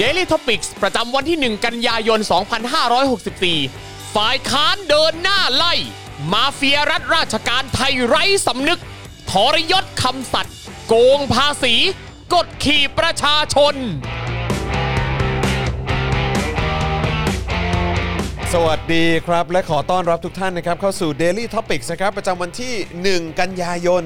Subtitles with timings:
[0.00, 2.20] Daily Topics ประจำวันที่ 1 กันยายน
[3.36, 5.74] 2564 ฝ่ายค้านเดินหน้าไล่
[6.32, 8.80] มาเฟียรัฐราชการไทยไร้สำนึก
[9.30, 10.56] ทรยศคำสัตย์
[10.86, 11.74] โกงภาษี
[12.34, 13.74] กดขี่ประชาชน
[18.54, 22.74] สวัสดีครับ และขอต้อนรับทุกท่านนะครับ เข้าสู่ Daily Topics นะครับ ประจำวันที่
[23.24, 24.02] 1 กันยายน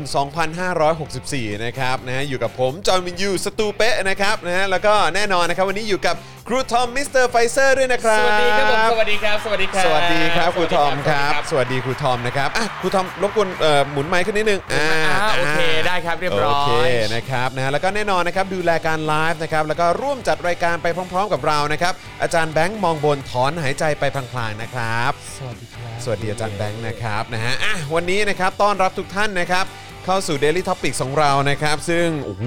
[0.80, 6.16] 2564 นะครับนะฮะอยู่กับผม จอห์นวินยู สตูเปะนะครับนะฮะแล้วก็แน่นอนนะครับ วันนี้อยู่กับ
[6.48, 16.70] ครูทอมมิสเตอร์ไฟเซอร์ด้วยนะครับสวัสดีครับผมสวัสดีครับ สวัสดีครับ สวัสดีครับครูทอมครับสวัสดีสวัสดีครูทอมนะครับอะครูทอมรบกวนเอ่อหมุนไมค์ขึ้นนิดนึงอ่าอ่าโอเคได้ครับเรียบร้อยโอเค
[17.14, 21.92] นะครับนะฮะแล้วก็แน่นอนนะครับดูแลการไลฟ์นะครับแล้วก็ร่วมจัดรายการไปพร้อม ๆ กับเรานะครับ
[22.22, 29.66] อาจารย์แบงค์มองบนถอนหายใจไปพลางๆนะครับ สวัสดีครับสวัสดีอาจารย์แบงค์นะครับนะฮะอะวันนี้นะครับต้อนรับทุกท่านนะครับ
[30.06, 32.42] เข้าสู่ Daily Topics ของเรานะครับ ซึ่งโอ้โห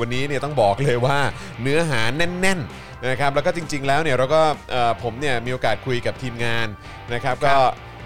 [0.00, 1.18] วันนี้เนี่ยต้องบอกเลยว่า
[1.62, 6.66] เนื้อหาแน่น ๆ นะครับแล้วก็จริง ๆ แล้วเนี่ยเราก็เอ่อผมเนี่ยมีโอกาสคุยกับทีมงาน
[7.12, 7.56] นะครับก็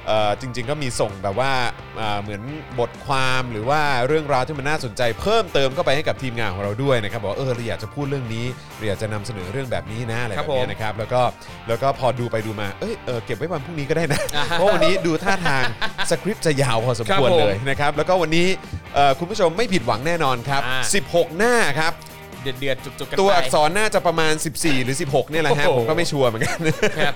[0.07, 1.53] เอ่อจริง ๆ ก็มีส่งแบบว่า
[1.97, 2.43] เอ่อเหมือน
[2.81, 11.21] บทความหรือว่าเรื่องราวที่มันน่าสนใจ เพิ่มเติมเข้าไปให้กับทีมงานของเราด้วยนะครับบอกว่าเออเราอยากจะพูดเรื่องนี้เราอยากจะนำเสนอเรื่องแบบนี้นะอะไรครัแบบบผมนี้นะครับแล้วก็
[11.69, 15.65] แล้วก็พอดูไปดูมาเอ้ยเออเก็บไว้วันพรุ่งนี้ก็ได้นะอ่าฮะเพราะวันนี้ดูท่าทาง
[16.11, 18.47] สคริปต์จะยาวพอสมควรครับผมเลยนะครับแล้วก็วันนี้
[18.95, 26.59] เอ่อคุณผู้ชมไม่ผิดหวังแน่นอนครับ อ่า 16 หน้าครับเดือดเดือดๆจุกๆกันตัวไปอักษรน่าจะประมาณ 14 หรือ 16 เนี่ยแหละฮะโอ้โหผมก็ไม่ชัวร์เหมือนกัน
[26.99, 27.15] ครับ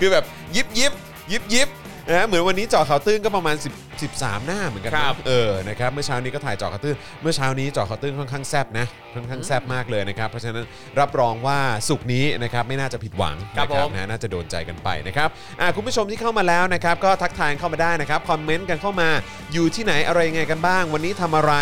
[0.00, 0.24] คือแบบ
[0.56, 0.92] ยิบยิบ
[1.32, 1.68] ยิบยิบ
[2.10, 10.64] นะฮะเหมือนวันนี้เจอข่าวตื้นก็ประมาณ10 13 หน้าเหมือนกันนะครับเออนะครับเมื่อเช้านี้ก็ถ่ายเจอข่าวตื้นเมื่อเช้านี้เจอข่าวตื้นค่อนข้างแซบนะค่อนข้างแซบมากเลยนะครับเพราะฉะนั้น
[11.00, 15.28] รับรองว่าสุกร์นี้นะครับไม่น่าจะผิดหวังครับนะผม นะน่าจะโดนใจกันไปนะครับ
[15.60, 19.08] อะคุณผู้ชมที่เข้ามาแล้วนะครับก็ทักทายเข้ามาได้นะครับคอมเมนต์กันเข้ามา
[19.52, 21.52] อยู่ที่ไหนอะไรยังไงกันบ้าง วันนี้ทำอะไร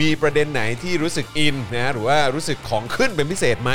[0.00, 3.72] มีประเด็นไหนที่รู้สึกอินนะหรือว่ารู้สึกของขึ้นเป็นพิเศษไหม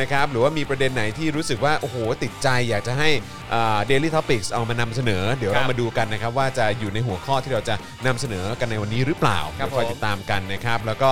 [0.00, 3.10] นะครับหรือว่ามีประเด็นไหนที่รู้สึกว่าโอ้โหติดใจอยากจะให้
[3.86, 7.74] Daily Topics เอามานำเสนอ เดี๋ยวครับเรามาดูกันนะครับว่าจะอยู่ในหัวข้อที่เราจะ
[8.06, 11.10] นำเสนอกันในวันนี้หรือเปล่าครับเดี๋ยวคอยผมติดตามกันนะครับ แล้วก็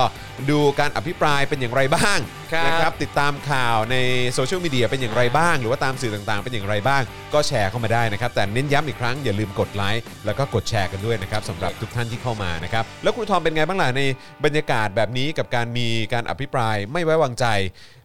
[0.49, 2.19] ดูการอภิปรายเป็นอย่างไรบ้าง
[2.53, 3.97] ครับนะครับติดตามข่าวใน
[4.33, 7.01] โซเชียลมีเดียเป็นอย่างไรบ้าง หรือว่าตามสื่อต่างๆ เป็นอย่างไรบ้าง
[7.33, 14.01] ก็แชร์เข้ามาได้นะครับ แต่เน้นย้ำอีกครั้งอย่าลืมกดไลค์แล้วก็กดแชร์กันด้วยนะครับสำหรับทุกท่านที่เข้ามานะครับแล้วคุณทอมเป็นไงบ้างล่ะใน
[14.45, 17.45] บรรยากาศแบบนี้กับการมีการอภิปรายไม่ไว้วางใจ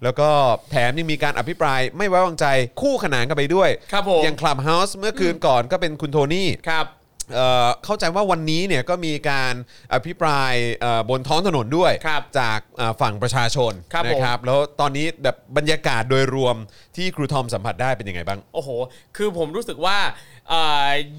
[0.05, 0.29] แล้วก็
[0.71, 2.47] แถมยังมีการอภิปรายไม่ไว้วางใจ
[2.81, 6.87] คู่ขนานกันไปด้วย ครับผม อย่าง Clubhouse เมื่อคืนก่อนก็เป็นคุณโทนี่ ครับ
[7.35, 9.55] เอ่อเข้าใจว่าวันนี้เนี่ยก็มีการ
[9.95, 16.57] อภิปรายเอ่อบนท้องถนนด้วยครับจากเอ่อฝั่งประชาชนครับนะครับ แล้วตอนนี้แบบบรรยากาศโดยรวม
[16.97, 18.69] ที่ครูทอมสัมผัสได้เป็นยังไงบ้าง โอ้โห
[19.17, 20.38] คือผมรู้สึกว่าเอ่อ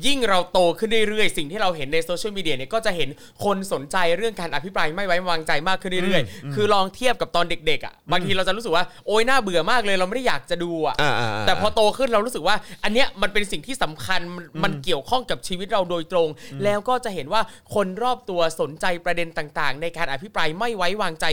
[0.06, 3.10] ยิ่งเราโตขึ้นเรื่อยๆ สิ่งที่เราเห็นในโซเชียลมีเดียเนี่ยก็จะเห็น
[3.44, 16.30] คนสนใจเรื่องการอภิปรายไม่ไว้วางใจมากขึ้นเรื่อยๆ คือลองเทียบกับตอนเด็กๆอะบางทีเราจะรู้สึกว่าโอ๊ยน่าเบื่อมากเลยเราไม่ได้อยากจะดูอะอ่าๆๆแต่พอโตขึ้นเรารู้สึกว่า อันเนี้ยมันเป็นสิ่งที่สำคัญมันมันเกี่ยวข้องกับชีวิตเราโดยตรง
[16.64, 17.42] แล้วก็จะเห็นว่า
[17.76, 21.26] คนรอบตัวสนใจประเด็นต่างๆ ในการอภิปรายไม่ไว้วางใจ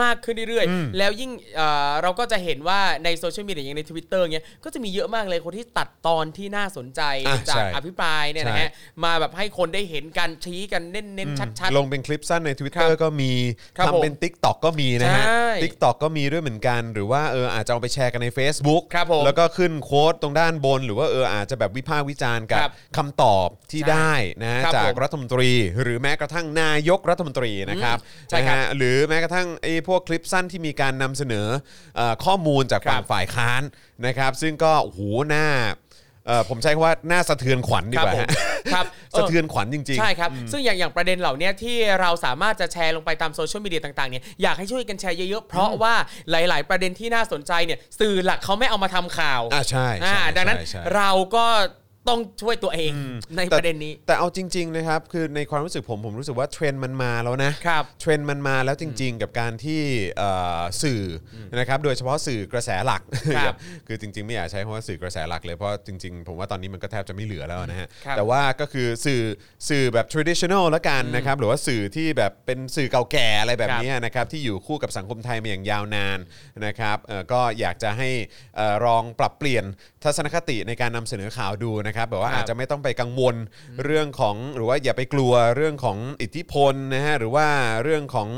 [0.00, 8.70] มากขึ้นเรื่อยๆ แล้วยิ่งเอ่อเราก็จะเห็นว่าในโซเชียลมีเดียอย่างใน Twitter เงี้ยก็จะมีเยอะมากเลยคนที่ตัดตอนที่น่าสนใจอะจากใช่อภิปรายเนี่ยนะฮะ
[9.04, 13.32] มาแบบให้คนได้เห็นกันชี้กันเน้นๆชัดลงเป็นคลิปสั้นในค Twitter รับก็มี
[13.76, 25.50] ครับทำเป็น Tik t o อกก็มีนะฮะใช่ Tik t o อกก็มีด้วยเหมือนกัน หรือว่าเอออาจจะเอาไปแชร์กันใน Facebook ครับผมแล้วก็ขึ้นโค้ดตรงด้านบน หรือว่าเอออาจจะแบบวิพากษ์วิจารณ์กับครับคำตอบที่ใช่ได้นะฮะครับจากผมรัฐมนตรี
[25.82, 27.98] หรือแม้กระทั่งนายกรัฐมนตรีนะครับ
[28.30, 31.46] ใช่ครับนะฮะหรือแม้กระทั่งไอ้พวกคลิปสั้นที่มีการนำเสนอ
[31.96, 33.62] เอ่อข้อมูลจากฝั่งครับฝ่ายค้าน
[34.06, 35.46] นะครับ ซึ่งก็โอ้โหหน้า
[36.26, 38.28] เอ่อผมใช้คำว่าหน้าสะเทือนขวัญดีครับกว่าผมฮะ
[38.72, 38.84] ครับ
[39.18, 45.94] สะเทือนขวัญจริง ๆ ใช่ครับ ซึ่งอย่างอย่างประเด็นเหล่านี้ที่เราสามารถจะแชร์ลงไปตามโซเชียลมีเดียต่างๆเนี่ยอยากให้ช่วยกันแชร์เยอะๆ เพราะว่า
[46.30, 51.46] หลาย ๆ ประเด็นที่น่าสนใจเนี่ยสื่อหลักเขาไม่เอามาทำข่าวอ่าใช่ใช่อ่าดังนั้นใช่ใช่ เราก็
[52.08, 52.92] ต้องช่วยตัวเอง
[53.36, 59.82] ในประเด็นนี้ แต่เอาจริง ๆ นะครับ คือในความรู้สึกผมผมรู้สึกว่าเทรนด์มันมาแล้วนะครับเทรนด์มันมาแล้วจริง ๆ กับการที่
[60.18, 61.02] เอ่อสื่อ
[61.34, 63.02] อนะครับโดยเฉพาะสื่อกระแสหลัก
[63.36, 63.54] ครับ
[63.86, 69.22] คือจริง ๆ ไม่อยากใช้คำว่าสื่อกระแสหลักเลยเพราะจริง ๆ ผมว่าตอนนี้มันก็แทบจะไม่เหลือแล้วนะฮะครับแต่ว่าก็คือสื่อ
[69.68, 76.18] สื่อแบบ traditional ละกันนะครับหรือว่าสื่อที่แบบเป็นสื่อเก่าแก่อะไรแบบครับนี้นะครับที่อยู่คู่กับสังคมไทยมาอย่างยาวนาน
[76.66, 78.08] นะครับเอ่อก็อยากจะให้
[78.56, 79.64] เอ่อลองปรับเปลี่ยน
[80.04, 83.36] ทัศนคติในการนำเสนอข่าวดูนะครับแบบว่าครับอาจจะไม่ต้องไปกังวล
[83.84, 87.46] เรื่องของหรือว่าอย่าไปกลัวเรื่องของอิทธิพลนะฮะหรือว่า
[87.82, 88.28] เรื่องของ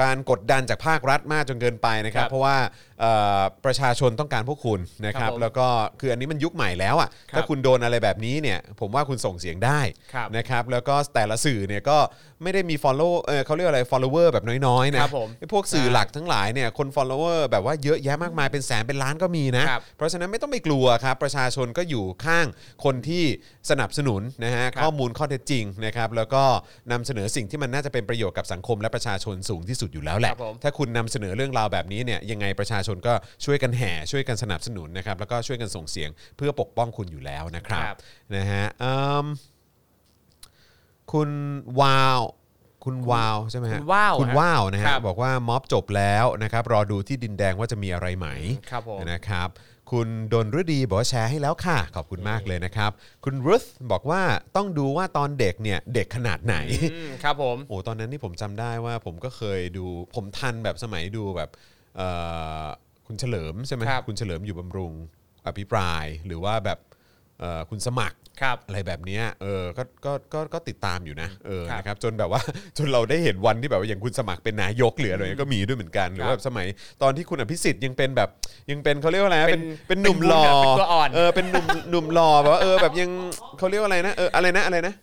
[0.00, 2.56] การกดดันจากภาครัฐมากจนเกินไปนะครับ ครับเพราะว่า
[3.00, 5.66] เอ่อประชาชนต้องการพวกคุณนะครับ ครับผมแล้วก็
[6.00, 9.80] คืออันนี้มันยุคใหม่แล้วอะครับถ้าคุณโดนอะไรแบบนี้เนี่ย ผมว่าคุณส่งเสียงได้
[10.14, 11.98] ครับนะครับ แล้วก็แต่ละสื่อเนี่ยก็
[12.42, 22.46] ไม่ได้มี follow เออเขาเรียกอะไร follower แบบน้อยๆนะครับ ผมไอ้พวกสื่อหลักทั้งหลายเนี่ยคน follower แบบว่าเยอะแยะมากมายเป็นแสนเป็นล้านก็มีนะ ครับ เพราะฉะนั้นไม่ต้องไปกลัวครับ ประชาชนก็อยู่ข้าง
[22.84, 23.24] คนที่
[23.70, 26.42] สนับสนุนนะฮะครับ ข้อมูลข้อเท็จจริงนะครับแล้วก็
[26.92, 33.12] นำเสนอสิ่งที่มันน่าจะเป็นประโยชน์กับสังคมและประชาชนสูงที่สุดอยู่แล้วแหละ ครับผมถ้าคุณนำเสนอเรื่องราวแบบนี้เนี่ยยังไงประชาชนก็
[33.44, 37.96] ช่วยกันแห่ช่วยกันสนับสนุนนะครับแล้วก็ช่วยกันส่งเสียงเพื่อปกป้องคุณอยู่แล้วนะครับครับ
[38.36, 39.26] นะฮะเอิ่ม
[41.12, 41.30] คุณ
[41.80, 42.20] วาว
[42.84, 48.26] คุณวาวใช่ไหมฮะคุณว้าวคุณฮะว้าวนะฮะครับ บอกว่าม็อบจบแล้วนะครับรอดูที่ดินแดงว่าจะมีอะไรไหม
[48.70, 49.48] ครับผม นะครับ
[49.90, 52.90] คุณดนฤดีบอกว่าแชร์ให้แล้วค่ะ ขอบคุณมากเลยนะครับ
[53.24, 54.22] คุณรุธบอกว่า
[54.56, 56.56] ต้องดูว่าตอนเด็กเนี่ยเด็กขนาดไหน
[56.92, 61.50] อืมครับผมโอ้ตอนนั้นนี่ผมจำได้ว่าผมก็เคยดูผมทันแบบสมัยดูแบบ
[61.96, 62.08] เอ่
[62.62, 62.64] อ
[63.06, 64.92] คุณเฉลิมใช่ไหมครับคุณเฉลิมอยู่บำรุง
[65.46, 66.95] อภิปรายหรือว่าแบบเอ่อ
[67.70, 72.40] คุณสมัครครับอะไรแบบเนี้ยเออก็ก็ก็ก็ติดตามอยู่นะเออครับนะครับจนแบบว่า
[72.78, 76.66] จนเราได้เห็นวันที่แบบว่าอย่างคุณสมัครเป็นนายกหรืออะไรก็มีด้วยเหมือนกันหรือว่าแบบสมัย
[77.02, 78.28] ตอนที่คุณอภิสิทธิ์ยังเป็นแบบ
[78.70, 83.10] ยังเป็นเขาเรียกว่าอะไรนะเป็เป็นนเป็นหนุ่มหล่อเป็นตัวอ่อนเออเป็นหนุ่มหนุ่มหล่อแบบว่าเออแบบยัง
[83.58, 84.94] เขาเรียกว่าอะไรนะเอออะไรนะอะไรนะ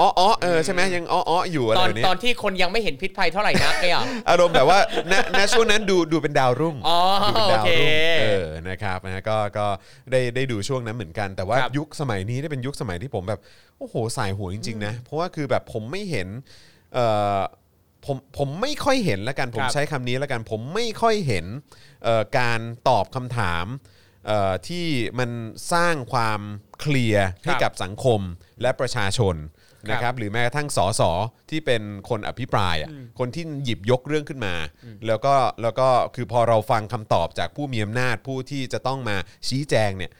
[0.00, 3.98] อ๋ออ๋อเออใช่ไหมยังอ๋ออ๋ออยู่อะไรตอนแบบนี้ ตอนที่คนยังไม่เห็นพิษภัยเท่าไหร่นักเนี่ย
[4.28, 4.78] อารมณ์แบบว่า
[5.12, 7.70] ณณช่วงนั้นดูดูเป็นดาวรุ่งอ๋อดูเป็นดาวรุ่งโอเค
[8.20, 9.66] เออนะครับนะก็ก็
[10.10, 13.40] ได้ได้ดูช่วงนั้นเหมือนกัน แต่ว่าครับยุคสมัยนี้ได้เป็นยุคสมัยที่ผมแบบ
[13.78, 16.28] โอ้โหสายหัวจริงๆนะเพราะว่าคือแบบผมไม่เห็น
[16.94, 17.06] เอ่
[17.36, 17.38] อ
[18.06, 21.46] ผมผมไม่ค่อยเห็นละกันผมครับ ใช้คำนี้ละกันผมไม่ค่อยเห็น
[22.04, 23.66] เอ่อการตอบคำถาม
[24.26, 24.86] เอ่อที่
[25.18, 25.30] มัน
[25.72, 26.40] สร้างความ
[26.80, 28.20] เคลียร์ให้กับสังคม
[28.62, 29.57] และประชาชนครับ
[29.90, 31.02] นะครับหรือแม้กระทั่งสส
[31.50, 34.54] ที่เป็นคนอภิปรายอะคนที่หยิบยกเรื่องขึ้นมา
[35.06, 39.16] แล้วก็แล้วก็คือพอเราฟังคำตอบจากผู้มีอำนาจผู้ที่จะต้องมา
[39.48, 40.12] ชี้แจงเนี่ย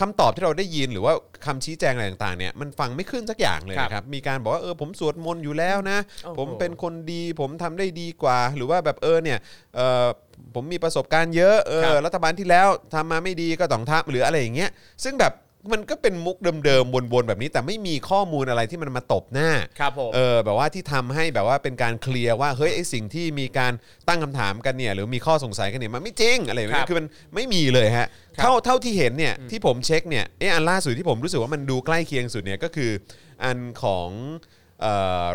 [0.00, 1.14] คำตอบที่เราได้ยินหรือว่า
[1.46, 9.38] คำชี้แจงอะไรต่างๆเนี่ยมันฟังไม่ขึ้นสักอย่างเลยครับนะครับมีการบอกว่าเออผมสวดมนต์อยู่แล้วนะ โอ้โห ผมเป็นคนดีผมทำได้ดีกว่า หรือว่าแบบเออเนี่ย
[9.76, 10.06] เออ
[10.54, 14.70] ผมมีประสบการณ์เยอะเอครัอบ รัฐบาลที่แล้วทำมาไม่ดีก็ต้องทำหรืออะไรอย่างเงี้ย
[15.04, 15.32] ซึ่งแบบ
[15.72, 23.72] มันก็เป็นมุกเดิมๆวนๆแบบนี้ แต่ไม่มีข้อมูลอะไรที่มันมาตบหน้าครับผมเออแบบว่าที่ทำให้แบบว่าเป็นการเคลียร์ว่าเฮ้ยไอสิ่งที่มีการ
[24.08, 32.90] ตั้งคำถามกันเนี่ยหรือมีข้อสงสัยกันเนี่ยมันไม่จริงอะไรแบบครันี้บคือมันไม่มีเลยฮะครับเท่าเท่าที่เห็นเนี่ยที่ผมเช็คเนี่ยเอออันล่าสุดที่ผมรู้สึกว่ามันดูใกล้เคียงสุดเนี่ยก็คือ
[33.44, 34.55] อันของเอ่อ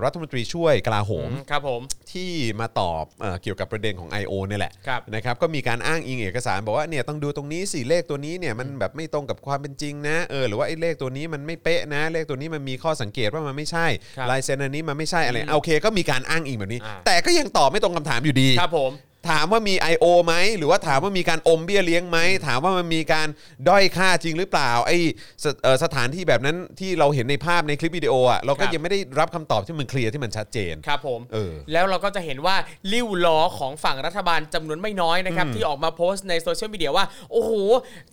[0.03, 4.33] รัฐมนตรีช่วยกลาโหมครับผมที่มาตอบเออเกี่ยวกับประเด็นของ I.O.
[4.47, 18.91] เนี่ยแหละครับนะครับก็มีการอ้างอิงเอกสารบอกว่าเนี่ยต้องดูตรงนี้สิเลขตัวนี้เนี่ยมันแบบไม่ตรงกับความเป็นจริงนะเออหรือว่าไอ้เลขตัวนี้มันไม่เป๊ะนะ เลขตัวนี้มันมีข้อสังเกตว่ามันไม่ใช่ครับลายเซ็นอันนี้มันไม่ใช่อะไรโอเค ก็มีการอ้างอิงแบบนี้ อ่า แต่ก็ยังตอบไม่ตรงคำถามอยู่ดี ครับผม
[19.29, 20.05] ถามว่ามี I.O.
[20.25, 23.27] ไหมหรือว่าถามว่ามีการอมเบี้ยเลี้ยงไหมถามว่ามันมีการ
[23.67, 24.97] ด้อยค่าจริงหรือเปล่าไอ้
[25.43, 32.55] สเอ่อสถานที่แบบนั้นที่เราเห็นในภาพในคลิปวิดีโออะเราก็ครับ ยังไม่ได้รับคำตอบที่มันเคลียร์ที่มันชัดเจน ครับผมเออแล้วเราก็จะเห็นว่า
[32.91, 37.51] ลิ้วล้อของฝั่งรัฐบาลจำนวนไม่น้อยนะครับ ที่ออกมาโพสต์ในโซเชียลมีเดียว่า โอ้โห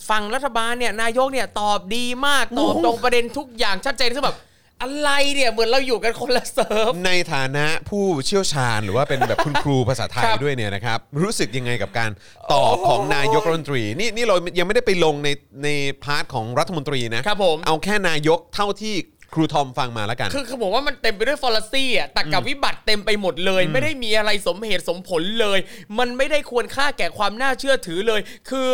[0.09, 4.39] ฝั่งรัฐบาลเนี่ยนายกเนี่ยตอบดีมาก ตอบตรงประเด็นทุกอย่างชัดเจนซึ่งแบบ
[4.83, 12.11] อะไรเนี่ยเหมือนเราอยู่กันคนละ serv ในฐานะผู้เชี่ยวชาญหรือว่าเป็นแบบคุณครูภาษาไทยครับด้วยเนี่ยนะครับรู้สึกยังไงกับการ
[12.53, 15.29] ตอบของนายกรัฐมนตรีนี่นี่เรายังไม่ได้ไปลงใน
[15.65, 15.69] ใน
[16.05, 18.97] part ของรัฐมนตรีนะครับผม เอาแค่นายกเท่าที่
[19.35, 25.59] ครูทอมฟังมาแล้วกัน คือคือผมว่ามันเต็มไปด้วย fallacy อะตรรกะวิบัติเต็มไปหมดเลย ไม่ได้มีอะไรสมเหตุสมผลเลย
[25.99, 28.71] มันไม่ได้ควรค่าแก่ความน่าเชื่อถือเลย คือ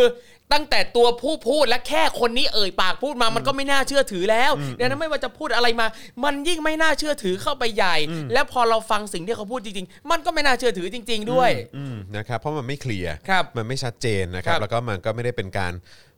[0.52, 5.86] ตั้งแต่ตัวผู้พูดและแค่คนนี้เอ่ยปากพูดมามันก็ไม่น่าเชื่อถือแล้วดังนั้นไม่ว่าจะพูดอะไรมา
[6.24, 7.96] มันยิ่งไม่น่าเชื่อถือเข้าไปใหญ่
[8.32, 15.72] แล้วพอเราฟังสิ่งที่เขาพูดจริงๆ มันก็ไม่น่าเชื่อถือจริง ๆ ด้วยอืมนะครับเพราะมันไม่เคลียร์ครับมันไม่ชัดเจนนะครับครับแล้วก็มันก็ไม่ได้เป็นการ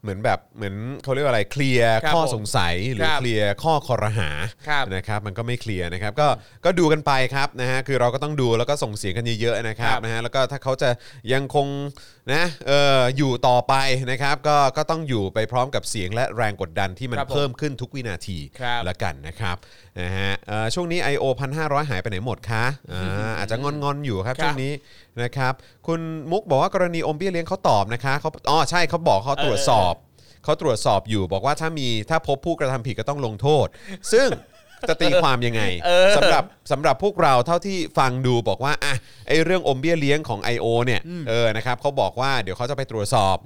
[0.06, 4.30] เหมือนแบบเหมือนเขาเรียกว่าอะไรเคลียร์ครับข้อผมสงสัยหรือครับเคลียร์ข้อคอรหา
[4.68, 6.28] ครับนะครับมันก็ไม่เคลียร์นะครับก็
[6.64, 10.90] ก็ดูกันไปครับนะฮะคือเราก็ต้องดูแล้วก็ส่งเสียงกันเยอะๆนะครับครับนะฮะแล้วก็ถ้าเขาจะ
[11.32, 11.66] ยังคง
[12.32, 13.75] นะเอออยู่ต่อไป
[14.10, 19.56] นะครับก็ก็ต้องอยู่ไปพร้อมกับเสียงและแรงกดดันที่มันครับผมเพิ่มขึ้นทุกวินาทีครับ ละกันนะครับ
[20.00, 21.24] นะฮะเอ่อช่วงนี้ I.O.
[21.58, 24.72] 1,500 หายไปไหนหมดคะอ่าอาจจะงอนๆอยู่ครับครับช่วงนี้
[25.22, 25.52] นะครับ
[25.86, 26.00] คุณ
[26.30, 29.94] มุกบอกว่ากรณีอมเบี้ยเลี้ยงเขาตอบนะคะเขาอ๋อใช่เขาบอกเขาตรวจสอบ
[30.44, 33.66] เขาตรวจสอบอยู่บอกว่าถ้ามีถ้าพบผู้กระทำผิดก็ต้องลงโทษ
[34.12, 34.28] ซึ่ง
[34.88, 35.62] จะตีความยังไง
[36.16, 38.94] สำหรับสำหรับพวกเราเท่าที่ฟังดูบอกว่าอะ
[39.28, 40.66] ไอเรื่องอมเบี้ยเลี้ยงของ I.O.
[40.84, 43.36] เนี่ยเออนะครับเขาบอกว่าเดี๋ยวเขาจะไปตรวจสอบ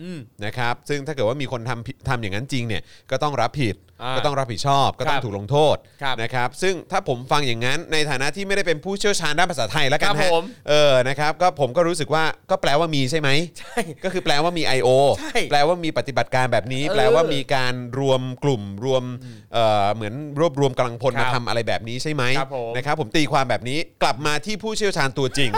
[0.46, 13.28] นะครับซึ่งถ้าเกิดว่ามีคนทำผิดทำอย่างนั้นจริงเนี่ยก็ต้องรับผิดอ่า ก็ต้องรับผิดชอบก็ต้องครับถูกลงโทษครับนะครับซึ่งถ้าผมฟังอย่างนั้นในฐานะที่ไม่ได้เป็นผู้เชี่ยวชาญด้านภาษาไทยแล้วกันครับฮะผมเออนะครับก็ผมก็รู้สึกว่าก็แปลว่ามีใช่ไหม
[13.58, 14.88] ใช่ก็คือแปลว่ามี I.O.
[15.18, 19.04] ใช่แปลว่ามีปฏิบัติการแบบนี้เออแปลว่ามีการรวมกลุ่มรวม
[19.52, 25.52] เอ่อเหมือนรวบรวมกำลังพลครัมาบทำอะไรแบบนี้ใช่ไหมครับผมนะครับผมตีความแบบนี้กลับมาที่ผู้เชี่ยวชาญตัวจริง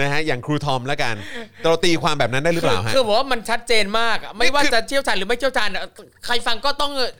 [0.00, 1.14] นะฮะอย่างครูทอมแล้วกัน
[1.64, 5.82] เราตีความแบบนั้นได้หรือเปคือล่าฮะคือบอกว่ามันชัดเจนมากอะไม่ว่าคือจะเชี่ยวชาญหรือไม่เชี่ยวชาญอะ
[6.26, 7.10] ใครฟังก็ต้องเออ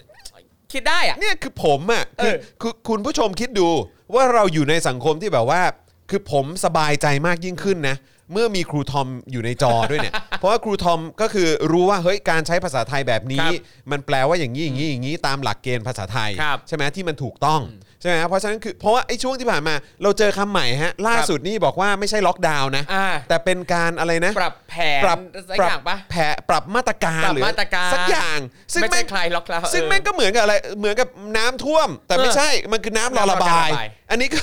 [0.76, 3.68] คิดได้อะ เนี่ยคือผมอะคือเออ คือคุณผู้ชมคิดดู
[4.14, 5.62] ว่าเราอยู่ในสังคมที่แบบว่า
[6.11, 7.97] คือผมสบายใจมากยิ่งขึ้นนะ
[8.33, 13.52] เมื่อมีครูทอมอยู่ในจอด้วยเนี่ย เพราะว่าครูทอมก็คือรู้ว่าเฮ้ยการใช้ภาษาไทยแบบนี้ ครับ
[13.90, 17.61] มันแปลว่าอย่างนี้อย่างนี้อย่างนี้ตามหลักเกณฑ์ภาษาไทย ครับ ใช่ไหมที่มันถูกต้อง
[18.00, 28.38] ใช่ไหมเพราะฉะนั้นคือเพราะว่าไอ้ช่วงที่ผ่านมา เราเจอคำใหม่ฮะล่าสุดนี่บอกว่าไม่ใช่ล็อกดาวน์นะ อ่า แต่เป็นการอะไรนะ ปรับแผนปรับสักปรัอย่างปะ แผลปรับมาตรการปรับหรือมาตรการสักอย่าง
[28.73, 34.41] ซึ่งไม่แม่ใช่งคลายล็อกแล้วซึ่งแม่งก็เหมือนกับอะไรเหมือนกับน้ำท่วม แต่ไม่เออใช่มันคือน้ำรอระบาย น้ำรอระบายอันนี้ก็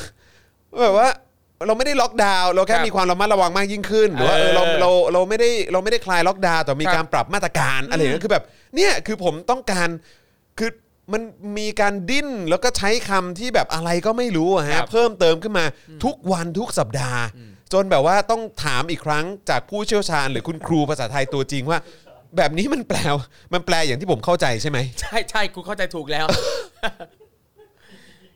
[0.84, 1.10] แบบว่า
[1.68, 8.44] เราไม่ได้ล็อกดาวน์เราแค่ครับมีความระมัดระวังมากยิ่งขึ้นหรือว่าเออเออเราเราเราไม่ได้เราไม่ได้คลายล็อกดาวน์แต่มีครับการปรับมาตรการอะไรอย่างเงี้ยคือแบบ
[8.76, 9.90] เนี่ยคือผมต้องการ
[10.60, 10.70] คือ
[11.12, 11.22] มัน
[11.58, 15.66] มีการดิ้นแล้วก็ใช้คำที่แบบอะไรก็ไม่รู้อะครัฮะบเพิ่มเติมขึ้นมา
[16.04, 17.22] ทุกวันทุกสัปดาห์
[17.74, 21.80] จนแบบว่าต้องถามอีกครั้งจากผู้เชี่ยวชาญ หรือคุณครูภาษาไทยตัวจริงว่า
[22.38, 22.98] แบบนี้มันแปล
[23.54, 26.28] มันแปลอย่างที่ผมเข้าใจใช่ไหม ใช่ใช่กูเข้าใจถูกแล้ว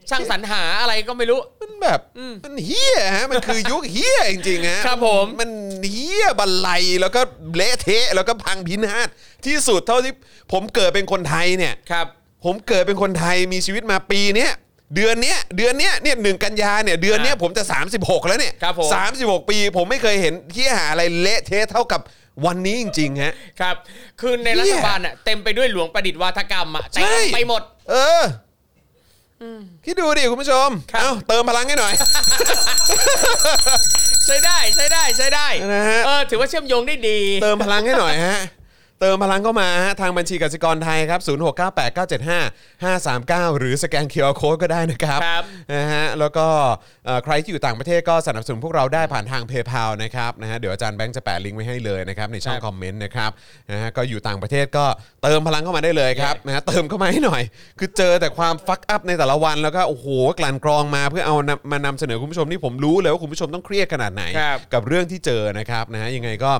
[0.09, 1.99] ช่างสรรหาอะไรก็ไม่รู้ มันแบบ
[2.45, 5.49] มันเฮี้ยฮะมันคือยุคเฮี้ยจริงๆฮะครับผม มัน
[5.91, 6.69] เฮี้ยบันไล
[7.01, 7.21] แล้วก็
[7.55, 9.07] เละเทะแล้วก็พังพินาศ
[9.45, 10.13] ที่สุดเท่าที่
[10.51, 12.07] ผมเกิดเป็นคนไทยเนี่ย ครับ
[12.47, 14.51] ผมเกิดเป็นคนไทยมีชีวิตมาปีเนี้ย
[14.95, 17.63] เดือนเนี้ยเดือนเนี้ยเนี่ยหนึ่งกันยาเนี่ยเดือนเนี้ยครับผมจะ
[17.97, 22.01] 36 แล้วเนี่ยครับผม สามสิบหกปี ผมไม่เคยเห็นที่หาอะไรเละเทะเท่ากับ
[22.45, 23.75] วันนี้จริงๆฮะ ครับ
[24.21, 28.23] คือในรัฐบาลอะเต็มไปด้วยหลวงประดิษฐ์วาทกรรมอะใช่ เต็มไปหมด เออ
[29.43, 29.43] อ
[29.85, 31.93] คิดดูดิคุณผู้ชมครับ เอ้าเติมพลังให้หน่อย
[34.25, 38.39] ใช้ได้ใช้ได้ใช้ได้นะฮะ เออถือว่าเชื่อมโยงได้ดี เติมพลังให้หน่อยฮะ
[39.01, 46.47] เติมพลังเข้ามาฮะทางบัญชีกสิกรไทยครับ 0698975539 หรือสแกนเคอร์โค้ดก็ได้นะครับครับนะฮะแล้วก็
[47.05, 53.31] เอ่อใครที่อยู่ต่างประเทศก็สนับสนุนพวกเราได้ผ่านทาง PayPal นะครับนะฮะเดี๋ยวอาจารย์แบงค์จะแปะลิงก์ไว้ให้เลยนะครับในช่องครับคอมเมนต์นะครับ
[53.71, 54.85] นะฮะก็อยู่ต่างประเทศก็
[55.23, 57.43] เติมพลังเข้ามาได้เลยครับนะฮะเติมเข้ามาให้หน่อย
[57.79, 60.07] คือเจอแต่ความฟักอัพในแต่ละวันแล้วก็โอ้โห
[60.39, 66.51] กลั่นกรองมาเพื่อเอานำมานำเสนอคุณผู้ชมที่ผมรู้เลยว่าคุณผู้ชมต้องเครียดขนาดไหน ครับ กับเรื่องที่เจอนะครับนะฮะยังไงก็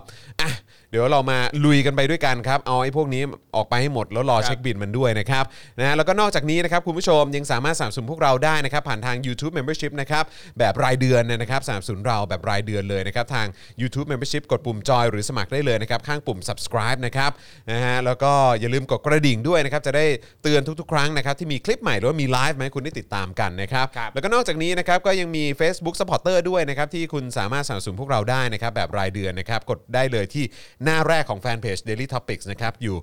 [0.41, 0.49] อะ
[0.91, 3.21] เดี๋ยวเรามาลุยกันไปด้วยกันครับเอาไอ้พวกนี้
[3.55, 5.45] ออกไปให้หมดแล้วรอครับเช็คบินมันด้วยนะครับ
[5.79, 10.23] นะฮะแล้วก็นอกจากนี้นะครับคุณผู้ชมยังสามารถสนับสนุนพวกเราได้นะครับผ่านทาง YouTube Membership นะครับ
[10.59, 13.47] แบบรายเดือนเนี่ยนะครับสนับสนุนเราแบบรายเดือนเลยนะครับทาง
[13.81, 17.31] YouTube Membership กดปุ่มจอยหรือสมัครได้เลยนะครับข้างปุ่ม subscribe นะครับ
[17.71, 20.05] นะฮะแล้วก็อย่าลืมกดกระดิ่งด้วยนะครับจะได้
[20.43, 30.45] เตือนทุกๆ ครั้งนะครับที่มีคลิปใหม่หรือว่ามีไลฟ์มาให้คุณได้ติดตามกันนะครับครับแล้วก็นอกจากนี้นะครับก็ยังมี Facebook Supporter ด้วยนะครับที่คุณสามารถสนับสนุนพวกเราได้นะครับแบบรายเดือนนะครับกดได้เลยที่
[30.83, 32.97] หน้าแรกของแฟนเพจ Daily Topics นะครับอยู่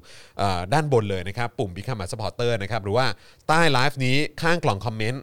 [0.73, 3.07] ด้านบนเลยนะครับ ปุ่ม Become a Supporter นะครับหรือว่า
[3.49, 5.23] ใต้ไลฟ์นี้ข้างกล่องคอมเมนต์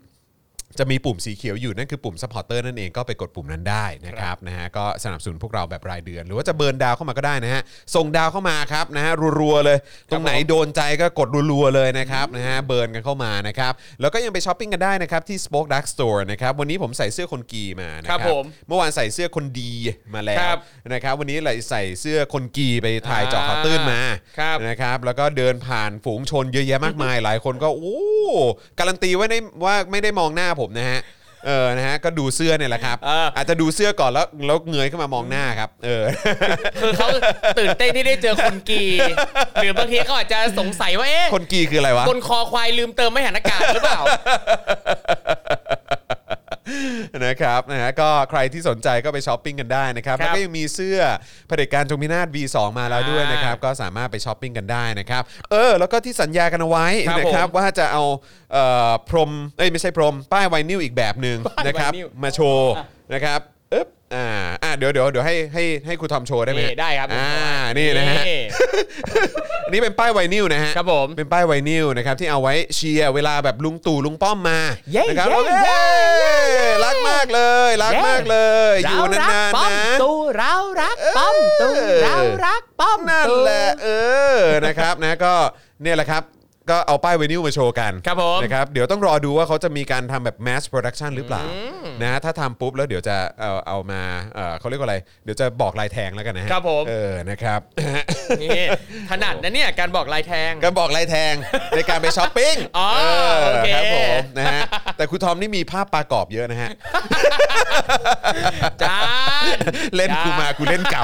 [0.80, 7.62] จะมีปุ่มสีเขียวอยู่นั่นคือปุ่ม supporter นั่นเองก็ไปกดปุ่มนั้นได้นะครับนะฮะก็สนับสนุนพวกเราแบบรายเดือน หรือว่าจะเบิร์นดาวเข้ามาก็ได้นะฮะ
[7.96, 9.78] ส่งดาวเข้ามาครับนะฮะรัวๆเลย
[10.12, 19.72] ตรงไหนโดนใจก็กดรัวๆเลยนะครับนะฮะเบิร์นกันเข้ามานะครับแล้วก็ยังไปช้อปปิ้งกันได้นะครับที่ Spoke Dark Store นะครับวันนี้ผมใส่เสื้อคนกีมานะคครัรับบผมเมื่อวานใส่เสื้อคนดี
[20.14, 20.58] มาแล้วครับ
[20.94, 24.02] นะครับวันนี้เลยใส่เสื้อคนกีไปถ่ายเจาะข่าวตื้นมา
[24.40, 28.00] ครับนะครับแล้วก็เดินผ่านฝูงชนเยอะแยะมากมาย หลายคนก็โอ้
[28.80, 31.02] การันตีว่าได้ว่าไม่ได้มองหน้าผมนะฮะ
[31.46, 36.04] เออนะฮะก็ดูเสื้อเนี่ยแหละครับเออออาจจะดูเสื้อก่อนแล้วแล้วเงยขึ้นมามองหน้าครับ เออ
[36.82, 37.08] คือเขา
[37.60, 38.84] ตื่นเต้นที่ได้เจอคนกี
[39.62, 44.00] หรือบางทีเขาอาจจะสงสัยว่าเอ๊ะคนกีคืออะไรวะคนคอควายลืมเติมไม่หันอากาศหรือเปล่า
[47.26, 51.00] นะครับนะฮะก็ใครที่สนใจก็ไปช้อปปิ้งกันได้นะครับครับแล้วก็ยังมีเสื้อ
[51.48, 58.04] เผด็จการจงพินาศ V2 มาแล้วด้วยอ่านนะครับ ก็สามารถไปช้อปปิ้งกันได้นะครับ เออ แล้วก็ที่สัญญากันเอาไว้ครับนะครับผมว่าจะเอา
[58.54, 62.74] เอ่อพรมเอ้ยไม่ใช่พรม ป้ายไวนิลอีกแบบหนึ่งป้ายนะครับ ไวนิล มาโชว์
[63.14, 64.28] นะครับเอ๊บอ่า
[64.64, 67.30] อ่าเดี๋ยวเดี๋ยวเดี๋ยวให้ให้ให้ครูทอมโชว์ได้ไหมนี่ได้ครับอ่า
[67.78, 68.22] นี่นะฮะ
[69.66, 74.60] อันนี้เป็นป้ายไวนิลนะฮะครับผมเป็นป้ายไวนิลนะครับที่เอาไว้เชียร์เวลาแบบลุงตู่ลุงป้อมมา
[74.92, 78.38] เย้นะครับเย้โอเคเย้เย้รักมากเลยรักเย้ มากเล
[78.74, 83.88] ย อยู่นานๆป้อมนะ ตูเรารักป้อมตูเออ เรารักป้อมนั่นตู แหละเอ
[84.40, 85.34] อนะครับนะก็
[85.84, 86.24] เนี่ยแหละครับ
[86.72, 91.44] ก็เอาป้ายไวนิลมาโชว์กันครับผมนะครับเดี๋ยวต้องรอดูว่าเขาจะมีการทำแบบ mass production หรือเปล่า
[92.04, 94.02] นะถ้าทำปุ๊บแล้วเดี๋ยวจะเอาเอามา
[94.36, 97.60] เอ่อเขาเรียกว่าอะไร เดี๋ยวจะบอกลายแทงแล้วกันนะฮะครับผม เออนะครับ
[98.44, 98.62] นี่
[99.10, 101.34] ถนัดนะเนี่ยการบอกลายแทง ก็บอกลายแทง
[101.76, 102.90] ในการไปช้อปปิ้งอ๋อ
[103.48, 104.62] โอเค ครับผมนะฮะ
[104.98, 106.70] แต่ครูทอมนี่มีภาพปลากรอบเยอะนะฮะ
[108.82, 108.98] จ้า
[109.96, 111.04] เล่นกูมากูเล่นกลับ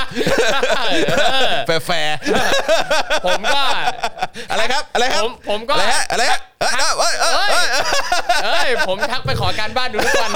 [1.68, 2.18] แฟร์แฟร์
[3.26, 3.64] ผมก็
[4.52, 7.86] อะไรครับอะไรครับผมผมก็ อะไรฮะอะไรฮะเอ้ยเอ้ยเอ้ยเอ้ยเอ้ย
[8.44, 10.32] เอ้ยผมทักไปขอการบ้านดูทุกวัน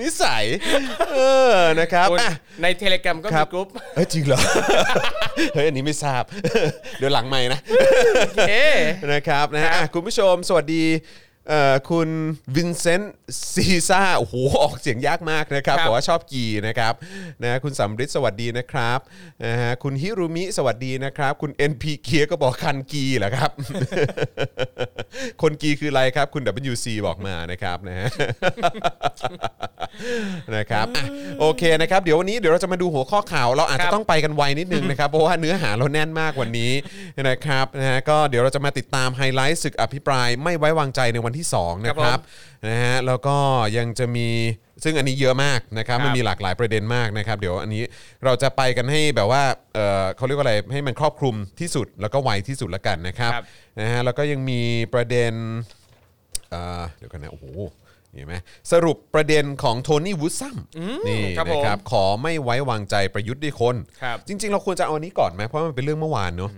[0.00, 0.44] นิสัย
[1.14, 1.18] เอ
[1.54, 4.40] อนะครับอะ ในเทเลกรมก็ครัมีบกรุ๊ปเฮ้ยจริงเหรอ
[5.54, 6.24] เฮ้ยอันนี้ไม่ทราบ
[6.98, 7.60] เดี๋ยวหลังไม่นะ
[8.20, 8.52] โอเค
[9.12, 11.33] นะครับนะฮะอะคุณผู้ชมสวัสดีเอ่อ
[11.90, 12.08] คุณ
[12.56, 13.14] วินเซนต์
[13.54, 16.94] ซีซ่าโอ้โหออกเสียงยากมากนะครับครับบอกว่าชอบกีนะครับ
[17.42, 18.98] นะคุณสำริดสวัสดีนะครับ
[19.44, 23.50] นะฮะคุณฮิรุมิสวัสดีนะครับ คุณ NP เคียก็บอกคันกีเหรอครับ
[25.42, 28.06] คนกีคืออะไรครับ คุณ WC บอกมานะครับนะฮะ
[30.56, 31.04] นะครับอะ
[31.40, 36.72] โอเคนะครับ เดี๋ยววันนี้เดี๋ยวเราจะมาดูหัวข้อข่าวเราอาจครัจะบต้องไปกันไวนิดนึงนะครับ เพราะว่าเนื้อหาเราแน่นมากวันนี้
[37.28, 42.22] นะครับนะฮะก็เดี๋ยวเราจะมาติดตามไฮไลท์ศึกอภิปรายไม่ไว้วางใจในวันที่2นะคครัรับบ
[42.68, 43.36] นะฮะแล้วก็
[43.76, 44.28] ยังจะมี
[44.84, 47.82] ซึ่งอันนี้เยอะมากนะครับครับมันมีหลากหลายประเด็นมากนะครับ เดี๋ยวอันนี้
[48.24, 49.42] เราจะไปกันให้แบบว่า
[49.74, 53.44] เออเขาเรียกว่าอะไรให้มันครอบคลุมที่สุดแล้วก็ไวที่สุดละกันนะครับครับ
[53.80, 54.60] นะฮะแล้วก็ยังมี
[54.94, 55.32] ประเด็น
[56.54, 57.46] อ่าเดี๋ยวกันนะโอ้โห
[58.14, 58.34] เห็นไหม
[58.72, 60.56] สรุปประเด็นของโทนี่วูดซัม
[61.08, 66.50] นี่ครับนะผมครับขอไม่ไว้วางใจประยุทธ์ด้วยคนครับจริง ๆ เราควรจะเอาอันนี้ก่อนไหมเพราะมันเป็นเรื่องเมื่อวานเนอะ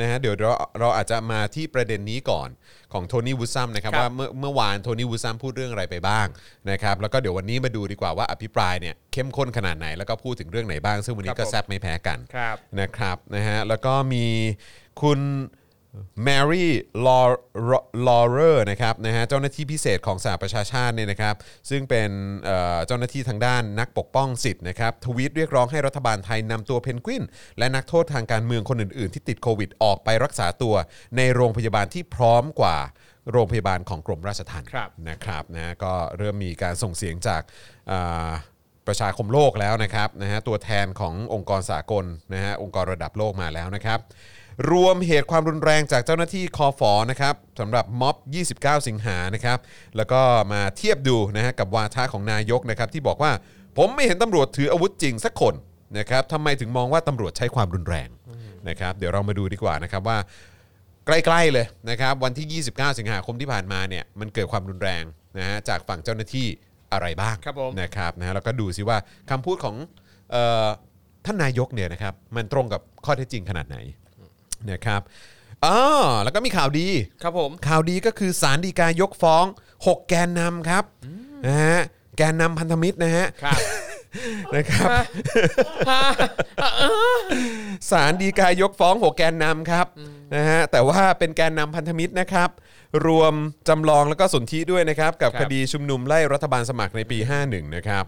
[0.00, 2.48] นะฮะเดี๋ยวเราเราอาจจะมาที่ประเด็นนี้ก่อน
[2.92, 6.26] ของโทนี่วูดซัมนะครับครับ ว่าเมื่อเมื่อวานโทนี่วูดซัมพูดเรื่องอะไรไปบ้าง
[6.70, 14.24] นะครับแล้วก็เดี๋ยววันนี้มาดูดีกว่าว่าอภิปรายเนี่ยเข้มข้นขนาดไหนแล้วก็พูดถึงเรื่องไหนบ้าง ซึ่งวันนี้ครับก็ผมแซ่บไม่แพ้กัน ครับ นะครับนะฮะแล้วก็มี
[15.02, 15.20] คุณ
[16.24, 16.72] แมรี่
[17.06, 17.20] ลอ
[18.08, 21.34] ลอเรอร์นะครับนะฮะเจ้าหน้าที่พิเศษของสหประชาชาติเนี่ยนะครับ
[21.70, 22.10] ซึ่งเป็น
[22.44, 27.22] เอ่อเจ้าหน้าที่ทางด้านนักปกป้องสิทธิ์นะครับทวีตเรียกร้องให้รัฐบาลไทยนำตัวเพนกวิน
[27.58, 30.74] และนักโทษทางการเมืองคนอื่น ๆ ที่ติดโควิด ออกไปรักษาตัว
[31.16, 32.76] ในโรงพยาบาลที่พร้อมกว่า
[33.32, 37.42] โรงพยาบาลของกรมราชทัณฑ์ครับนะครับนะก็เริ่มมีการส่งเสียงจาก
[37.90, 38.30] อ่า
[38.86, 43.98] ประชาคมโลกแล้วนะครับนะฮะตัวแทนขององค์กรสากลนะฮะองค์กรระดับโลกมาแล้วนะครับ
[44.70, 48.16] รวมเหตุความรุนแรงจากเจ้าหน้าที่คอฟอนะครับสำหรับม็อบ
[48.52, 49.58] 29 สิงหานะครับ
[49.96, 50.20] แล้วก็
[50.52, 53.32] มาเทียบดูนะฮะกับวาทะของนายกนะครับที่บอกว่า
[53.76, 55.54] ผมไม่เห็นตำรวจถืออาวุธจริงสักคน
[55.98, 58.08] นะครับทำไมถึงมองว่าตำรวจใช้ความรุนแรง
[58.68, 60.18] นะครับเดี๋ยวเรามาดูดีกว่านะครับว่า
[61.06, 65.02] ใกล้ๆเลยนะครับวันที่ 29 สิงหาคมที่ผ่านมาเนี่ยมันเกิดความรุนแรง
[65.38, 66.46] นะฮะจากฝั่งเจ้าหน้าที่
[66.92, 68.98] อะไรบ้างครับผมนะครับนะฮะแล้วก็ดูซิว่า
[69.30, 69.76] คำพูดของ
[70.30, 70.66] เออ
[71.26, 73.78] ท่านนายกเนี่ยนะครับมันตรงกับข้อเท็จจริงขนาดไหน
[74.72, 75.00] นะครับ
[75.64, 75.78] อ๋อ
[76.22, 76.88] แล้วก็มีข่าวดี
[77.22, 79.44] ครับผมข่าวดีก็คือสารดีกายกฟ้อง
[79.78, 80.84] 6 แกนนำครับ
[81.46, 81.78] นะฮะ
[82.16, 83.60] แกนนำพันธมิตรนะฮะครับ
[84.54, 84.88] นะครับ
[87.90, 89.86] สารดีกายกฟ้อง 6 แกนนำครับ
[90.34, 92.50] นะฮะแต่ว่าเป็นแกนนำพันธมิตรนะครับ
[93.06, 93.34] รวม
[93.68, 98.04] จำลองแล้วก็สนธิด้วยนะครับ กับครับคดีชุมนุมไล่รัฐบาลสมัครในปี 51 นะครับ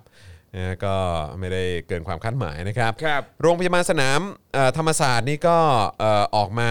[0.55, 0.95] นะฮะก็
[1.39, 4.21] ไม่ได้เกินความคาดหมายนะครับ ครับ โรงพยาบาลสนาม
[4.55, 5.57] เอ่อธรรมศาสตร์นี่ก็
[5.99, 6.71] เอ่อออกมา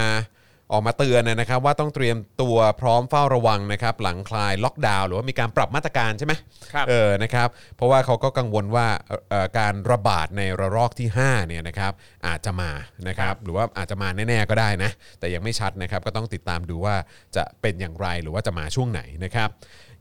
[0.73, 6.33] ออกมาเตือนนะครับ ว่าต้องเตรียมตัวพร้อมเฝ้าระวังนะครับ หลังคลายล็อกดาวน์หรือว่ามีการปรับมาตรการใช่ไหม
[6.73, 11.91] ครับ เออนะครับเพราะว่าเขาก็กังวลว่าเอ่อเอ่อการระบาดในระลอกที่5เนี่ยนะครับ
[12.27, 12.71] อาจจะมา
[13.07, 16.95] นะครับ หรือว่าอาจจะมาแน่ๆก็ได้นะ แต่ยังไม่ชัดนะครับ ก็ต้องติดตามดูว่า
[17.35, 19.49] จะเป็นอย่างไรหรือว่าจะมาช่วงไหนนะครับ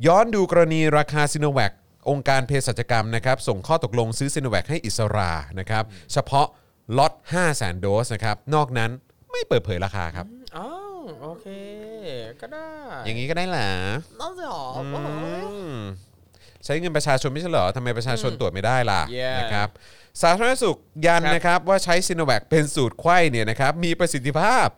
[0.06, 1.72] ย้อนดูกรณีราคาซิโนแวค
[2.10, 6.46] องค์การเภสัชกรรมนะครับส่งข้อตกลงซื้อซิโนแวคให้อิสรานะครับเฉพาะ
[6.98, 8.90] ล็อต5 0 0 0 0 0โดสนะครับนอกนั้น
[9.32, 10.66] ไม่เปิดเผยราคาครับอ๋อ
[11.22, 11.46] โอเค
[12.40, 12.68] ก็ได้
[13.06, 13.70] อย่างนี้ก็ได้เหรอ
[14.20, 14.84] น้องจะหรออื
[15.70, 15.74] ม
[16.64, 19.68] ใช้เงินประชาชนไม่ใช่เหรอทำไมประชาชนตรวจไม่ได้ล่ะ Yeah นะครับ
[20.22, 20.76] สาธารณสุข
[21.06, 24.68] ยันครับ นะครับว่าใช้ซิโนแวคเป็นสูตรไข้เนี่ยนะครับมีประสิทธิภาพ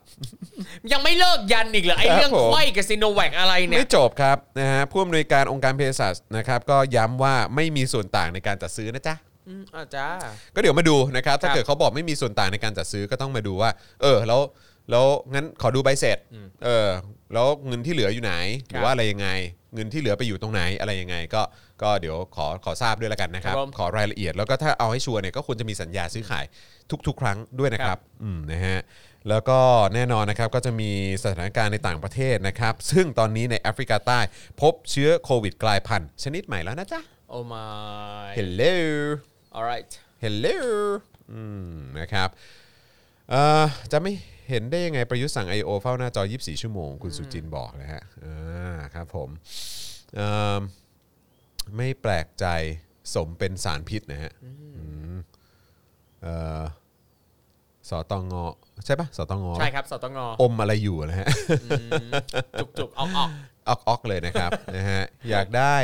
[0.91, 9.15] ยังไม่เลิกยันอีกเหรอไอ้ครับเรื่องผม ไข้กับซีโนแวคอะไรเนี่ย ไม่จบครับนะฮะผู้อำนวยการองค์การเภสัชนะครับก็ย้ำว่าไม่มีส่วนต่างในการจัดซื้อนะจ๊ะ
[9.47, 10.07] อืมอาจ้า
[10.55, 13.69] ก็เดี๋ยวมาดูนะครับ ถ้าครับเกิดเขาบอกไม่มีส่วนต่างในการจัดซื้อก็ต้องมาดูว่า
[14.01, 14.41] เออแล้ว
[14.89, 16.17] แล้วงั้นขอดูใบเสร็จ
[16.65, 16.87] เออ
[17.33, 18.33] แล้วเงินที่เหลืออยู่ไหน
[18.67, 19.29] หรือว่าอะไรยังไง
[19.75, 21.41] เงินที่เหลือไปอยู่ตรงไหนอะไรยังไง ก็
[21.81, 26.45] ก็เดี๋ยวขอขอทราบด้วยแล้วกันนะครับ ครับผมขอรายละเอียดแล้วก็ถ้าเอาให้ชัวร์เนี่ยก็ควรจะมีสัญญาซื้อขาย
[27.07, 28.79] ทุก ๆ ครั้งด้วยนะคครัรับบ อืมนะฮะ
[29.29, 29.59] แล้วก็
[29.95, 30.91] แน่นอนนะครับก็จะมี
[31.23, 34.19] สถานการณ์ในต่างประเทศนะครับ ซึ่งตอนนี้ในแอฟริกาใต้
[34.61, 38.75] พบเชื้อโควิดกลายพันธุ์ชนิดใหม่แล้วนะจ๊ะโอ้ my Hello
[39.57, 39.91] alright
[40.23, 40.57] Hello
[41.31, 42.29] อืมนะครับ
[43.29, 44.13] เอ่อจะไม่
[44.49, 45.69] เห็นได้ยังไงประยุทธ์สั่ง I.O.
[45.81, 49.29] เฝ้าหน้าจอ 24 ชั่วโมง คุณสุจินบอกนะฮะอ่าครับผม
[50.15, 50.61] เอิ่ม
[51.75, 52.45] ไม่แปลกใจ
[53.13, 54.83] สมเป็นสารพิษนะฮะอื
[55.13, 55.17] ม
[56.21, 56.61] เอ่อ
[57.89, 58.33] สตง
[58.85, 61.27] ใช่ปะสตงใช่ครับสตงอมอะไรอยู่นะฮะ
[62.59, 63.29] จุกจุกๆออกออก
[63.67, 65.75] ออกออกเลยนะครับนะฮะอยากได้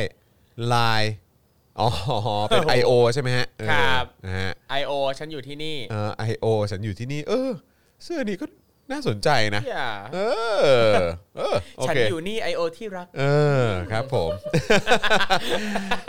[0.74, 1.04] ลาย
[1.80, 1.88] อ๋อ
[2.48, 2.92] เป็น I.O.
[3.14, 6.46] ใช่ไหมฮะเออครับนะฮะไอโอฉันอยู่ที่นี่เอ่อ I.O.
[6.72, 7.52] ฉันอยู่ที่นี่ เออ
[8.06, 8.46] เสื้อนี้ก็
[8.92, 10.18] น่าสนใจนะ อย่าเอ
[10.94, 10.96] อ
[11.38, 13.24] เออโอฉันเคอยู่นี่ไอโอที่รัก เอ
[13.66, 14.32] อครับผม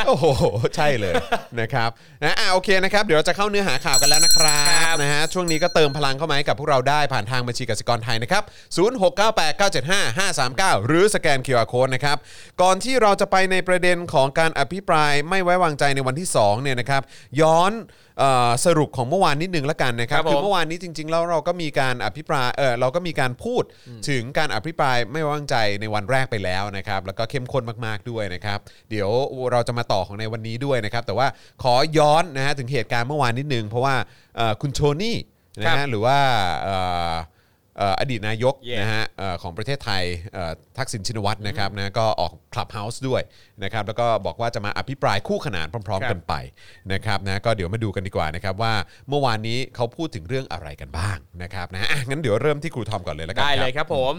[0.06, 0.26] โอ้โห
[0.76, 1.14] ใช่เลย
[1.60, 1.90] นะครับ
[2.22, 8.42] นะอะโอเคนะครับ เดี๋ยวเราจะเข้าเนื้อหาข่าวกันแล้วนะครับครับนะฮะช่วงนี้ก็เติมพลังเข้ามาให้กับพวกเราได้ผ่านทางบัญชีกสิกรไทยนะครับ
[9.20, 12.16] 0698975539 หรือสแกน QR Code นะครับ
[12.62, 17.02] ก่อนที่เราจะไปในประเด็นของการอภิปรายไม่ไว้วางใจในวันที่2เนี่ยนะครับ
[17.40, 18.04] ย้อนเอ่อ
[18.64, 23.62] สรุปของเมื่อวานนิดนึงแล้วกันนะครับครับผมคือเมื่อวานนี้จริงๆแล้วเราก็มีการอภิปรายเออเราก็มีการพูด
[24.08, 28.58] ถึงการอภิปรายไม่ไว้วางใจในวันแรกไปแล้วนะครับแล้วก็เข้มข้นมากๆด้วยนะครับ
[28.90, 29.10] เดี๋ยว
[29.52, 31.26] เราจะมาต่อของในวันนี้ด้วยนะครับแต่ว่า
[31.62, 33.94] ขอย้อนนะฮะถึงเหตุการณ์เมื่อวานนิดนึงเพราะว่า
[34.36, 35.18] เอ่อคุณโทนี่
[35.60, 36.18] นะครัฮะบหรือว่า
[36.64, 43.22] เอ่อเอ่ออดีตนายก Yeah นะฮะเอ่อของประเทศไทยเอ่อทักษิณชินวัตรนะครับนะก็ออกคลับเฮาส์ด้วย
[43.62, 46.34] นะครับแล้วก็บอกว่าจะมาอภิปรายคู่ขนานพร้อม ๆ กันไป
[46.92, 48.72] นะครับนะก็เดี๋ยวมาดูกันดีกว่านะครับว่า
[49.08, 54.12] เมื่อวานนี้เขาพูดถึงเรื่องอะไรกันบ้างนะครับนะอะงั้นเดี๋ยวเริ่มที่ครูทอมก่อนเลยแล้วกัน ได้เลยครัครับผม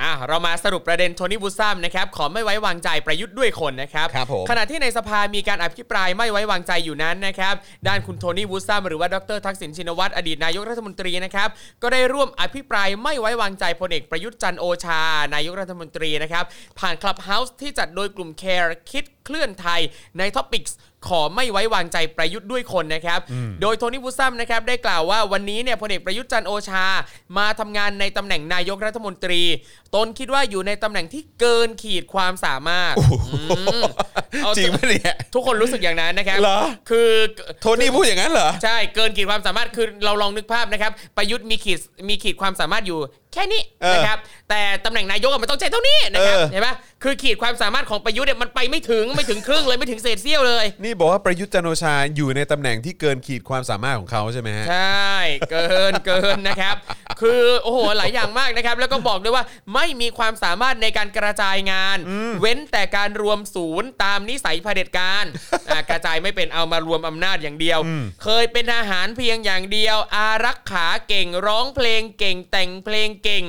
[0.00, 7.54] อะเรามาสรุปประเด็นโทนี่วู้ดซัมนะครับขอไม่ไว้วางใจประยุทธ์ด้วยคนนะครับครับผมขณะที่ในสภามีการอภิปรายไม่ไว้วางใจอยู่นั้นนะครับ
[7.88, 11.48] ด้านคุณโทนี่วู้ดซัมหรือว่าดรทักษิณชินวัตรอดีตนายกรัฐมนตรีนะครับ
[11.82, 15.00] ก็ได้ร่วมอภิปรายไม่ไว้วางใจพลเอกประยุทธ์จันทร์โอชา
[15.34, 16.44] นายกรัฐมนตรีนะครับ
[16.78, 19.80] ผ่าน Clubhouse ที่จัดโดยกลุ่ม Care คิดเคลื่อนไทย
[20.18, 20.76] ใน topics
[21.08, 23.20] ขอไม่ไว้วางใจประยุทธ์ด้วยคนนะครับ
[23.62, 26.84] โดยโทนี่วู้ดซัมนะครับได้กล่าวว่าวันนี้เนี่ยพลเอกประยุทธ์จันทร์โอชา
[27.38, 29.42] มาทำงานในตำแหน่งนายกรัฐมนตรี
[29.94, 32.94] ตนคิดว่าอยู่ในตำแหน่งที่เกินขีดความสามารถ
[33.82, 33.84] ม
[34.42, 37.08] เอาจริงไหมเนี่ยทุกคนรู้สึกอย่างนั้นนะครับเหรอคือ
[37.60, 41.78] โทนี่พูดอย่างนั้นเหรอใช่เกินขีดความสามารถคือเราลองนึกภาพนะครับ ประยุทธ์มีขีด
[42.08, 42.98] มีขีดความสามารถอยู่
[43.32, 44.18] แค่นี้เออนะครับ
[44.50, 46.68] แต่ตำแหน่งนายกอะมันต้องใช้เท่านี้นะครับเออเห็นไหม
[47.02, 55.12] คือขีดความสามารถของประยุทธ์เนี่ยมันไปไม่ถึงไม่ถึงครึ่งเลยไม่ถึงเศษเสี้ยวเลย นี่บอกว่าประยุทธ์จันทร์โอชาอยู่ในตำแหน่งที่เกินขีดความสามารถของเขาใช่ไหมฮะใช่
[55.50, 56.76] เกินเกินนะครับ
[57.20, 61.98] คือโอ้โหหลายอย่างมากนะครับ แล้วก็บอกด้วยว่าไม่มีความสามารถในการกระจายงาน
[62.40, 65.24] เว้นแต่การรวมศูนย์ตามนิสัยเผด็จการ
[65.70, 67.78] อะกระจายไม่เป็นเอามารวมอำนาจอย่างเดียว
[68.22, 73.44] เคยเป็นทหารเพียงอย่างเดียว อารักขาเก่งร้องเพลงเก่งแต่งเพลงเก่ง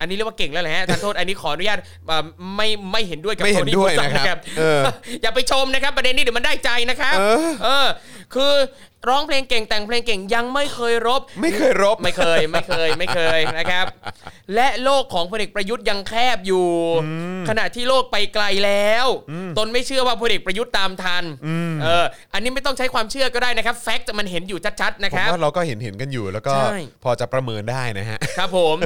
[0.00, 2.24] อันนี้เรียกว่าเก่งแล้วแหละฮะท่านโทษ อันนี้ขออนุญาตเอ่อ
[2.56, 4.82] ไม่ไม่เห็นด้วยกับไม่เห็นโทด้วยบูซัมนะครับเออ
[5.22, 7.86] อย่าไปชมนะครับ ประเด็นนี้เดี๋ยวมันได้ใจนะครับ เออเออ
[8.34, 8.52] คือ
[9.08, 13.86] ร้องเพลงเก่งแต่งเพลงเก่งยังไม่เคยรบ ไม่เคยรบ ไม่เคยไม่เคยไม่เคยนะครับ
[14.54, 16.68] และโลกของพลเอกประยุทธ์ยังแคบอยู่
[17.48, 19.06] ขณะที่โลกไปไกลแล้ว
[19.58, 21.24] ตนไม่เชื่อว่าพลเอกประยุทธ์ตามทัน
[21.82, 28.76] เอออันนี้ไม่ต้องใช้ความเชื่อก็ได้นะครับ แฟกต์มันเห็นอยู่ชัดๆนะผคมรับ ว่าเราก็เห็นเห็นกันอยู่แล้วก็ใช่ พอจะประเมินได้นะฮะ ครับผม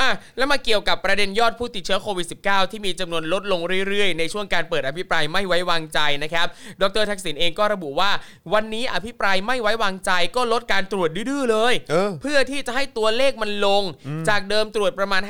[0.00, 6.46] อะแล้วมาเกี่ยวกับประเด็นยอดผู้ติดเชื้อโควิด -19 ที่มีจำนวนลดลงเรื่อยๆ ในช่วงการเปิดอภิปรายไม่ไว้วางใจนะครับ
[6.82, 8.10] ดรทักษิณเองก็ระบุว่า
[8.54, 13.82] วันนี้อภิปรายไม่ไว้วางใจก็ลดการตรวจดื้อๆเลย เออ เพื่อที่จะให้ตัวเลขมันลง
[14.28, 15.22] จากเดิมตรวจประมาณ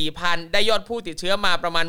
[0.00, 1.84] 54,000 ได้ยอดผู้ติดเชื้อมาประมาณ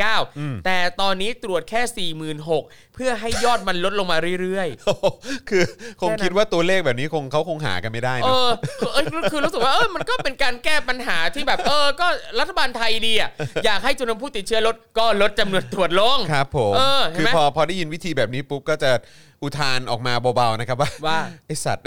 [0.00, 2.10] 18,900แต่ตอนนี้ตรวจแค่
[2.52, 5.64] 46,000 เพื่อให้ยอดมันลดลงมาเรื่อยๆ คือ
[6.00, 12.06] คงแค่นั้นคิดว่าตัวเลขแบบนี้คงเขาคงหากันไม่ได้เอเนอะอคือเอ้ยคือคือรู้สึกว่าเออมันก็เป็นการแก้ปัญหาที่แบบเออ ก็
[12.38, 13.30] รัฐบาลไทยดีอะ
[13.64, 18.90] อยากให้จำนวนผู้ติดเชื้อลดก็ลดจำนวนตรวจลง ครับผมเออเห็นคือไหมพอพอได้ยินวิธีแบบนี้ปุ๊บก็จะ
[19.42, 21.84] อุทานออกมาเบาๆนะครับว่าว่า ไอสัตว์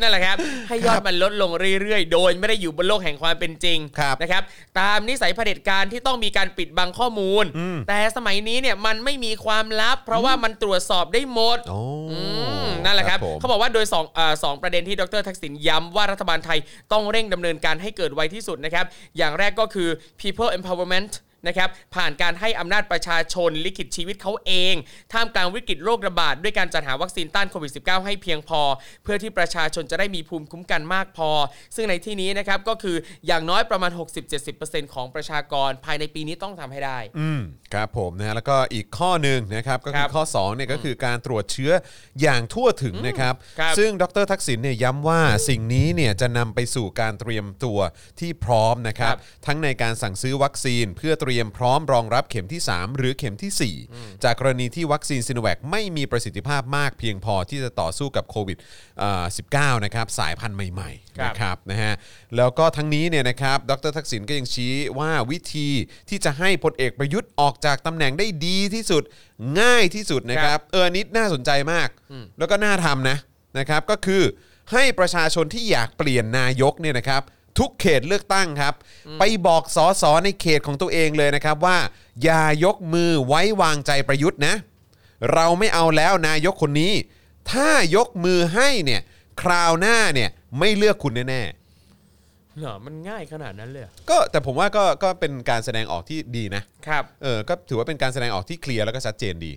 [0.00, 0.36] นั่นแหละครับ
[0.68, 4.42] ให้ยอดมันลดลงเรื่อยๆ โดยไม่ได้อยู่บนโลกแห่งความเป็นจริงครับนะครับ
[4.80, 7.44] ตามนิสัยเผด็จการที่ต้องมีการปิดบังข้อมูล
[7.88, 12.18] แต่สมัยนี้เนี่ยมันไม่มีความลับ เพราะว่ามันตรวจสอบได้หมด โอ้อื
[12.64, 16.58] มนั่นแหละครับผมเขาบอกว่าโดยสองอาสองประเด็นที่ดรทักษิณย้ำว่ารัฐบาลไทย
[16.92, 18.84] ต้องเร่งดำเนินการให้เกิดไวที่สุดนะครับ
[19.18, 19.88] อย่างแรกก็คือ
[20.20, 21.12] people empowerment
[21.46, 24.74] นะครับผ่านการให้อำนาจประชาชนลิขิตชีวิตเขาเอง
[25.12, 28.60] ท่ามกลางวิกฤตโรคระบาดด้วยการจัดหาวัคซีนต้านโควิด -19 ให้เพียงพอ
[29.04, 31.30] เพื่อที่ประชาชนจะได้มีภูมิคุ้มกันมากพอ
[31.76, 33.90] ซึ่งในที่นี้นะครับก็คืออย่างน้อยประมาณ
[34.42, 37.40] 60-70%ของประชากรภายในปีนี้ต้องทำให้ได้ อืม
[37.74, 41.72] ครับผมนะฮะแล้วก็อีกข้อหนึ่งนะครับก็คคืรัอบข้อ2เนี่ยก็คือการตรวจเชื้อ
[42.22, 47.78] อย่างทั่วถึงนะครับครับซึ่งดรทักษิณเนี่ยย้ำว่าสิ่งนี้เนี่ยจะนำไปสู่การเตรียมตัว
[48.20, 58.58] ที่พร้อมนะครับครับทั้งในการสั่งซื้อวัคซีนเพื่อเตรียมรียมพร้อมรองรับเข็มที่ 3 หรือเข็มทีสี่ 4 จากกรณีที่วัคซีนซิโนแวคไม่มีประสิทธิภาพมากเพียงพอที่จะต่อสู้กับโควิด
[58.98, 61.94] เอ่อ19 นะครับ สายพันธุ์ใหม่ๆครับนะครับนะฮะ
[62.36, 65.68] แล้วก็ทั้งนี้เนี่ยนะครับดรทักษิณก็ยังชี้ว่าวิธี
[66.08, 69.02] ที่จะให้พลเอกประยุทธ์ออกจากตำแหน่งได้ดีที่สุด
[69.60, 71.88] ง่ายที่สุดนะครับ เอออนนิดน่าสนใจมาก
[72.38, 73.16] แล้วก็น่าทำนะ
[73.58, 74.22] นะครับก็คือ
[74.72, 77.22] ให้ประชาชนที่อยากเปลี่ยนนายกเนี่ยนะครับ
[77.58, 78.74] ทุกเขตเลือกตั้งครับ
[79.18, 81.78] ไปบอกสอสอในเขตของตัวเองเลยนะครับว่า
[82.22, 84.54] อย่ายกมือไว้วางใจประยุทธ์นะ
[85.32, 86.92] เราไม่เอาแล้วนายกคนนี้
[87.50, 89.00] ถ้ายกมือให้เนี่ย
[89.42, 91.42] คราวหน้าเนี่ยไม่เลือกคุณแน่
[92.60, 99.52] เหรอมันง่ายขนาดนั้นเลยเหรอๆก็แต่ผมว่าก็ก็เป็นการแสดงออกที่ดีนะ ครับ เออก็ถือว่าเป็นการแสดงออกที่เคลียร์แล้วก็ชัดเจนดี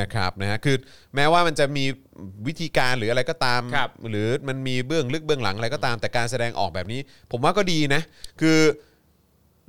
[0.00, 0.76] นะครับนะฮะคือ
[1.14, 1.84] แม้ว่ามันจะมี
[2.46, 7.00] วิธีการหรืออะไรก็ตาม ครับ หรือมันมีเบื้องลึกเบื้องหลังอะไรก็ตามแต่การแสดงออกแบบนี้
[7.32, 8.02] ผมว่าก็ดีนะ
[8.40, 8.58] คือ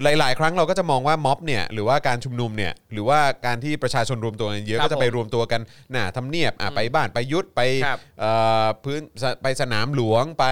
[0.03, 8.31] หลาย ๆ ครั้งเราก็จะมองว่าม็อบเนี่ยหรือว่าการชุมนุมเนี่ยหรือว่าการที่ประชาชนรวมตัวกันเยอะครับก็จะไปผมรวมตัวกันหน้าทำเนียบอะไปบ้านไปยุทธไปครับเอ่
[8.63, 10.45] อพื้นสไปสนามหลวงไป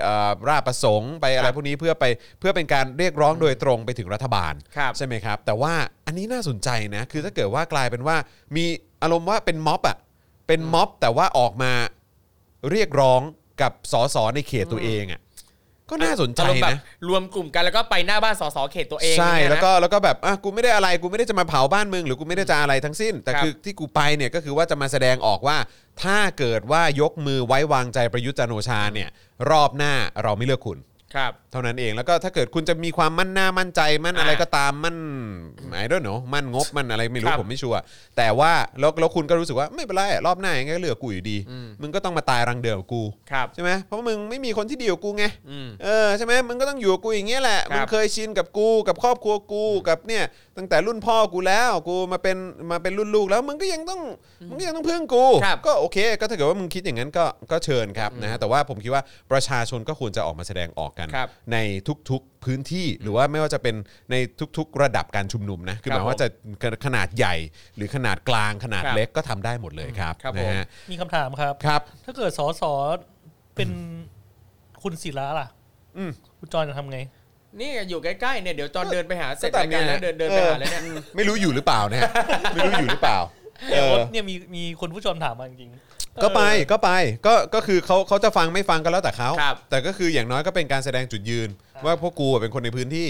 [0.00, 2.04] เอ่อราชประสงค์ไปอะไรครับพวกนี้เพื่อไป
[2.40, 5.74] เพื่อเป็นการเรียกร้องโดยตรงไปถึงรัฐบาล ครับ ใช่ไหมครับ แต่ว่า
[6.06, 8.16] อันนี้น่าสนใจนะคือถ้าเกิดว่ากลายเป็นว่า
[8.56, 8.64] มี
[9.02, 9.96] อารมณ์ว่าเป็นม็อบอะ
[10.46, 11.72] เป็นม็อบแต่ว่าออกมา
[12.70, 13.20] เรียกร้อง
[13.62, 15.20] กับสสในเขตตัวเองอะ
[15.90, 25.56] ก็น่าสนใจอารมณ์แบบนะ รวมกลุ่มกันแล้วก็ไปหน้าบ้านสสเขตตัวเองใช่อย่างเงี้ยนะ แล้วก็แล้วก็แบบอะกูไม่ได้อะไรกูไม่ได้จะมาเผาบ้านมึงหรือกูไม่ได้จะอะไรทั้งสิ้น แต่ครับ คือที่กูไปเนี่ยก็คือว่าจะมาแสดงออกว่า
[26.02, 29.08] ถ้าเกิดว่ายกมือไว้วางใจประยุทธ์จันทร์โอชาเนี่ย
[29.50, 30.78] รอบหน้าเราไม่เลือกคุณ
[31.14, 34.96] ครับ เท่านั้นเองแล้วก็ถ้าเกิดคุณจะมีความมั่นหน้ามั่นใจมั่นอ่าอะไรก็ตามมั่น
[35.70, 37.80] ไอ้ด้วยเนาะมั่นงบมั่นอะไรไม่รู้ครับผมไม่ชัวร์
[38.16, 41.38] แต่ว่าแล้วแล้วคุณก็รู้สึกว่าไม่เป็นไรรอบหน้ายังไงก็เหลือกูอยู่ดี
[41.82, 50.24] มึงก็ต้องมาตายรังเดิมกับกูครับใช่ไหมเพราะว่ามึงไม่มีคนที่ดีกว่ากูไงอืมเออใช่ไหมมึงก็ต้องอยู่กับกูอย่างเงี้ยแหละครับมึงเคยชินกับกูกับครอบครัวกูกับเนี่ย
[50.56, 52.36] ตั้งแต่รุ่นพ่อกูแล้วกูมาเป็น
[52.70, 54.00] มาเป็นรุ่นลูกแล้วมึงก็ยังต้อง
[54.48, 61.58] มึงก็ยังต้องพึ่งกูครับก็โอเค ก็ถ้าเกิดว่ามึงคิดอย่างนั้นก็ก็เชิญครับนะฮะแต่ว่าผมคิดว่าประชาชนก็ควรจะออกมาแสดงออกกันครับใน
[62.10, 63.74] ทุกๆพื้นที่หรือว่าไม่ว่าจะเป็น
[64.10, 64.16] ใน
[64.56, 66.26] ทุก ๆ ระดับการชุมนุมนะคือหครัมาบยว่าจะ
[66.86, 67.34] ขนาดใหญ่
[67.76, 72.72] หรือขนาดกลางขนาดครับเล็กก็ทำได้หมดเลยครับครับนะฮะมีคำถามครับครับ ถ้าเกิดสอสอ
[73.56, 73.70] เป็น
[74.82, 75.48] คุณศิระล่ะ
[75.96, 76.98] อืมคุณจอยจะทำไง
[77.60, 80.82] นี่อยู่ใกล้ๆเนี่ยเดี๋ยวจอนเดินไปหาเสร็จก็ตามรายการแล้วเนี่ยเดินเดินไปหาแล้วเนี่ย
[81.16, 82.10] ไม่รู้อยู่หรือเปล่านะฮะ
[82.54, 83.18] ไม่รู้อยู่หรือเปล่า
[83.72, 86.90] เอเนี่ยอเนี่ยมีมีคนผู้ชมถามมาจริงๆ ก็ไปเออก็ไป
[87.26, 91.48] ก็ก็คือเขาเขาจะฟังไม่ฟังก็แล้วแต่เขาครับแต่ก็คืออย่างน้อยก็เป็นการแสดงจุดยืน
[91.84, 93.08] ว่าพวกกูอะเป็นคนในพื้นที่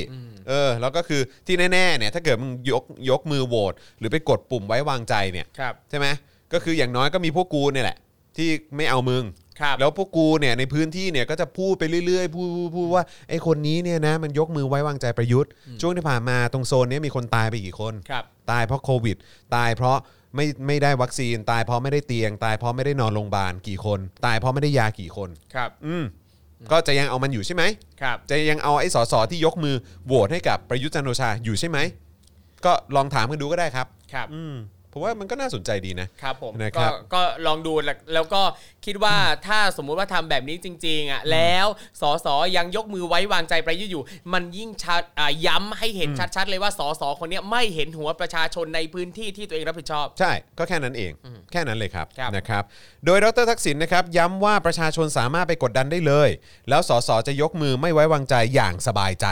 [0.49, 6.07] เออ แล้วก็คือที่แน่ๆเนี่ยถ้าเกิดมึงยกยกมือโหวตหรือไปกดปุ่มไว้วางใจเนี่ยครับ ใช่ไหม
[6.53, 7.99] ก็คืออย่างน้อยก็มีพวกกูเนี่ยแหละ
[8.37, 9.25] ที่ไม่เอามึง
[9.61, 19.17] ครับแล้วพวกกูเนี่ยในพื้นที่เนี่ยก็จะพูดไปเรื่อยๆพูดพูดพูดว่าไอ้คนนี้เนี่ยนะมันยกมือไว้วางใจประยุทธ์ ช่วงที่ผ่านมาตรงโซนเนี้ยมีคนตายไปกี่คน ครับ ตายเพราะโควิด
[19.55, 19.99] ตายเพราะ
[20.35, 26.05] ไม่ไม่ได้วัคซีนตายเพราะไม่ได้เตียง ตายเพราะไม่ได้นอนโรงพยาบาลกี่คน ตายเพราะไม่ได้ยากี่คน ครับ อืม
[26.73, 27.63] ก็จะยังเอามันอยู่ใช่ไหม
[28.03, 29.75] ครับ จะยังเอาไอ้สสที่ยกมือ
[30.07, 31.79] โหวตให้กับประยุทธ์จันทร์โอชาอยู่ใช่ไหม
[32.65, 34.55] ก็ลองถามกันดูก็ได้ครับ ครับ อืม
[34.95, 38.43] ผมว่ามันก็น่าสนใจดีนะครับผมนะครัก็บก็ลองดูแล้วแล้วก็
[38.87, 41.67] คิดว่าถ้าสมมุติว่าทำแบบนี้จริงๆอะแล้ว
[42.01, 42.27] สส
[42.57, 44.03] ยังยกมือไว้วางใจประยุทธ์อยู่
[44.33, 51.13] มันยิ่งชัดอ่าย้ำให้เห็นชัดๆ เลยว่าสสคนเนี้ยไม่เห็นหัวประชาชนในพื้นที่ที่ตัวเองรับผิดชอบ ใช่ ก็แค่นั้นเอง
[51.53, 52.63] แค่นั้นเลยครับครับ นะครับ
[53.05, 56.29] โดยดรทักษิณนะครับย้ำว่าประชาชนสามารถไปกดดันได้เลย
[56.69, 59.27] แล้วสสจะยกมือไม่ไว้วางใจอย่างสบายใจ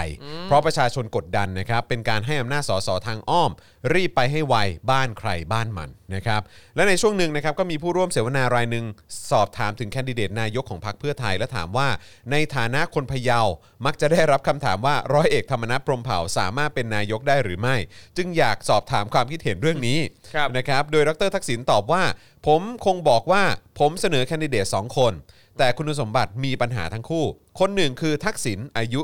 [0.45, 3.51] เพราะประชาชนกดดันนะครับ เป็นการให้อำนาจสสทางอ้อม
[3.95, 4.55] รีบไปให้ไว
[4.91, 6.41] บ้านใครบ้านมันนะครับ
[6.77, 8.85] และในช่วงหนึ่งนะครับก็มีผู้ร่วมเสวนารายหนึ่ง
[9.31, 11.89] สอบถามถึงแคนดิเดตนายกของพรรคเพื่อไทย และถามว่า
[12.31, 13.41] ในฐานะคนพะเยา
[13.87, 17.77] มักจะได้รับคำถามว่าร้อยเอกธรรมนัฐพรหมเผ่าสามารถเป็นนายกได้หรือไม่
[18.17, 19.99] จึงอยากสอบถามความคิดเห็นเรื่องนี้
[20.35, 22.03] ครับนะครับโดยดรทักษิณตอบว่า
[22.47, 23.43] ผมคงบอกว่า
[23.79, 25.13] ผมเสนอแคนดิเดต2 คน
[25.59, 27.25] แต่คุณสมบัติมีปัญหาทั้งคู่
[27.61, 29.01] คนหนึ่งคือทักษิณอายุ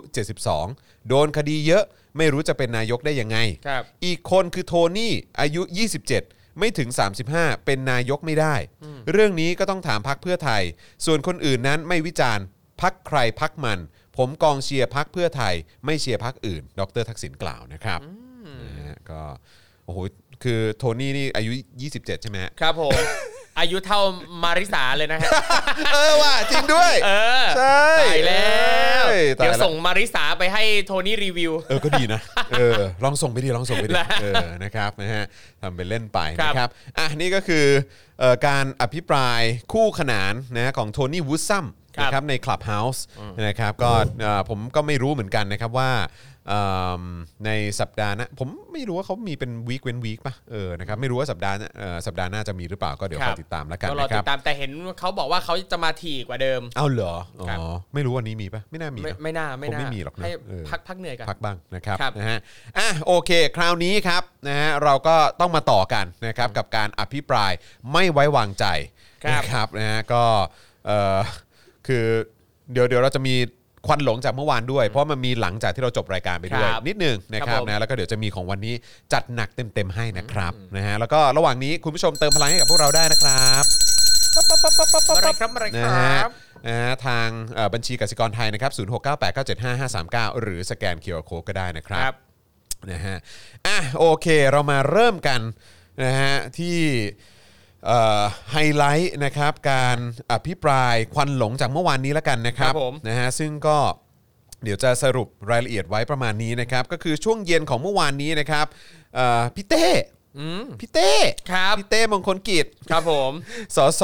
[0.55, 1.85] 72 โดนคดีเยอะ
[2.17, 5.63] ไม่รู้จะเป็นนายกได้ยังไงครับอีกคนคือโทนี่อายุ
[6.03, 6.89] 27 ไม่ถึง
[7.29, 8.55] 35 เป็นนายกไม่ได้
[9.13, 10.63] เรื่องนี้ก็ต้องถามพักเพื่อไทย
[11.07, 12.45] ส่วนคนอื่นนั้นไม่วิจารณ์
[12.83, 13.79] พักใครพักมัน
[14.17, 15.55] ผมกองเชียร์พักเพื่อไทย
[15.87, 18.01] ไม่เชียร์พักอื่น ดรทักษิณกล่าวนะครับ
[18.77, 19.21] นะฮะก็
[19.85, 19.99] โอ้โห
[20.43, 21.53] คือโทนี่นี่อายุ
[21.89, 22.99] 27 ใช่ไหมฮะครับผม
[23.59, 24.01] อายุเท่า
[24.43, 25.31] มาริสาเลยนะฮะ
[25.95, 27.11] เออว่ะจริงด้วย เอ
[27.43, 28.59] อใช่ตายแล้
[29.03, 32.21] วเอ้ยตายแล้วเดี๋ยวส่งมาริสาไปให้โทนี่รีวิว เออก็ดีนะ
[32.53, 35.25] เออลองส่งไปดิลองส่งไปดินะเออนะครับนะฮะ
[35.61, 36.69] ทำเป็นเล่นไปครับนะครับ
[36.99, 37.67] อะนี่ก็คือ
[38.21, 39.41] เอ่อการอภิปราย
[39.73, 41.67] คู่ขนานนะของโทนี่วูดซัม
[41.97, 43.01] ครับนะครับใน Clubhouse
[43.47, 43.93] นะครับก็
[44.23, 45.91] เอ่อผมก็ไม่รู้เหมือนกันนะครับว่า
[46.38, 46.38] เอิ่ม
[47.47, 57.63] ในสัปดาห์หนะผมไม่รู้ว่าเขามีเป็นวีคเว้นวีคป่ะเออนะครับไม่รู้ว่าสัปดาห์หน้าเอ่อสัปดาห์หน้าจะมีหรือเปล่าก็เดี๋ยวคครัอบติดตามแล้วกันก็รอนะคติรับ ดตามแต่เห็นเขาบอกว่าเขาจะมาถี่กว่าเดิม เอาเหรออ๋ครับ อ
[57.95, 62.39] ไม่รู้วันนี้มีป่ะไม่น่ามีไม่นะ ไม่น่าไม่คงน่าไม่มีหรอกนะให้เออ พักพักเหนื่อยกัน พักบ้างนะครับครับ นะฮะ
[62.79, 67.53] อะโอเค คราวนี้ครับนะฮะเราก็ต้องมาต่อกันนะครับกับการอภิปราย
[67.93, 68.65] ไม่ไว้วางใจ
[69.25, 70.23] ครับนะครับนะฮะก็
[70.87, 71.19] เอ่อ
[71.87, 72.07] คือ
[72.73, 73.35] เดี๋ยวเดี๋ยวเราจะมี
[73.89, 78.75] ควันหลงจากเมื่อวานด้วย เพราะมันมีหลังจากที่เราจบรายการไปด้วยครับนิดหนึงนะคครัรับบผมนะแล้วก็เดี๋ยวจะมีของวันนี้
[79.13, 83.65] จัดหนักเต็มๆให้นะครับนะฮะแล้วก็ระหว่างนี้คุณผู้ชมเติมพลังให้กับพวกเราได้นะครับ
[85.17, 86.31] อะไรครับอะไรคนะรฮะับ
[86.67, 88.73] นะฮะทางเอ่อบัญชีกสิกรไทยนะครับ
[89.57, 92.17] 0698975539 หรือสแกน QR Code ก็ได้นะครับครับ
[92.93, 93.17] นะฮะ
[93.67, 95.41] อะโอเคเรามาเริ่มกัน
[96.05, 96.79] นะฮะที่
[98.53, 99.99] ไฮไลท์นะครับการ
[100.33, 103.79] อภิปรายควันหลงจากเมื่อวานนี้แล้วกันนะครับครับผม นะฮะซึ่งก็
[104.65, 108.67] เดี๋ยวจะสรุปรายละเอียดไว้ประมาณนี้นะครับ ก็คือช่วงเย็นของเมื่อวานนี้นะครับ
[109.15, 109.87] เอ่อพี่เต้
[110.81, 111.13] พี่เต้
[111.53, 113.31] ครับ พี่เต้มงคลกิจ ครับผม
[113.77, 114.03] สส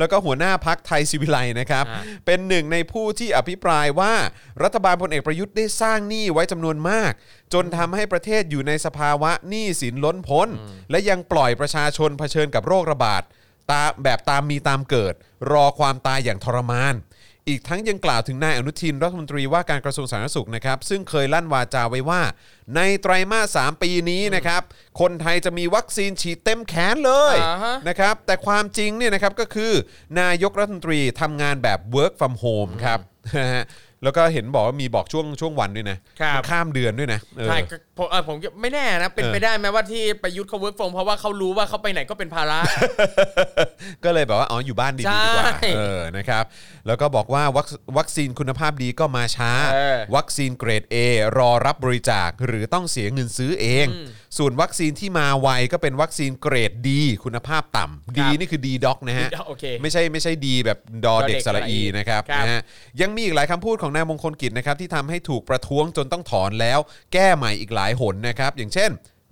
[0.00, 4.14] แล้วก็หัวหน้าพักไทยศิวิไลย์นะครับอ่าเป็นหนึ่งในผู้ที่อภิปรายว่า
[4.62, 7.12] รัฐบาลพลเอกประยุทธ์ได้สร้างหนี้ไว้จำนวนมาก
[7.52, 10.48] จนทำให้ประเทศอยู่ในสภาวะหนี้สินล้นพ้น
[10.90, 13.22] และยังปล่อยประชาชนเผชิญกับโรคระบาด
[13.70, 15.14] ตาแบบตามมีตามเกิด
[15.52, 16.94] รอความตายอย่างทรมาน
[17.50, 22.22] อีกทั้งยังกล่าวถึงนายอนุทินรัฐมนตรีว่าการกระทรวงสาธารณสุขนะครับ ซึ่งเคยลั่นวาจาไว้ว่า
[22.76, 24.62] ในไตรมาส 3 ปีนี้นะครับ
[25.00, 29.72] คนไทยจะมีวัคซีนฉีดเต็มแขนเลยอ่าฮะ นะครับ แต่ความจริงเนี่ยนะครับก็คือ
[30.20, 33.00] นายกรัฐมนตรีทำงานแบบ work from home ครับ
[33.40, 33.64] นะฮะ
[34.04, 42.58] แล้วก็เห็นบอกว่ามีบอกช่วงช่วงวันด้วยนะครับ มันข้ามเดือนด้วยนะเออ ใช่ก็ ผมเออผมไม่แน่นะ เป็นเออไปได้ไหมว่าที่ประยุทธ์เขา work from เพราะว่าเขารู้ว่าเขาไปไหนก็เป็นภาระ
[44.04, 46.44] ก็เลยแบบว่าอ๋ออยู่บ้านดีใช่ดีกว่าเออนะครับ
[46.86, 47.66] แล้วก็บอกว่าวัค
[47.98, 50.96] วัคซีนคุณภาพดีก็มาช้าเออวัคซีนเกรด A
[51.38, 53.86] รอรับบริจาคหรือต้องเสียเงินซื้อเอง
[54.38, 62.60] ส่วนวัคซีนที่มาไวก็เป็นวัคซีนเกรด D คุณภาพต่ำ D นี่คือ D dog นะฮะโอเคไม่ใช่ไม่ใช่ดีแบบดอดอเด็เด็กกสระอีสระอีนะครับครับนะฮะ
[63.00, 66.78] ยังมีอีกหลายคำพูดของนายมงคลกิจนะครับที่ทำให้ถูกประท้วงจนต้องถอนแล้ว
[67.12, 68.90] แก้ใหม่อีกหลายหนนะครับ อย่างเช่น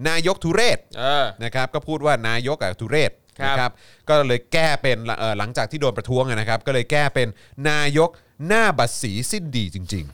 [0.08, 3.70] นายกทุเรศเออ นะครับก็พูดว่านายกอะทุเรศครับ นะครับ
[4.08, 7.28] ก็เลยแก้เป็นเอ่อหลังจากที่โดนประท้วงอะนะครับ ก็เลยแก้เป็น
[7.70, 8.10] นายก
[8.48, 10.04] หน้าบัตรสีสิ้นดีจริง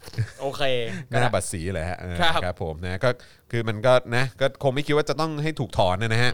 [0.41, 3.11] โอเคๆหน้าบัตรสีเลยฮะเออครับครับผมนะก็
[3.51, 6.33] คือมันก็นะก็คงไม่คิดว่าจะต้องให้ถูกถอนนะฮะ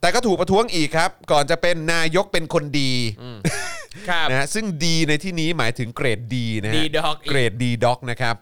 [0.00, 2.92] แต่ก็ถูกประท้วงอีกครับ ก่อนจะเป็นนายกเป็นคนดี
[4.08, 8.34] ครับ นะฮะซึ่งดีในที่นี้หมายถึงเกรดดีนะฮะ D Doc อีก เกรดดีด็อกนะครับ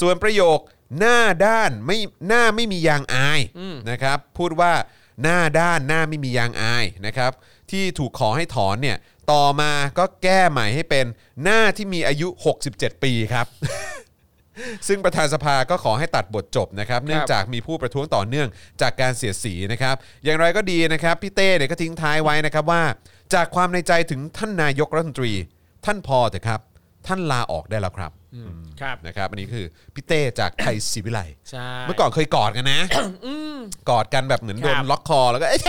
[0.00, 0.58] ส่วนประโยค
[0.98, 1.98] หน้าด้านไม่
[2.28, 3.40] หน้าไม่มียางอาย
[3.90, 4.72] นะครับ พูดว่า
[5.22, 7.32] หน้าด้านหน้าไม่มียางอายนะครับ
[7.70, 8.96] ที่ถูกขอให้ถอนเนี่ย
[9.32, 11.06] ต่อมาก็แก้ใหม่ให้เป็น
[11.42, 12.28] หน้าที่มีอายุ
[12.66, 13.46] 67 ปีครับ
[14.88, 18.48] ซึ่งประธานสภาก็ขอให้ตัดบทจบนะครับ เนื่องจากมีผู้ประท้วงต่อเนื่อง
[18.80, 22.82] จากการเสียดสีนะครับ อย่างไรก็ดีนะครับ พี่เต้เนี่ยก็ทิ้งท้ายไว้นะครับว่า
[23.34, 25.32] จากความในใจถึงท่านนายกรัฐมนตรี
[25.84, 26.60] ท่านพอเถอะครับ
[27.06, 28.12] ท่านลาออกได้แล้วครับ
[28.80, 32.80] ครับ นะครับอันนี้คือพี่เต้จากไทยศิวิไลย์ใช่ เมื่อก่อนเคยกอดกันนะ
[33.90, 35.60] กอดกันแบบเหมือนโดนครับ ล็อกคอแล้วก็เอ้ย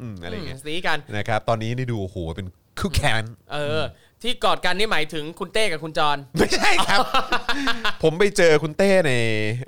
[0.00, 2.46] อืมอะไรอย่างเงี้ย สีกันนะครับตอนนี้นี่ดูโอ้โหเป็น
[2.80, 3.82] คู่แขนเออ
[4.22, 6.98] ที่กอดกันนี่หมายถึงคุณเต้กับคุณจร ไม่ใช่ครับ
[8.02, 9.12] ผมไปเจอคุณเต้ใน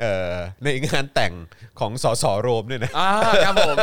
[0.01, 1.33] เอ่อในงานแต่ง
[1.81, 3.09] ของสสโรมด้วยนะอ่า
[3.45, 3.77] ครับผม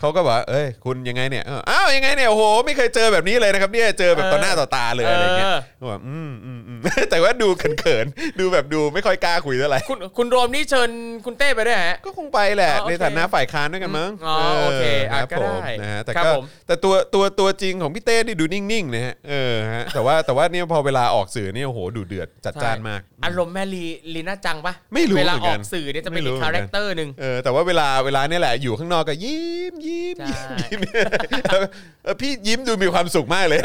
[0.00, 6.78] เขาก็บอกว่าเอ้ยคุณยังไงเนี่ยเอออ้าวยังไงเนี่ยโอ้โหไม่เคยเจอแบบนี้เลยนะครับเนี่ยเจอแบบต่อหน้าต่อตาเลยอะไรเงี้ยเออ ก็บอกอืมอืมอืม
[7.10, 10.90] แต่ว่าดูเขินๆดูแบบดูไม่ค่อยกล้าคุยเท่าไหร่ คุณคุณโรมนี่เชิญ
[11.26, 31.06] คุณเต้ไปด้วยฮะ ก็คงไปแหละ อ๋อโอเคในฐานะฝ่ายค้านด้วยกันมั้งอ๋อโอเคอะรับก็ได้ผมนะฮะแต่ครับก็ผม แต่ตัวตัวตัวจริงของพี่เต้นี่ดูนิ่งๆนะฮะเออฮะแต่ว่าแต่ว่าเนี่ยพอเวลาออกสื่อเนี่ยโอ้โหดูเดือดจัดจ้านมาก อารมณ์แม่ลีลีน่าจังปะไม่รู้เวลาเหมือนอกัอนกสื่อเนี่ยจะเป็นไม่รู้อีกเหมืคาอนกันแรคเตอร์หนึ่งเออแต่ว่าเวลาเวลาเนี่ยแหละอยู่ข้างนอกก็ยิ้มยิ้มใช่ยิ้มยิ้ม
[31.44, 31.60] แล้ว
[32.04, 33.60] เออพี่ยิ้มดูมีความสุขมากเลย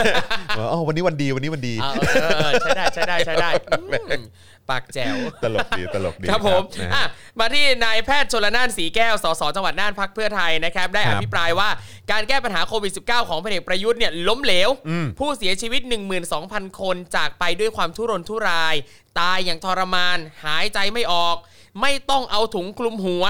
[0.57, 3.81] ว่าอ๋อวันนี้วันดีวันนี้วันดีอ่าเออเออใช้ได้ใช้ได้ใช้ได้อื
[4.21, 4.23] ม
[4.69, 7.07] ปากแจ๋วตลกดีตลกดีครับผมนะอะฮะ
[7.39, 11.69] มาที่นายแพทย์ชลนานสีแก้วสสจังหวัดน่านพักเพื่อไทยนะครับได้ครัอบภิปรายว่า
[12.11, 14.69] การแก้ปัญหาโควิด -19 ของพลเอกประยุทธ์เนี่ยล้มเหลว
[15.19, 15.81] ผู้เสียชีวิต
[16.31, 18.75] 12,000 คนจากไปด้วยความทุรนทุราย
[19.19, 21.35] ตายอย่างทรมาน หายใจไม่ออก
[21.81, 23.25] ไม่ต้องเอาถุงคลุมหัว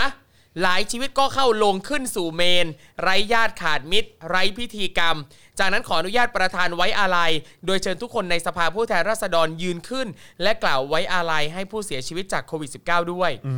[0.62, 2.67] หลายชีวิตก็เข้าลงขึ้นสู่เมน
[3.02, 5.17] ไร้ญาติขาดมิตร ไร้พิธีกรรม
[5.60, 7.32] จากนั้นขออนุญาตประธานไว้อาลัย
[7.65, 10.08] โดยเชิญทุกคนในสภาผู้แทนราษฎรยืนขึ้น
[10.44, 13.54] และกล่าวไว้อาลัยให้ผู้เสียชีวิตจากโควิด -19 ด้วยอื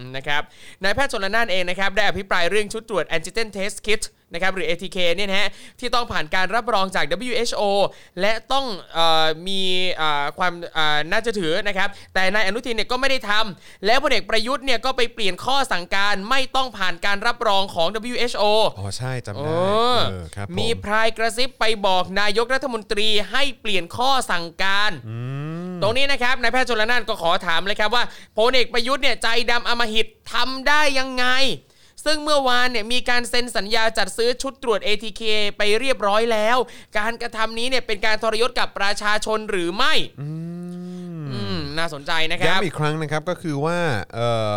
[0.00, 0.42] มนะครับ
[0.82, 5.48] นายแพทย์ชนละนานเองนะครับได้อภิปรายเรื่องชุดตรวจแอนติเจนเทสคิท นะครับหรือ ATK เนี่ยนะฮะ
[5.80, 7.62] ที่ต้องผ่านการรับรองจาก WHO
[8.20, 9.62] และต้องเออมี
[9.94, 18.44] เอ่อความเอ่อน่าจะถือนะครับแต่นายอนุทินเนี่ยก็ไม่ได้ทำแล้วพลเอกประยุทธ์เนี่ยก็ไปเปลี่ยนข้อสั่งการไม่ต้องผ่านการรับรองของ WHO
[18.78, 24.90] อ๋อใช่จำเอได้อเออครับผมีพรายกระซิบไปบอกนายกรัฐมนตรีให้เปลี่ยนข้อสั่งการ
[25.82, 28.04] ตรงนี้นะครับนายแพทย์ชลนานก็ขอถามเลยครับว่า
[28.38, 31.26] พลเอกประยุทธ์เนี่ยใจดำอำมหิตทำได้ยังไง
[32.08, 35.22] ซึ่งเมื่อวานเนี่ยมีการเซ็นสัญญาจัดซื้อชุดตรวจ ATK
[35.56, 36.58] ไปเรียบร้อยแล้ว
[36.98, 40.28] การกระทำนี้เนี่ยเป็นการทรยศกับประชาชนหรือไม่อื
[41.56, 43.78] มน่าสนใจนะครับย้ำอีกครั้งนะครับก็คือว่า
[44.14, 44.54] เอ่อ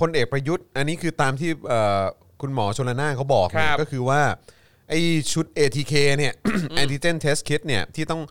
[0.00, 2.02] พลเอกประยุทธ์ อันนี้คือตามที่เอ่อ
[2.40, 4.22] คุณหมอชลนานเขาบอกเนี่คยรับก็คือว่า
[4.90, 4.94] ไอ
[5.32, 6.32] ชุด ATK เนี่ย
[6.80, 8.22] antigen test kit เนี่ยที่ต้อง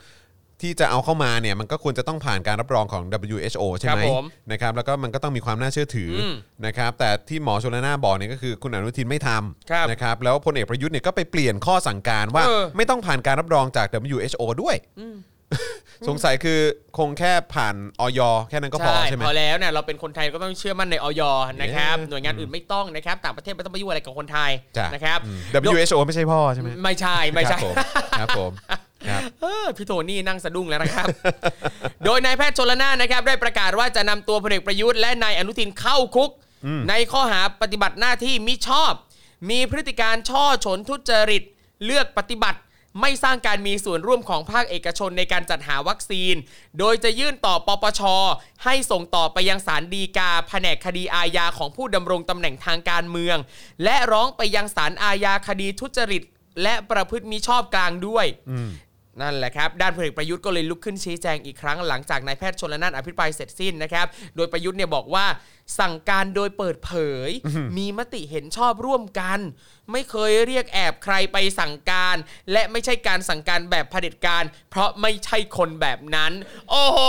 [0.65, 3.03] ที่จะเอาเข้ามาเนี่ยมันก็ควรจะต้องผ่านการรับรองของ
[3.33, 6.35] WHO ใช่ไหมครับผมนะครับแล้วก็มันก็ต้องมีความน่าเชื่อถืออม
[6.65, 9.29] นะครับแต่ที่หมอชลนานบอกเนี่ยก็คือคุณอนุทินไม่ท
[9.69, 14.75] ครับำนะครับแล้วพลเอกประยุทธ์เนี่ยก็ไปเปลี่ยนข้อสั่งการว่า เออ ไม่ต้องผ่านการรับรองจาก WHO ด้วย
[16.07, 16.59] สงสัยคือ
[16.97, 21.21] คงแค่ผ่านออยแค่นั้นก็พอใช่ไหม พอแล้วเนี่ยเราเป็นคนไทยก็ต้องเชื่อมั่นในออย
[21.61, 25.39] นะครับเย้หน่วยงานอื่นไม่ต้องนะครับต่างประเทศไม่ต้องไปยุ่งอะไรกับคนไทยจ้ะ นะครับ อืม
[25.71, 27.75] WHO ไม่ใช่พ่อใช่ไหมไม่ใช่ไม่ใช่ ครับผม
[28.19, 28.74] ครับผมครับเออ
[29.77, 31.07] พี่โทนี่นั่งสะดุ้งแล้วนะครับ
[32.05, 36.31] โดยนายแพทย์ชลนานนะครับ ได้ประกาศว่าจะนำตัวพลเอกประยุทธ์และนายอนุทินเข้าคุก
[36.89, 38.93] ในข้อหาปฏิบัติหน้าที่มิชอบ
[39.49, 41.43] มีพฤติการช่อฉนทุจริต
[41.85, 42.59] เลือกปฏิบัติ
[43.01, 46.35] ไม่สร้างการมีส่วนร่วมของภาคเอกชนในการจัดหาวัคซีน
[46.79, 48.01] โดยจะยื่นต่อปปช
[48.63, 53.37] ให้ส่งต่อไปยังศาลฎีกา แผนกคดีอาญาของผู้ดำรงตำแหน่งทางการเมือง
[53.83, 56.23] และร้องไปยังศาลอาญาคดีทุจริต
[56.63, 58.25] และประพฤติมิชอบกลางด้วย
[59.21, 64.05] นั่นแหละครับ ด้านพลเอกประยุทธ์ก็เลยลุกขึ้นชี้แจงอีกครั้งหลังจากนายแพทย์ชนละนานอภิปรายเสร็จสิ้นนะครับ
[64.35, 65.25] โดยประยุทธ์เนี่ยบอกว่า
[65.79, 66.91] สั่งการโดยเปิดเผ
[67.27, 67.29] ย
[67.77, 69.39] มีมติเห็นชอบร่วมกัน
[69.91, 72.15] ไม่เคยเรียกแอบใครไปสั่งการ
[72.51, 76.31] และไม่ใช่การสั่งการแบบเผด็จการ เพราะไม่ใช่คนแบบนั้น
[76.69, 76.99] โอ้โห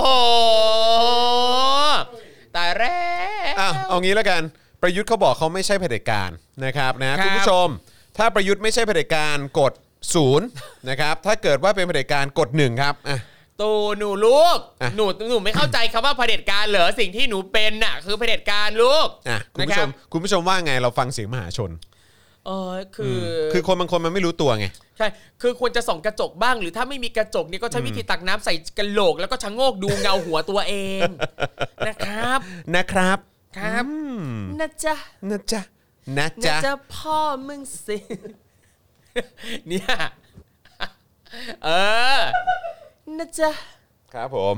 [2.53, 2.87] แต่แร
[3.51, 4.43] กอะเอางี้แล้วกัน
[4.83, 6.31] ประยุทธ์เขาบอกเขาไม่ใช่เผด็จการ
[6.65, 7.69] นะครับนะครับคุณผู้ชม
[8.19, 9.73] ถ้าประยุทธ์ไม่ใช่เผด็จการกด
[10.15, 10.47] ศูนย์
[10.89, 13.19] นะครับ ถ้าเกิดว่าเป็นเผด็จการกดหนึ่งครับอะ
[13.61, 21.71] ตูหนูลูก อะ หนูหนูไม่เข้าใจคำว่าเผด็จการเหรอสิ่งที่หนูเป็นน่ะ คือเผด็จการลูกอะคุณนะผู้คชรัมบคุณผู้ชมว่าไงเราฟังเสียงมหาชน
[22.47, 23.21] เออคือ
[23.53, 24.67] คือคนบางคนมันไม่รู้ตัวไง
[24.99, 25.09] ใช่
[25.43, 31.01] คือควรจะส่องกระจกบ้าง หรือถ้าไม่มีกระจกเนี่ยก็ใช้วิธีตักน้ำใส่กระโหลก แล้วก็ชะโงกดูเงาหัวตัวเอง
[31.89, 32.39] นะครับ
[32.77, 33.19] นะครับ
[33.59, 34.23] ครับ อืม
[34.61, 34.97] นะจ๊ะ
[35.31, 35.61] นะจ๊ะ
[36.19, 37.99] นะนะจ๊ะ จ๊ะพ่อมึงสิ
[39.69, 39.87] เนี่ย
[41.65, 41.69] เอ
[42.19, 42.21] อ
[43.19, 43.51] นะจ๊ะ
[44.15, 44.57] ครับผม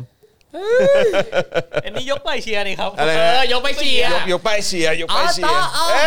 [1.84, 6.02] อันนี้ยกไปเชียร์นี่ครับอะไรเอนะอยกไปเชียร์ยกยกป้ายเชียร์ยกป้ายเชียร์อ๋อเอ้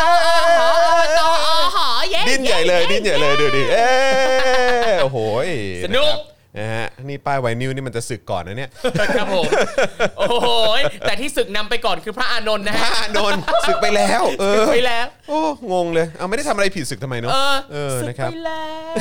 [0.00, 0.76] ต่ออ๋อต่ออ๋อ
[1.20, 3.88] ต่ออ๋อหอเย้ดิ้นใหญ่เลยดิ้นใหญ่เลยดูดิเอ้
[5.02, 5.18] โอ้โห
[5.84, 6.14] สนุก
[6.58, 8.70] นะฮะนี่ป้ายไวนิวนี่มันจะสึกก่อนนะเนี่ย
[9.16, 9.44] ครับผม
[10.18, 10.48] โอ้โห
[11.00, 15.38] แต่ที่ศึกนำไปก่อนคือพระอานนท์นะพฮะระอานนท์สึกไปแล้ว เออศึกไปแล้ว โอ้
[15.72, 18.94] งงเลยเอาไม่ได้ทำอะไรผิดสึกทำไมเนาะเออเออศึกนะครับ ไปแล้ว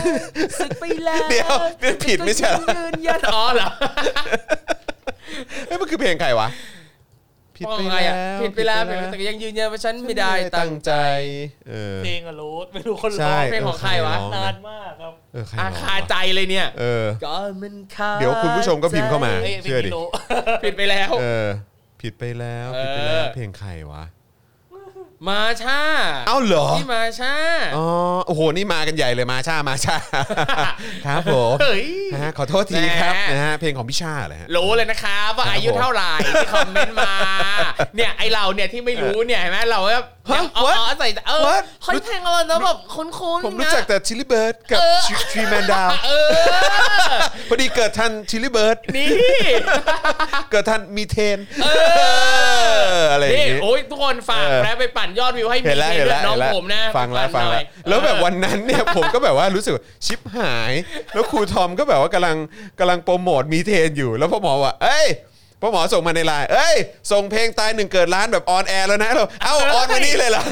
[0.60, 1.50] ศึกไปแล้วเดี๋ยว
[1.80, 3.68] เดี๋ยวผิดไม่ใช่เหรอก็ยังยืนยันอ๋อเหรอ
[5.68, 6.48] เอ้ยมันคือเพลงใครวะ
[7.58, 8.82] ผิดไปว่าไงแล้อะวผิดไปแล้ว
[9.12, 10.94] แต่ยังยืนยันว่าฉันไม่ได้ตั้งใจ
[11.70, 20.08] เออเพลงอะรู้ไม่รู้คนใช่ร้องเพลงของใครวะร้องนานมากครับเออใครอาร้องคาใจเลยเนี่ยเออก็มันคาเดี๋ยวคุณผู้ชมก็พิมพ์เข้ามาเอ้ยเชื่อดิไม่รู้
[20.64, 21.48] ผิดไปแล้วเออ
[22.02, 24.04] ผิดไปแล้วผิดไปแล้วเออเพลงใครวะ
[25.30, 25.82] มาช่า
[26.28, 27.36] เอ้าเหรอที่มาช่า
[27.78, 27.86] อ๋อ
[28.28, 29.98] โอ้โห นี่มากันใหญ่เลยมาชา มาชา
[31.06, 37.14] ครับผมเฮ้ย นะฮะขอโทษทีครับแหม นะฮะเพลงของพี่ชาเหรอฮะ รู้เลยนะครับว่าครับอายุเท่าไหร่ที่คอมเมนต์มา
[37.96, 40.00] เนี่ยไอเราเนี่ยที่ไม่รู้เนี่ยเห็นไหมเราก็
[40.30, 40.76] ฮะยังอ๋อ What?
[40.80, 41.64] อ๋อใส่เออ What?
[41.84, 43.06] เฮ้ยเพลงอะไรนะแบบคุ้
[43.38, 45.00] นๆผมรู้นะจักแต่ชิลลี่เบิร์ดกับเออ
[45.32, 46.32] ทรีแมนดาวเออ
[47.50, 49.10] พอดีเกิดทันชิลลี่เบิร์ดนี่
[50.52, 51.68] เกิดทันมีเทน เอ
[52.94, 60.74] อ อะไรอย่างนี่งี้ โอ้ยทุกคนฝากเออนะไปปั่นยอดวิวให้มีเห็นแล้วเพลเห็งนเลืแล้อวดน้องเห็นแล้วผมนะฟังแล้วปั่ฟังนหแล้น่วอยแล้วแบบเออวันนั้นเนี่ยผมก็แบบว่ารู้สึกว่าชิปหาย
[61.14, 62.38] แล้วครูทอมก็แบบว่ากำลัง
[62.80, 65.08] กำลังโปรโมทมีเทนอยู่ แล้วพ่อหมอว่าเอ้ย
[65.62, 66.76] พ่อหมอส่งมาในไลน์เอ้ย
[67.12, 70.44] ส่งเพลงตายหนึ่งเกิดล้านแบบออนแอร์แล้วนะเราเอ้าออนวันนี้เลยเหรอ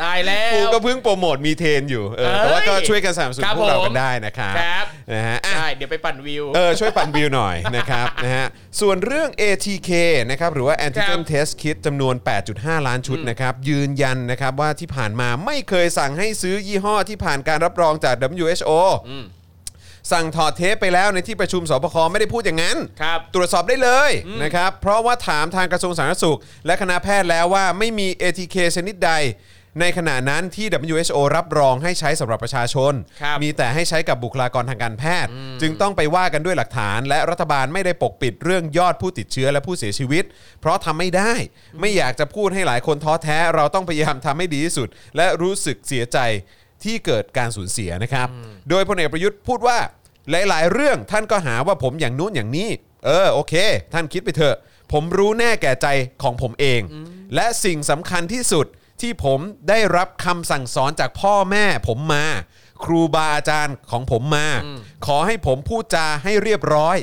[0.00, 8.46] ได้แล้ครูวก็เพิ่งโปรโมทมีเทนอยู่เออแต่ว่าก็ช่วยกันสนับสนุนครับพวกเราผมกันได้นะครับครับนะฮะอะได้เดี๋ยวไปปั่นวิวเออช่วยปั่นวิวหน่อยนะครับนะฮะ
[8.80, 9.90] ส่วนเรื่อง ATK
[10.30, 12.14] นะครับหรือว่าครั Antigen บ Test Kit จำนวน
[12.50, 18.70] 8.5 ล้านชุดนะครับยืนยันนะครับว่าที่ผ่านมาไม่เคยสั่งให้ซื้อยี่ห้อที่ผ่านการรับรองจาก WHO
[20.12, 24.10] สั่งถอดเทปไปแล้วในที่ประชุมสบคไม่ได้พูดอย่างนั้นครับตรวจสอบได้เลย
[24.42, 29.12] นะครับ เพราะว่าถามทางกระทรวงสาธารณสุข และคณะแพทย์แล้วว่าไม่มี ATK ชนิดใด
[29.80, 30.66] ในขณะนั้นที่
[30.96, 32.92] WHO รับรองให้ใช้สำหรับประชาชน
[33.22, 35.30] ครับมีแต่ให้ใช้กับบุคลากรทางการแพทย์
[35.62, 40.24] จึงต้องไปว่ากันด้วยหลักฐาน และรัฐบาลไม่ได้ปกปิดเรื่องยอดผู้ติดเชื้อและผู้เสียชีวิต
[40.60, 41.32] เพราะทำไม่ได้
[41.80, 46.18] ไม่อยากจะพูดให้หลายคนท้อแท้เราต้องพยายามทำให้ดีที่สุด และรู้สึกเสียใจ
[46.84, 48.28] ที่เกิดการสูญเสียนะครับ
[48.70, 49.78] โดยพลเอกประยุทธ์พูดว่า
[50.30, 52.68] หลาย ๆ เรื่องท่านก็หาว่าผมอย่างนู้นอย่างนี้
[53.06, 53.54] เออโอเค
[53.92, 54.56] ท่านคิดไปเถอะ
[54.92, 55.86] ผมรู้แน่แก่ใจ
[56.22, 56.80] ของผมเอง
[57.34, 58.66] และสิ่งสำคัญที่สุด
[59.02, 62.26] ที่ผมได้รับคำสั่งสอนจากพ่อแม่ผมมา
[62.84, 64.48] ครูบาอาจารย์ของผมมา
[65.06, 66.96] ขอให้ผมพูดจาให้เรียบร้อย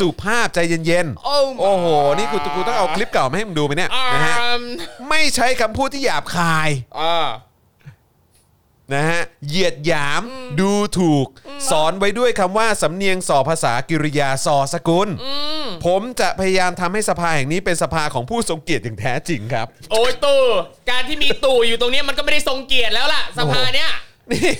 [0.00, 1.86] สุภาพใจเย็นโอ้ๆโอ้โห
[2.16, 4.36] นี่กูกูต้องเอาคลิปเก่ามาให้มึงดูไหมเนี่ยอ่านะฮะ
[5.08, 6.68] ไม่ใช้คำพูดที่หยาบคาย
[7.00, 7.26] อ่า
[8.92, 10.22] นะฮะเหยียดหยาม
[10.60, 11.26] ดูถูก
[11.70, 15.08] สอนไว้ด้วยคำว่าสำเนียงสอภาษากิริยาสอสกุล
[15.86, 20.40] ผมจะพยายามทำให้สภาแห่งนี้เป็นสภาของผู้ทรงเกียรติอย่างแท้จริงครับ โอ้ยตู่
[20.90, 23.90] การที่มีตู่อยู่ตรงเนี้ยมันก็ไม่ได้ทรงเกียรติแล้วล่ะ สภาเนี้ย
[24.32, 24.50] นี่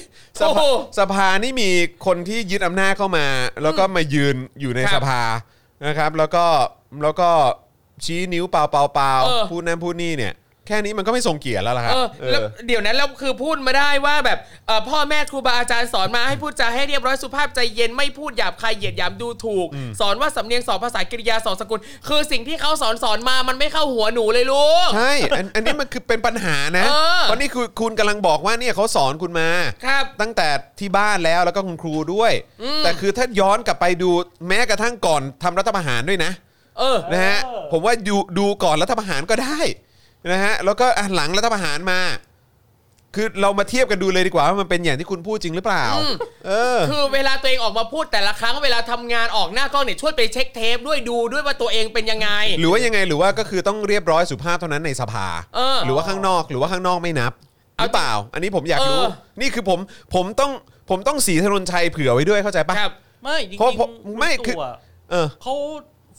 [0.40, 0.60] สโอ้ภาโห
[0.98, 1.70] สภานี่มี
[2.06, 3.26] คนที่ยึดอำนาจเข้ามา
[3.62, 5.22] แล้วก็มายืนอยู่ในครับสภา
[5.86, 6.46] นะครับ แล้วก็
[7.02, 7.30] แล้วก็
[8.04, 10.32] ชี้นิ้วเปล่าเปล่าเปล่าเออ พูดนั่นพูดนี่เนี่ย
[10.66, 19.66] แค่นี้มันก็ไม่ทรงเกียรติแล้วล่ะครัเอบอแล้วเออ เดี๋ยวนั้นเราคือพูดมาได้ว่าแบบเอ่อพ่อแม่ครูบาอาจารย์สอนมาให้พูดจาให้เรียบร้อยสุภาพใจเย็นไม่พูดหยาบคายเหยียดหยามดูถูก
[20.00, 29.48] สอนว่าสำเนียงสอนภาษากริยาสอนสกุล คือสิ่งที่เขาสอนสอนมามันไม่เข้าหัวหนูเลยลูก ใช่อันอันนี้มันคือเป็นปัญหานะเออ เพราะนี่คือคุณกำลังบอกว่าเนี่ยเขาสอนคุณมา
[29.86, 30.48] ครับ ตั้งแต่
[30.78, 32.32] ที่บ้านแล้วแล้วก็คุณครูด้วย
[32.84, 34.10] แต่คือถ้าย้อนกลับไปดู
[34.48, 36.32] แม้กระทั่งก่อนทำรัฐประหารด้วยนะ
[36.78, 39.58] เออ นะฮะเออผมว่าดูดูก่อนรัฐประหารก็ได้
[40.32, 42.00] นะฮะแล้วก็อะหลังรัฐประหารมา
[43.14, 45.84] คือเรามาเทียบกันดูเลยดีกว่าว่ามันเป็นอย่างที่คุณพูดจริงหรือเปล่า
[46.46, 52.28] เออ คือเวลาตัวเองออกมาพูดแต่ละครั้งเวลาทำงานออกหน้ากล้องเนี่ยช่วยไปเช็คเทปด้วยดูด้วยว่าตัวเองเป็นยังไง
[52.60, 57.32] หรือว่ายังไงหรือว่าก็คือต้องเรียบร้อยสุภาพเท่านั้นในสภา เออหรือว่าข้างนอกหรือว่าข้างนอกไม่นับ
[57.76, 59.10] หเอารือเปล่า อันนี้ผมอยากรู้ เออ
[59.40, 59.78] นี่คือผม
[60.14, 60.50] ผมต้อง
[60.90, 64.74] ผมต้องสีธนนชัยเผื่อไว้ด้วยเข้าใจปะ ครับ ไม่จริงเพราะๆเพราะไม่คือตู่ะ
[65.10, 65.54] เออ เขา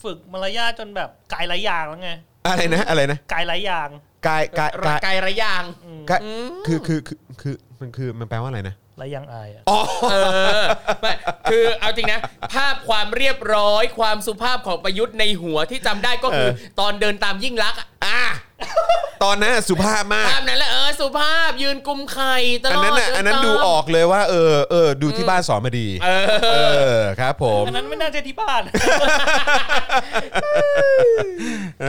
[0.04, 2.12] ฝึกมารยาทจนแบบกายหลายอย่างแล้วไง
[2.46, 3.90] อะไรนะอะไรนะกายหลายอย่าง
[4.28, 5.64] กายกายกายไกลระยาง
[6.10, 6.20] กาย
[6.68, 9.80] คือคือคือคือมันคือมันแปลว่าอะไรนะหลายอย่างอายอะอ๋อ
[10.12, 10.16] เอ
[10.62, 10.64] อ
[11.02, 11.14] ไม่
[11.52, 12.20] คือเอาจริงนะ
[12.54, 18.22] ภาพความเรียบร้อย ความสุภาพของประยุทธ์ในหัวที่จำได้ก็คือ ตอนเดินตามยิ่งรักษณ์อะอะ
[19.24, 26.58] ตอนนั้นสุภาพมาก ภาพนั้นแหละเออสุภาพยืนกุมไข่ตลอดอันนั้นน่ะเดิอันนั้นตามดูออกเลยว่า เออเออดูที่บ้านสอนมาดี เออเอ
[26.98, 28.62] อครับผม อันนั้นไม่น่าใช่ที่บ้าน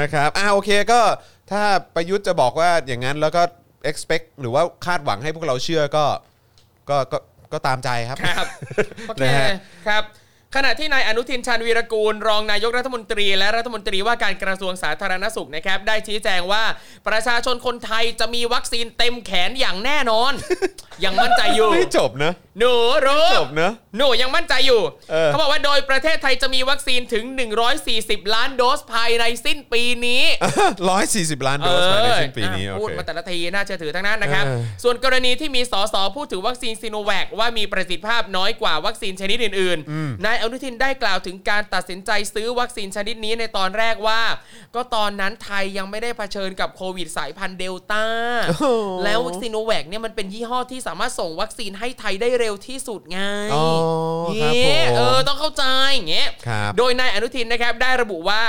[0.00, 1.00] นะครับอ่าโอเคก็
[1.50, 1.62] ถ้า
[1.94, 3.42] ประยุทธ์จะบอกว่าอย่างนั้นแล้วก็
[3.90, 6.04] expect หรือว่าคาดหวังให้พวกเราเชื่อก็
[6.90, 7.18] ก็ก็
[7.52, 8.46] ก็ตามใจครับ ครับ
[9.08, 9.48] โอเคนะฮะ
[9.88, 10.02] ครับ
[10.54, 16.64] ขณะที่นายอนุทินชาญวีรกูล รองนายกรัฐมนตรีและรัฐมนตรีว่าการกระทรวงสาธารณสุขนะครับ ได้ชี้แจงว่า
[17.08, 20.32] ประชาชนคนไทยจะมีวัคซีนเต็มแขนอย่างแน่นอน
[21.04, 22.72] ยังมั่นใจอยู่ ไม่จบนะ หนู
[23.06, 24.80] รู้จบเนอะหนูยังมั่นใจอยู่
[25.10, 27.24] เออเขาบอกว่าโดยประเทศไทยจะมีวัคซีนถึง
[27.80, 30.22] 140 ล้านโดสภายในสิ้นปีนี้
[30.90, 44.22] ร้อยสี่สิบล้านโดสภายในสิ้นปีนี้เออโอเคพูดมาแต่ละทีน่าเชื่อถือทั้งนั้นนะครับเออส่วนกรณีที่มีสสพูดถึงวัคซีนซีโนแวคว่ามีประสิทธิภาพน้อยกว่าวัคซีนชนิดอื่นๆนายอนุทินได้กล่าวถึงการตัดสินใจซื้อวัคซีนชนิดนี้ในตอนแรกว่า
[44.74, 48.04] ก็ตอนนั้นไทยยังไม่ได้เผชิญกับโควิดสายพันธุ์เดลต้า
[49.04, 53.20] แล้ววัคซีนซิโนแวคเนี่ยมันเป็นยี่ห้อที่สามารถส่งวัคซีนให้ไทยได้เร็วที่สุดไง
[53.54, 53.66] อ๋อ
[54.42, 55.64] ครับเงี้ยผมเออต้องเข้าใจ
[55.94, 58.42] อย่างเงี้ยครับโดยนายอนุทินนะครับได้ระบุว่า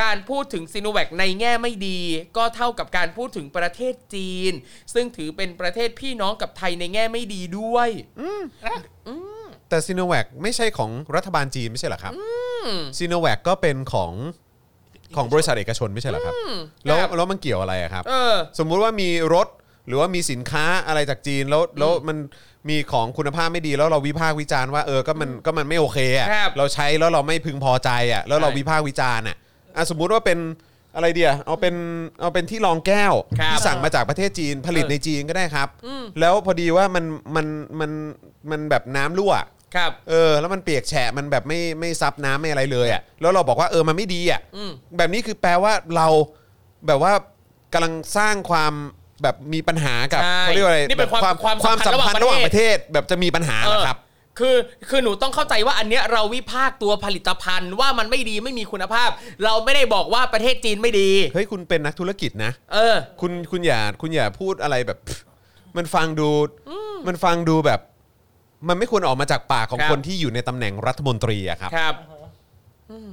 [0.00, 2.00] การพูดถึงซีโนแวคในแง่ไม่ดี
[2.36, 4.52] ก็เท่ากับการพูดถึงประเทศจีน
[4.94, 7.88] ซึ่งถือเป็นประเทศพี่น้องกับไทยในแง่ไม่ดีด้วย
[9.70, 12.12] แต่ซีโนแวคไม่ใช่ของรัฐบาลจีนไม่ใช่เหรอครับ
[12.98, 14.12] ซีโนแวคก็เป็นของ
[15.16, 16.34] ของบริษัทเอกชนไม่ใช่เหรอครับ
[16.86, 19.48] แล้วครับแล้วมันเกี่ยวอะไรอะครับเออสมมุติว่ามีรถ
[19.86, 22.16] หรือว่ามีสินค้าอะไรจากจีนแล้วแล้วมัน
[22.68, 29.36] มีของคุณภาพไม่ดีแล้วเราวิพากษ์วิจารณ์ว่าเออก็มันก็มันไม่โอเคอะครับเราใช้แล้วเราไม่พึงพอใจอะแล้วเราใช่วิพากษ์วิจารณ์อะ
[29.76, 30.38] อะสมมุติว่าเป็น
[30.94, 31.74] อะไรเดียเอาเป็น
[32.20, 35.68] เอาเป็นที่รองแก้วครับที่สั่งมาจากประเทศจีนผลิตเออในจีนก็ได้ครับ
[36.20, 37.04] แล้วพอดีว่ามัน
[37.36, 37.46] มัน
[37.80, 37.90] มัน
[38.50, 39.34] มันแบบน้ำรั่ว
[39.74, 46.06] ครับเออแล้วมันเปียกแฉะมันแบบไม่ไม่ซับน้ำไม่อะไรเลยอะแล้วเราบอกว่าเออมันไม่ดีอะอืม แบบนี้คือแปลว่าเรา
[46.86, 47.12] แบบว่า
[47.72, 48.72] กำลังสร้างความ
[49.22, 53.98] แบบมีปัญหากับใช่เขาเรียกว่าอะไรนี่เป็นความแบบความความสัสัมมพัพันนธ์ธ์ระหว่างระหว่างประเทศแบบจะมีปัญหาเหรอครับ
[54.38, 54.56] คือ
[54.88, 59.10] คือหนูต้องเข้าใจว่าอันเนี้ยเราวิพากษ์ตัวผลิตภัณฑ์ว่ามันไม่ดีไม่มีคุณภาพ
[59.44, 64.98] เราไม่ได้บอกว่าประเทศจีนไม่ดี เฮ้ยคุณเป็นนักธุรกิจนะ เออ คุณคุณอย่าคุณอย่าพูดอะไรแบบ
[65.76, 66.30] มันฟังดู
[67.06, 67.80] มันฟังดูแบบ
[68.68, 71.94] มันไม่ควรออกมาจากปากของครับคนที่อยู่ในตำแหน่งรัฐมนตรีอะครับ ครับ
[72.90, 73.10] อืม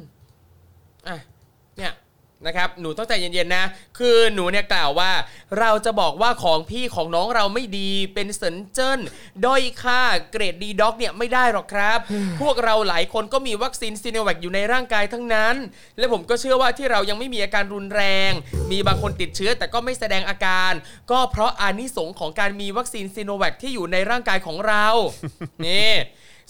[1.08, 1.18] อะ
[1.78, 3.66] เนี่ยนะครับหนูต้องใจเย็นๆนะ
[3.98, 5.12] คือหนูเนี่ยกล่าวว่า
[5.60, 9.00] เราจะบอกว่าของพี่ของน้องเราไม่ดีเป็นเซินเจิ้น
[9.46, 12.00] ด้อยค่าเกรด D dog เนี่ยไม่ได้หรอกครับ
[12.42, 15.56] พวกเราหลายคนก็มีวัคซีนซีโนแวคอยู่ในร่างกายทั้งนั้น
[15.98, 18.32] และผมก็เชื่อว่าที่เรายังไม่มีอาการรุนแรง
[18.72, 20.72] มีบางคนติดเชื้อแต่ก็ไม่แสดงอาการ
[21.12, 24.86] ก็เพราะอานิสงส์ของการมีวัคซีนซีโนแวคที่อยู่ในร่างกายของเรา
[25.68, 25.94] นี่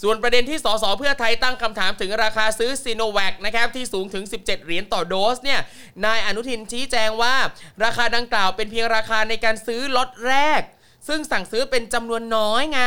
[0.04, 5.60] ส่วนประเด็นที่สสเพื่อไทยตั้งคำถามถึงราคาซื้อซีโนแวคนะครับที่สูงถึง 17 เหรียญต่อโดสเนี่ย
[6.06, 7.36] นายอนุทินชี้แจงว่า
[7.84, 10.62] ราคาดังกล่าวเป็นเพียงราคาในการซื้อล็อตแรก
[11.08, 12.80] ซึ่งสั่งซื้อเป็นจำนวนน้อยไง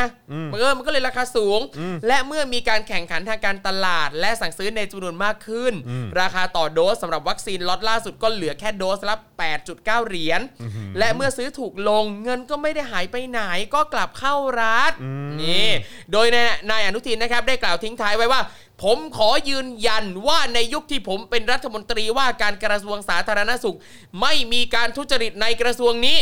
[0.52, 1.60] มันก็มันก็เลยราคาสูง
[2.06, 5.72] และเมื่อมีการแข่งขันทางการตลาด และสั่งซื้อในจำนวนมากขึ้น
[6.20, 9.16] ราคาต่อโดสสำหรับวัคซีนล็อตล่าสุดก็เหลือแค่โดสละ
[9.60, 10.40] 8.9 เหรียญ
[10.98, 13.40] และเมื่อซื้อถูกลงเงินก็ไม่ได้หายไปไหน
[13.74, 14.92] ก็กลับเข้ารัฐ
[15.42, 15.68] นี่
[16.12, 16.26] โดย
[16.70, 18.40] นายอนุทินนะครับได้กล่าวทิ้งท้ายไว้ว่า
[18.82, 23.76] ผมขอยืนยันว่าในยุคที่ผมเป็นรัฐมนตรีว่าการกระทรวงสาธารณสุข
[24.20, 26.18] ไม่มีการทุจริตในกระทรวงนี้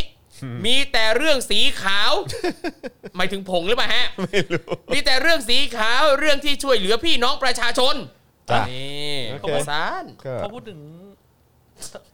[0.66, 2.12] มีแต่เรื่องสีขาว
[3.16, 7.94] หมายถึงผงหรือเปล่าฮะไม่รู้มีแต่เรื่องสีขาวเรื่องที่ช่วยเหลือพี่น้องประชาชน
[8.50, 10.80] จ้ะ นี่โอเค ขอบสารก็เขาพูดถึง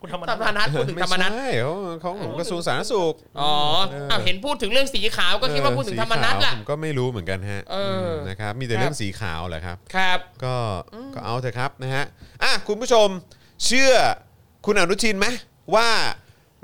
[0.00, 3.52] คุณธรรมธรรมนันัฐฐพูดถึงธรรมนัฐไม่ใช่เขาเขาของกระทรวงสาธารณสุข อ๋อ
[4.10, 10.56] อ้าวเห็นพูดถึงเรื่องสีขาวก็คิดว่าพูดถึงธรรมนัฐล่ะสีขาวผมก็ไม่รู้เหมือนกันฮะเออมนะครับมีแต่ครับเรื่องสีขาวเหรอครับ ครับ ก็
[11.14, 12.04] ก็เอาเถอะครับนะฮะ
[12.42, 13.08] อะคุณผู้ชม
[13.66, 13.92] เชื่อ
[14.66, 15.26] คุณอนุทินไหม
[15.74, 15.88] ว่า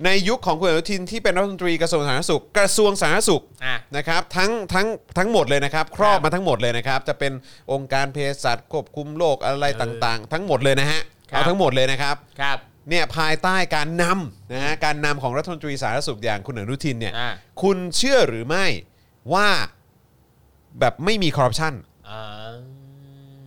[0.05, 4.87] ในยุคของคุณอนุทินที่เป็นรัฐมนตรีกระทรวงสาธารณสุขกระทรวงสาธารณสุขอะ นะครับทั้งทั้ง
[5.19, 7.33] ทั้งหมดเลยนะครับ ครอบมาทั้งหมดเลยนะครับ จะเป็น
[7.73, 12.59] องค์การเภสัชควบคุมโรคอะไรต่างๆ ทั้งหมดเลยนะฮะครับ เอาทั้งหมดเลยนะครับครับ
[12.91, 17.31] เนี่ยภายใต้การนำนะฮะการนำของรัฐมนตรีสาธารณสุขอย่างคุณอนุทินเนี่ยอ่า
[17.63, 18.65] คุณเชื่อหรือไม่
[19.35, 19.49] ว่า
[20.81, 21.75] แบบไม่มีคอร์รัปชัน
[22.09, 22.51] อ่า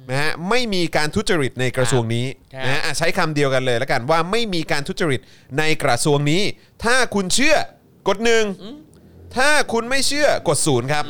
[0.10, 5.22] นะฮะไม่มีการทุจริตในกระทรวงนี้ครับนะฮะอะใช้คำเดียวกันเลยแล้วกันว่าไม่มีการทุจริต
[5.60, 6.41] ในกระทรวงนี้
[6.84, 7.56] ถ้าคุณเชื่อ
[8.08, 8.43] กดหนึ่ง
[9.38, 11.06] ถ้าคุณไม่เชื่อกดศูนย์ครับ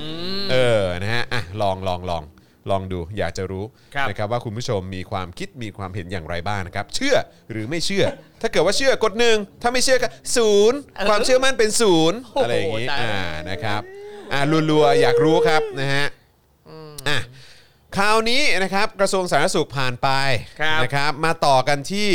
[0.51, 2.23] เออนะฮะอะลองลองลอง
[2.69, 3.65] ลองดูอยากจะรู้
[3.95, 7.15] ครับ นะครับว่าคุณผู้ชมมีความคิดมีความเห็นอย่างไรบ้างนะครับ เชื่อ
[7.51, 8.05] หรือไม่เชื่อ
[8.41, 10.77] ถ้าเกิดว่าเชื่อกดหนึ่งถ้าไม่เชื่อก็ศูนย์
[11.09, 13.17] ความเชื่อมั่นเป็นศูนย์อะไรอย่างนี้โอ้โหตายอ่า
[13.49, 13.81] นะครับ
[14.33, 16.05] อ่ารัวๆอยากรู้ครับนะฮะ
[17.09, 17.17] อะ
[17.97, 20.09] คราวนี้นะครับกระทรวงสาธารณสุขผ่านไป
[20.61, 22.09] ครับนะครับ มาต่อกันที่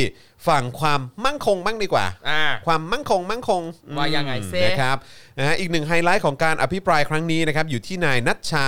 [0.49, 3.63] ฝั่งความมั่งคงบ้างดีกว่า อ่า ความมั่งคงมั่งคง
[3.99, 4.97] ว่ายังไงเซ่ นะครับ
[5.39, 8.67] นะฮะอีกหนึ่งไฮไลท์ของการอภิปรายครั้งนี้นะครับอยู่ที่นายนัชชา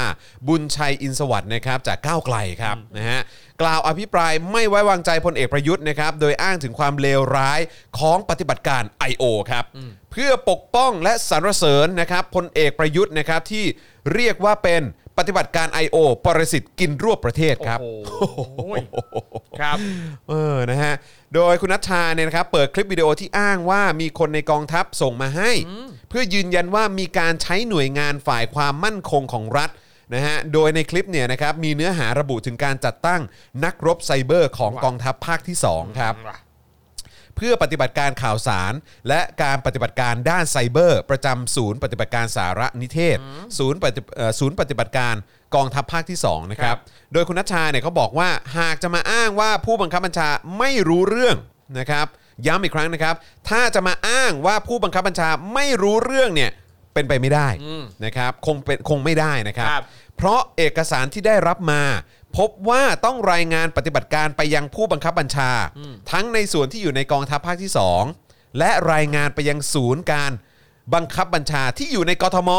[0.49, 3.21] บุญชัยอินสวัสด์นะครับจากก้าวไกลครับนะฮะ
[3.63, 7.61] กล่าวอภิปรายไม่ไว้วางใจพลเอกประยุทธ์นะครับโดยอ้างถึงความเลวร้าย
[7.99, 9.25] ของปฏิบัติการ I.O.
[9.51, 9.65] ครับ
[10.13, 13.65] เพื่อปกป้องและสรรเสริญนะครับพลเอกประยุทธ์นะครับที่
[14.15, 14.83] เรียกว่าเป็น
[15.21, 15.97] ปฏิบัติการ I.O.
[16.25, 18.61] ปรสิตกินรวบประเทศครับ โอ้โห
[19.61, 19.79] ครับ
[20.29, 20.95] เออ นะฮะ
[21.35, 25.51] โดยคุณนัชชาเนี่ยนะครับ เปิดคลิปวิดีโอที่อ้างว่ามีคนในกองทัพส่งมาให้
[26.09, 29.71] เพื่อยืนยันว่ามีการใช้หน่วยงานฝ่ายความมั่นคงของรัฐ
[30.15, 33.21] นะฮะ โดยในคลิปเนี่ยนะครับ มีเนื้อหาระบุถึงการจัดตั้ง
[33.65, 38.73] นักรบไซเบอร์ของกองทัพภาคที่ 2 ครับเพื่อปฏิบัติการข่าวสาร
[39.09, 43.19] และการปฏิบัติการด้านไซเบอร์ ประจำศูนย์ปฏิบัติการสารนิเทศ
[43.59, 45.15] ศูนย์ปฏิเอ่อศูนย์ปฏิบัติการ
[45.55, 46.77] กองทัพภาคที่2นะครับ
[47.13, 48.29] โดยคุณนัชชาเนี่ยเขาบอกว่า
[48.59, 50.29] หากจะมาอ้างว่าผู้บังคับบัญชา
[50.59, 51.37] ไม่รู้เรื่อง
[51.79, 52.07] นะครับ
[52.47, 53.15] ย้ำอีกครั้งนะครับ
[53.49, 56.51] ถ้าจะมาอ้างว่าผู้บังคับบัญชาไม่รู้เรื่องเนี่ย
[56.95, 57.49] เป็นไปไม่ได้
[58.05, 59.85] นะครับคงเป็นคงไม่ได้นะครับครับ
[60.17, 61.83] เพราะเอกสารที่ได้รับมา
[62.37, 65.51] พบว่าต้องรายงานปฏิบัติการไปยังผู้บังคับบัญชา
[66.11, 67.73] ทั้งในส่วนที่อยู่ในกองทัพภาคที่
[68.15, 70.33] 2 และรายงานไปยังศูนย์การ
[70.95, 72.51] บังคับบัญชาที่อยู่ในกทม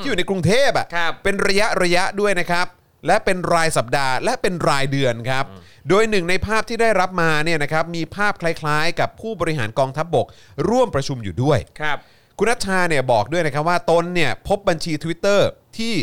[0.00, 2.66] ที่อยู่ในกรุงเทพอะครับ เป็นระยะระยะด้วยนะครับ
[3.06, 5.44] และเป็นรายสัปดาห์ และเป็นรายเดือนครับ
[5.88, 10.26] โดยหนึ่งในภาพที่ได้รับมาเนี่ยนะครับมีภาพคล้ายๆ กับผู้บริหารกองทัพบบก
[10.68, 11.98] ร่วมประชุมอยู่ด้วย ครับ
[12.38, 15.40] คุณนัชชาเนี่ยบอกด้วยนะครับว่าตนเนี่ยพบบัญชี Twitter
[15.78, 15.94] ที่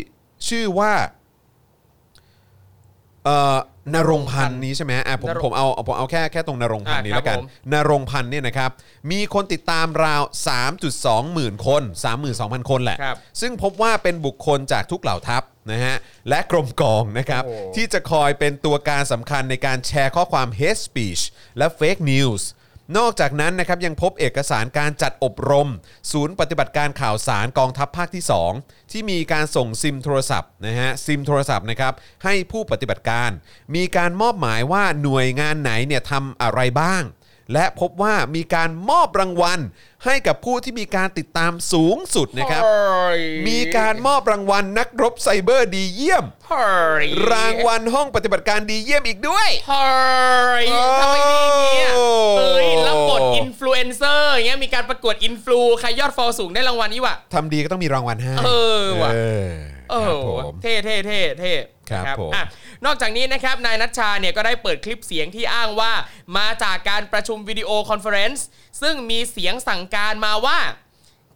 [0.49, 0.93] ชื่อว่า
[3.25, 3.57] เอ่อ
[3.95, 8.69] นรงค์พันธ์นี้ใช่ไหมอะผมนรงค์ผมเอาผมเอาแค่แค่ตรงนรงค์พันธ์นี้อะแล้วกันครับผม นรงค์พันธ์เนี่ยนะครับ
[9.11, 10.23] มีคนติดตามราว
[10.77, 11.83] 3.2 หมื่นคน
[12.25, 15.95] 32,000 คนแหละ ครับซึ่งพบว่าเป็นบุคคลจากทุกเหล่าทัพนะฮะ
[16.29, 21.21] และกรมกองนะครับโอ้โห ที่จะคอยเป็นตัวการสำคัญในการแชร์ข้อความ hate speech
[21.57, 22.41] และ fake news
[22.97, 25.69] นอกจากนั้นนะครับยังพบเอกสารการจัดอบรม
[26.11, 28.23] ศูนย์ปฏิบัติการข่าวสารกองทัพภาคที่
[28.57, 33.29] 2 ที่มีการส่งซิมโทรศัพท์นะฮะซิมโทรศัพท์นะครับให้ผู้ปฏิบัติการ
[33.75, 37.03] มีการมอบหมายว่าหน่วยงานไหนเนี่ยทำอะไรบ้าง
[37.53, 39.59] และพบว่ามีการมอบรางวัล
[40.05, 42.69] ให้กับผู้ที่มีการติดตามสูงสุดนะครับเฮ
[43.05, 46.73] เฮ้ยมีการมอบรางวัลนักรบไซเบอร์ดีเยี่ยมเฮ้
[47.03, 50.65] ยรางวัลห้องปฏิบัติการดีเยี่ยมอีกด้วยเฮ้ย
[50.99, 51.37] ทำไมดี
[51.73, 52.07] เนี่ยโอ้
[52.39, 53.49] เอ้ยรับบทอิน
[53.87, 59.11] นเซอร์อย่างเงี้ยมีการประกวด influ ใครยอด follow สูงได้รางวัลนี้ว่ะทำดีก็ต้องมีรางวัลให้ เออว่ะ
[59.91, 61.53] เออโอ้โหครับผมเท่เท่เท่เท่
[61.89, 62.45] ครับนะผมอะ
[62.85, 65.91] นอกจากนี้นะครับนายณัฐชาเนี่ยก็ได้เปิดคลิปเสียงที่อ้างว่า
[66.37, 68.47] มาจากการประชุม video conference
[68.81, 70.59] ซึ่งมีเสียงสั่งการมาว่า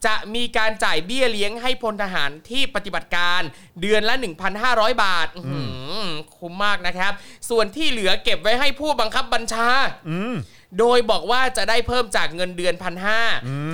[0.06, 3.42] จะมีการจ่ายเบี้ยเลี้ยงให้พลทหารที่ปฏิบัติการ
[3.82, 4.16] เดือนละ
[4.60, 5.62] 1,500 บาทอื้อหื
[6.08, 7.14] อคุ้มมากนะครับ
[7.50, 9.70] ส่วนที่เหลือเก็บไว้ให้ผู้บังคับบัญชา
[10.80, 13.22] โดยบอกว่าจะได้เพิ่มจากเงินเดือนพันห้า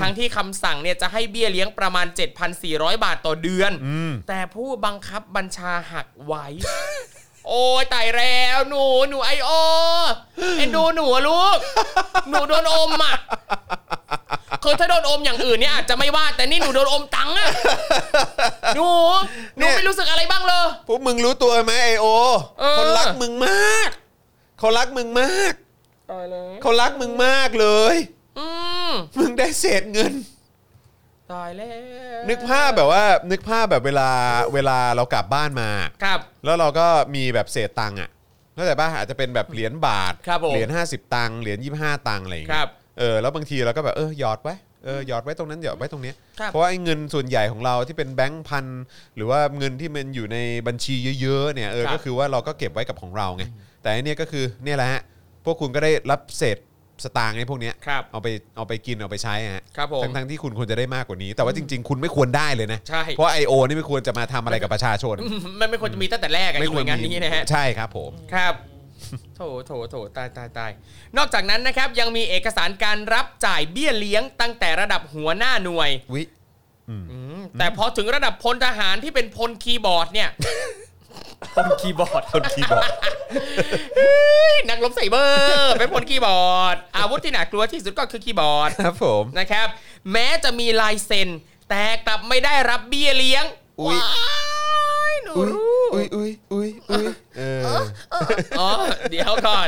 [0.01, 2.07] ทั้งที่คำสั่งเนี่ยจะให้เบี้ยเลี้ยงประมาณ
[2.55, 3.71] 7,400 บาทต่อเดือน
[4.27, 6.45] แต่ผู้บังคับบัญชาหักไว้
[7.47, 9.49] โอ้ยตายแล้วหนูหนูไอโอ
[10.57, 11.57] เอ็นดูหนูอะลูก
[12.29, 13.15] หนูโดนอมอะ
[14.63, 17.49] คือถ้าโดนอมอย่างอื่นเนี่ยอาจจะไม่ว่า แต่นี่หนูโดนอมตังค์อะ
[18.75, 18.87] หนู
[19.57, 22.05] หนูไม่รู้สึกอะไรบ้างเลยพวกมึงรู้ตัวไหมไอโอ
[22.59, 23.89] เออเขารักมึงมาก
[24.59, 25.53] เขารักมึงมาก
[26.11, 27.95] ตายแล้วเขารักมึงมากเลย
[28.39, 28.47] อื
[28.89, 30.13] มมึงได้เศษเงิน
[31.33, 31.71] ตายแล้
[32.21, 34.09] วนึกภาพแบบว่า นึกภาพแบบเวลา
[34.53, 35.69] เวลาเรากลับบ้านมา
[36.03, 38.09] ครับ แล้วเราก็มีแบบเศษตังค์อะ
[38.55, 48.65] เข้าใจป่ะอาจจะเป็นแบบเหรียญบาท ครับผม เหรียญ50 ตังค์เหรียญ25 ตังค์อะไรอย่างคเงี้รัยบเออแล้วบางทีเราก็แบบเออหยอดไว้เออหยอดไว้ตรงนั้นหยอดไว้ตรงเนี้ยครับ เพราะว่าไอ้เงินส่วนใหญ่ของเราที่เป็นแบงค์พัน
[49.15, 50.37] หรือว่าเงินที่มันอยู่ใน
[50.67, 53.43] บัญชีเยอะๆเนี่ยเออครับ ก็คือว่าเราก็เก็บไว้กับของเราไง
[53.81, 55.01] แต่อันเนี้ยก็คือเนี่ยแหละฮะ
[55.45, 56.57] พวกคุณก็ได้รับเศษ
[57.03, 65.15] สตางค์ไอ้พวกเนี้ยครับเอาไปเอาไปกินเอาไปใช้ฮะครับผมทั้งทั้งๆที่คุณควรจะได้มากกว่านี้ แต่ว่าจริง ๆ คุณไม่ควรได้เลยนะ ใช่ เพราะไอโอนี่ไม่ควรจะมาทำอะไรกับประชาชน
[65.59, 68.53] มันไม่ควรจะมีตั้งแต่แรกอะไม่ควน่รวยงานนี้นะฮะ ใช่ครับผม ครับ
[69.35, 70.71] โถ โถ โถ ตาย ตาย ตาย
[71.17, 76.23] นอกจากนั้นนะครับ ยังมีเอกสารการรับจ่ายเบี้ยเลี้ยงตั้งแต่ระดับหัวหน้าหน่วย วิ
[76.89, 76.95] อื
[77.39, 80.29] มแต่พอถึงระดับพลทหารที่เป็นพลคีย์บอร์ดเนี่ย
[81.55, 82.91] พลคีย์บอร์ดคนคีย์บอร์ด
[84.69, 89.67] นักรบไซเบอร์เป็นพลคีย์บอร์ด อาวุธที่หนักกลัวที่สุดก็คือคีย์บอร์ดครับผมนะครับ
[90.11, 91.29] แม้จะมีลายเซ็น
[91.69, 93.45] แต่กลับไม่ได้รับเบี้ยเลี้ยง
[93.81, 97.05] อุ๊ยว้ายหนูอุ้ยรู้อุ้ยอุ้ยอุ้ยอุ้ย
[97.37, 97.41] เอ
[97.79, 97.83] อ
[98.59, 98.69] อ๋อ
[99.11, 99.67] เดี๋ยวก่อน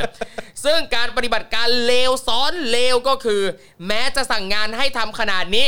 [0.64, 3.42] ซึ่งการปฏิบัติการเลวซ้อนเลวก็คือ
[3.86, 5.66] แม้จะสั่งงานให้ทำขนาดนี้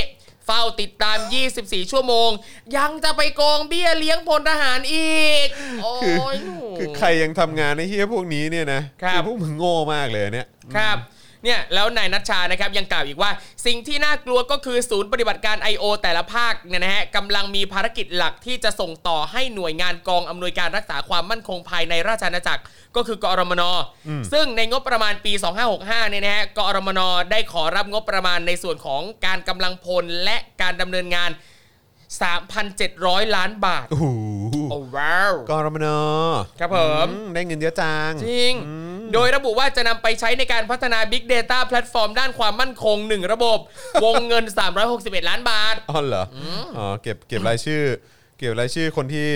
[0.51, 1.19] เฝ้าติดตาม
[1.55, 2.31] 24 ชั่วโมง
[2.77, 5.47] ยังจะไปโกงเบี้ยเลี้ยงพลทหารอีก
[5.83, 5.95] โอ้
[6.35, 10.47] ยหนูคือใครยังทำงานในเฮียพวกนี้เนี่ยนะครับ อพวกมึงโง่มากเลยเนี่ย
[10.77, 10.99] ครับ
[11.45, 13.31] เนี่ยแล้วนายนัชชานะครับยังกล่าวอีกว่า
[13.67, 15.85] สิ่งที่น่ากลัวก็คือศูนย์ปฏิบัติการ I.O.
[16.03, 22.63] แต่ละภาคเนี่ยนะฮะกำลังมีภารกิจหลักที่จะส่งต่อให้หน่วยงานกองอำนวยการรักษาความมั่นคงภายในราชอาณาจักร
[22.97, 23.63] ก็คือกอรมน
[24.33, 25.33] ซึ่งในงบประมาณปี
[25.73, 31.31] 2565เนี่ยนะฮะกอรมนได้ขอรับงบประมาณในส่วนของการกำลังพลและการดำเนินงาน
[32.13, 34.07] 3,700 ล้านบาท โอ้โห
[34.71, 35.87] โอ้ว้าวกรมน
[36.61, 38.53] ครับผมอืได้เงินเยอะจัง จริง
[39.15, 43.59] โดยระบุว่าจะนำไปใช้ในการพัฒนา Big Data แพลตฟอร์มด้านความมั่นคง 1 ระบบ
[44.05, 44.45] วงเงิน
[44.87, 46.39] 361 ล้านบาท อ๋อเหรออ
[46.79, 47.83] อ๋อเก็บเก็บรายชื่อ
[48.39, 49.29] เก็บรายชื่อคนที่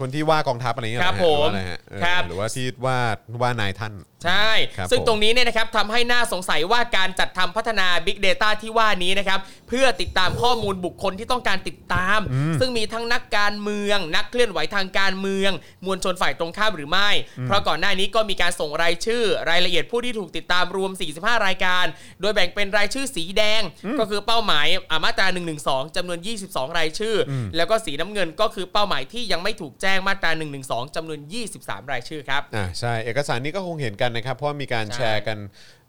[0.00, 2.98] คนที่ว่ากองทัพอะไรอย่างเงี้ยครับเหอฮะหอว่าผมอะไรฮะเออครับหรือว่าที่ว่า
[3.42, 3.92] ว่านายท่าน
[4.24, 12.20] ใช่ครับซึ่งผมตรงนี้เนี่ยนะครับทำให้น่าสงสัยว่าการจัดทำพัฒนา Big Data ที่ว่านี้นะครับ เพื่อติดตามข้อมูลบุคคลที่ต้องการติดตาม
[12.60, 15.50] ซึ่งมีทั้งนักการเมือง นักเคลื่อนไหวทางการเมือง
[15.86, 17.10] มวลชนฝ่ายตรงข้ามหรือไม่
[17.46, 21.84] เพราะก่อนหน้านี้ก็มีการส่งรายชื่อ รายละเอียดผู้ที่ถูกติดตามรวม 45 รายการ
[22.20, 23.62] โดยแบ่งเป็นรายชื่อสีแดง
[23.98, 25.26] ก็คือเป้าหมายอ่ามาตรา
[25.62, 26.18] 112จำนวน
[26.48, 30.30] 22 รายชื่ออแล้วก็สีน้ำเงินก็คือเป้าหมายที่ยังไม่ถูกแจ้งมาตรา
[30.62, 31.20] 112จำนวน
[31.54, 35.38] 23 รายชื่อครับอ่าใช่เอกสารนี้ก็คงเห็นกันนะครับ เพราะว่ามีการใช่แชร์กัน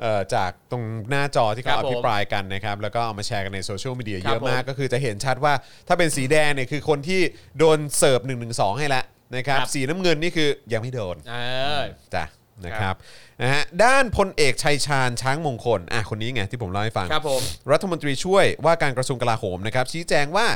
[0.01, 5.53] เอ่อจากตรงหน้าจอที่ครัเขาบอผมภิปรายกันนะครับ แล้วก็เอามาแชร์กันในโซเชียลมีเดียคเยรับอะมากผมก็คือจะเห็นชัดว่า
[5.88, 7.21] ถ้าเป็นสีแดงเนี่ยคือคนที่
[7.57, 8.34] โดนเสิร์ฟ1นึ
[8.80, 9.03] ให้แล้ว
[9.36, 11.36] นะครับครับสีน้ำเงินนี่คือยังไม่โดนเอ
[11.80, 11.82] อ
[12.15, 12.26] จ้ะ
[12.65, 12.95] นะครับ
[13.41, 20.47] นะฮะด้านพลเอกชัยชาญช้างมงคลอะคนนี้ไงที่ผมเล่าให้ฟังครับผมรัฐมนตรีช่วยว่าการกระทรวงกลาโหมนะครับชี้แจงว่า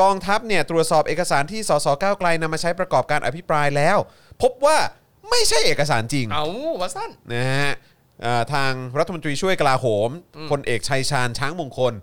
[0.00, 3.98] กองทัพเนี่ยตรวจสอบเอกสารที่สสก้าวไกลนำมาใช้ประกอบการอภิปรายแล้ว
[4.42, 4.78] พบว่า
[5.30, 6.46] ไม่ใช่เอกสารจริง เอา
[6.80, 7.72] ว่าสั้น นะฮะ
[8.22, 10.10] เอ่อทางรัฐมนตรีช่วยกลาโหม
[10.50, 11.94] พลเอกชัยชาญช้างมงคล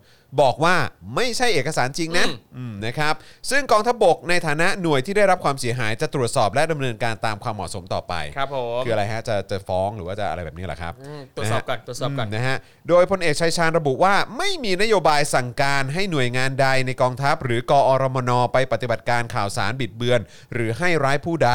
[0.42, 0.76] บอกว่า
[1.16, 3.14] ไม่ใช่เอกสารจริงนะอืม อืมนะครับ
[3.50, 12.58] ซึ่งกองทัพบกในฐานะหน่วยที่ได้รับความเสียหายจะตรวจสอบและดำเนินการตามความเหมาะสมต่อไป ครับผมคืออะไรฮะจะจะฟ้องหรือว่าจะอะไรแบบนี้เหรอครับ อืมตรวจสอบก่อนตรวจสอบก่อน มนะฮะ
[12.90, 20.20] โดยพลเอกชัยชาญระบุว่าไม่มีนโยบายสั่งการให้หน่วยงานใดในกองทัพ หรือกอรมนไปปฏิบัติการข่าวสารบิดเบือน
[20.54, 21.52] หรือให้ร้ายผู้ใด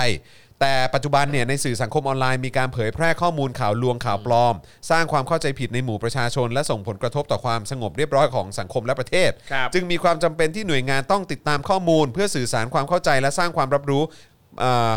[0.60, 4.54] แต่ปัจจุบันเนี่ยในสื่อสังคมออนไลน์มีการเผยแพร่ข้อมูลข่าวลวงข่าวปลอม
[4.90, 14.02] สร้างความเข้าใจผิดในหมู่ประชาชน และส่งผลกระทบต่อความสงบเรียบร้อยของสังคมและประเทศ ครับจึงมีความจำเป็นที่หน่วยงานต้องติดตามข้อมูล เพื่อสื่อสารความเข้าใจและสร้างความรับรู้
[14.60, 14.92] เอ่อ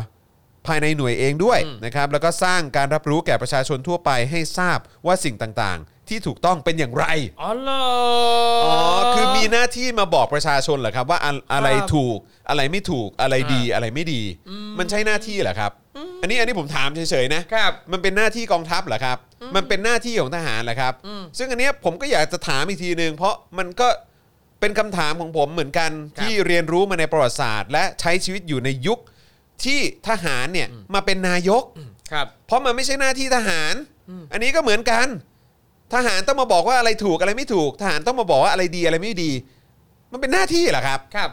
[0.68, 7.05] ภายในหน่วยเองด้วยนะครับแล้วก็สร้างการรับรู้แก่ประชาชนทั่วไปให้ทราบว่าสิ่งต่างๆ ที่ถูกต้องเป็นอย่างไร
[7.41, 7.84] อ๋อเหรอ
[8.66, 8.76] อ๋อ
[9.14, 12.18] คือมีหน้าที่มาบอกประชาชนเหรอครับ ว่าอะอะไรครับถูก
[12.49, 14.22] อะไรไม่ถูกอะไรดีอะไรไม่ดี
[14.80, 15.72] มันใช่หน้าที่เหรอครับ
[16.22, 19.18] อันนี้อันนี้ผมถามเฉยๆนะครับ มันเป็นหน้าที่กองทัพเหรอครับ
[19.55, 20.93] มันเป็นหน้าที่ของทหารเหรอครับ
[21.38, 23.88] ซึ่งอันเนี้ยผมก็อยากจะถามอีกทีหนึ่งเพราะมันก็
[24.59, 28.99] เป็นคำถามของผมเหมือนกันครับที่เรียนรู้มาในประวัติศาสตร์ และใช้ชีวิตอยู่ในยุค
[29.66, 31.64] ที่ทหารเนี่ยมาเป็นนายก
[32.12, 33.74] ครับ เพราะมันไม่ใช่หน้าที่ทหาร
[34.32, 35.07] อันนี้ก็เหมือนกัน
[35.93, 39.32] ทหารต้องมาบอกว่าอะไรถูกอะไรไม่ถูก ทหารต้องมาบอกว่าอะไรดีอะไรไม่ดี
[40.12, 41.30] มันเป็นหน้าที่เหรอครับ ครับ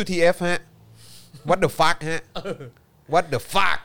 [0.00, 0.60] WTF ฮะ
[1.48, 2.20] What the fuck ฮะ
[3.12, 3.82] What the fuck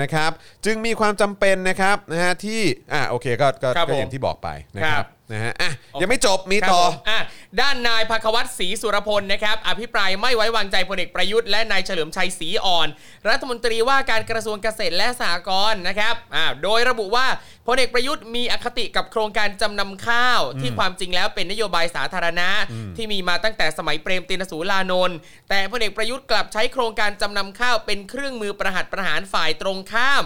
[0.00, 0.30] นะครับ
[0.64, 2.60] จึงมีความจำเป็นนะครับนะฮะที่
[2.92, 5.70] อะโอเคก็ก็ครับก็อย่างผมที่บอกไปนะคครัรับบ นะฮะอะ
[6.00, 7.20] ยังไม่จบมีครับต่อผมอะ
[7.60, 12.88] ด้านนายภควัตรศรีสุรพลนะครับ อภิปรายไม่ไว้วางใจพลเอกประยุทธ์และนายเฉลิมชัยศรีอ่อน
[13.28, 17.26] รัฐมนตรีว่าการกระทรวงเกษตรและสหกรณ์นะครับอ่าโดยระบุว่า
[17.66, 22.48] พลเอกประยุทธ์มีอคติกับโครงการจำนำข้าว ที่ความจริงแล้วเป็นนโยบายสาธารณะ
[22.96, 25.16] ที่มีมาตั้งแต่สมัยเปรมตินสูลานนท์
[25.48, 30.24] แต่พลเอกประยุทธ์กลับใช้โครงการจำนำข้าวเป็นเครื่องมือประหัตประหารฝ่ายตรงข้าม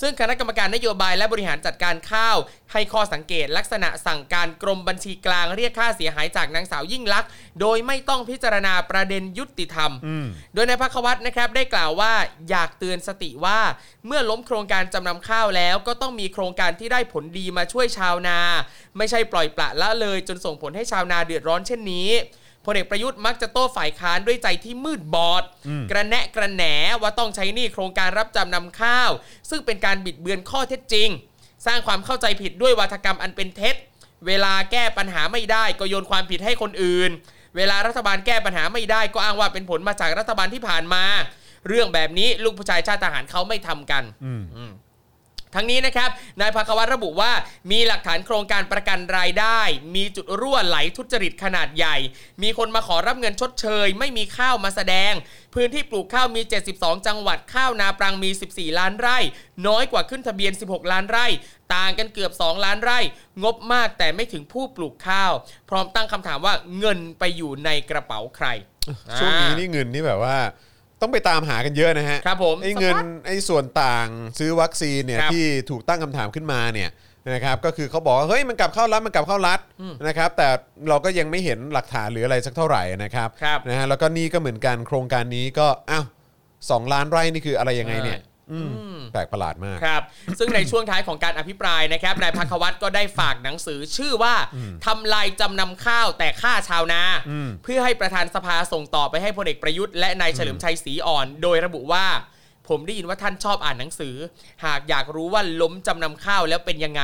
[0.00, 2.36] ซึ่งคณะกรรมการนโยบายและบริหารจัดการข้าว
[2.72, 7.30] ให้ข้อสังเกตลักษณะสั่งการกรมบัญชีกลางเรียกค่าเสียหายจากนางสาวยิ่งลักษณ์
[7.60, 9.92] โดยไม่ต้องพิจารณาประเด็นยุติธรรม
[10.54, 12.12] โดยนายพักวัตรนะครับได้กล่าวว่า
[12.50, 13.58] อยากเตือนสติว่า
[14.06, 18.38] เมื่อล้มโครงการจำนำข้าวแล้ว ก็ต้องมีโครงการที่ได้ผลดีมาช่วยชาวนา
[18.96, 22.08] ไม่ใช่ปล่อยปละละเลยจนส่งผลให้ชาวนาเดือดร้อนเช่นนี้
[22.64, 25.42] พลเอกประยุทธ์มักจะโต้ฝ่ายค้านด้วยใจที่มืดบอด
[25.90, 26.64] กระแนะกระแหน
[27.02, 29.10] ว่าต้องใช้หนี้โครงการรับจำนำข้าว
[29.50, 31.08] ซึ่งเป็นการบิดเบือนข้อเท็จจริง
[31.66, 33.76] สร้างความเข้าใจผิดด้วยวาทกรรมอันเป็นเท็จ
[34.26, 37.10] เวลาแก้ปัญหาไม่ได้ก็โยนความผิดให้คนอื่น
[37.56, 41.04] เวลารัฐบาลแก้ปัญหาไม่ได้ก็อ้างว่าเป็นผลมาจากรัฐบาลที่ผ่านมา
[41.68, 44.32] เรื่องแบบนี้ลูกผู้ชายชาติทหารเขาไม่ทำกัน อื
[44.70, 44.72] ม
[45.54, 47.32] ทั้งนี้นะครับนายภควัตรระบุว่า
[47.70, 49.60] มีหลักฐานโครงการประกันรายได้
[49.94, 51.96] มีจุดรั่วไหลทุจริตขนาดใหญ่
[52.42, 55.12] มีคนมาขอรับเงินชดเชย ไม่มีข้าวมาแสดง
[55.54, 56.42] พื้นที่ปลูกข้าวมี
[56.74, 59.18] 72 จังหวัดข้าวนาปรังมี 14 ล้านไร่
[59.66, 61.26] น้อยกว่าขึ้นทะเบียน 16 ล้านไร่
[61.74, 62.98] ต่างกันเกือบ 2 ล้านไร่
[63.42, 65.32] งบมากแต่ไม่ถึงผู้ปลูกข้าว
[65.70, 68.46] พร้อมตั้งคำถามว่าเงินไปอยู่ในกระเป๋าใคร
[69.18, 70.38] ช่วงนี้นี่เงินนี่แบบว่า
[71.00, 72.96] ต้องไปตามหากันเยอะนะฮะครับผมไอ้เงิน
[73.26, 76.90] ไอ้ส่วนต่างซื้อวัคซีนเนี่ยครับ ที่ถูกตั้งคำถามขึ้นมาเนี่ย
[77.34, 79.60] นะครับก็คือเขาบอกว่าเฮ้ยมันกลับเข้ารัฐมันกลับเข้ารัฐ
[80.06, 80.48] นะครับแต่
[80.88, 86.04] เราก็ยังไม่เห็นหลักฐานหรืออะไรสักเท่าไหร่นะครับครับนะฮะแล้วก็นี่ก็เหมือนกันโครงการนี้ก็อ้าว
[86.70, 88.27] สองล้านไร่นี่คืออะไรยังไงเนี่ยอืม
[89.12, 90.02] แปลกประหลาดมาก ครับ
[90.38, 94.34] ซึ่งในช่วงท้ายของการอภิปรายนะครับ นายพักวัตรก็ได้ฝากหนังสือชื่อว่า
[94.86, 97.02] ทำลายจำนำข้าวแต่ฆ่าชาวนา
[97.64, 102.06] เพื่อให้ประธานสภาส่งต่อไปให้พลเอกประยุทธ์และนายเฉลิมชัยศรีอ่อน โดยระบุว่า
[102.68, 104.14] ผมได้ยินว่าท่านชอบอ่านหนังสือ
[104.64, 107.02] หากอยากรู้ว่าล้มจำนำข้าวแล้วเป็นยังไง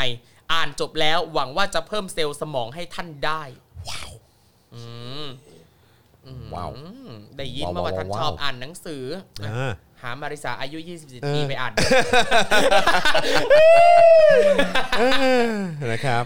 [0.53, 3.42] อ่านจบแล้วหวังว่าจะเพิ่มเซลล์สมองให้ท่านได้
[3.88, 4.12] ว้าว
[4.74, 4.82] อื
[5.24, 5.26] ม
[6.54, 9.04] ว้าวอืมได้ยินมาว่าท่านว้าวชอบอ่านหนังสือ
[9.46, 9.72] อ่า
[10.02, 11.72] หามาริสาอายุเอ27อปีไปอ่าน
[15.92, 16.24] นะครับ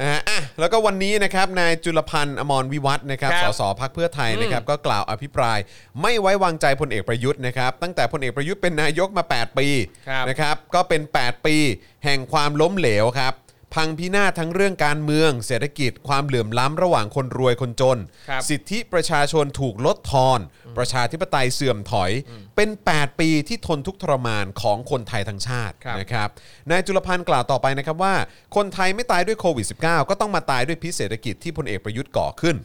[0.00, 5.58] นะฮะอะแล้วก็วันนี้นะครับนายจุลพันธ์อมรวิวัฒน์นะครับคสรับสพักเพื่อไทยนะครับก็กล่าวอภิปราย
[6.02, 9.66] ไม่ไว้วางใจพลเอกประยุทธ์นะครับตั้งแต่พลเอกประยุทธ์เป็นนายกมา 8 ปี
[10.08, 11.56] ครับนะครับก็เป็น 8 ปี
[12.04, 13.32] แห่งความล้มเหลวครับ
[13.74, 17.98] พังพินาศทั้งเรื่องการเมือง เศรษฐกิจ ความเหลื่อมล้ำระหว่างคนรวยคนจน
[18.28, 20.40] ครับสิทธิประชาชนถูกลดทอน
[20.78, 22.10] ประชาธิปไตยเสื่อมถอย
[22.56, 26.28] เป็น 8 ปีที่ทนทุกข์ทรมานของคนไทยทั้งชาติครับ นะครับ
[26.68, 28.14] นายจุลพันธ์กล่าวต่อไปนะครับว่า
[28.56, 32.56] คนไทยไม่ตายด้วยโควิด -19 ก็ต้องมาตายด้วยพิษเศรษฐกิจที่พลเอกประยุทธ์ก่อขึ้น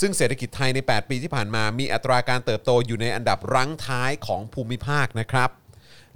[0.00, 5.50] ซึ่งเศรษฐกิจไทยใน 8 ปีที่ผ่านมา มีอัตราการเติบโตอยู่ในอันดับรั้งท้ายของภูมิภาคนะครับ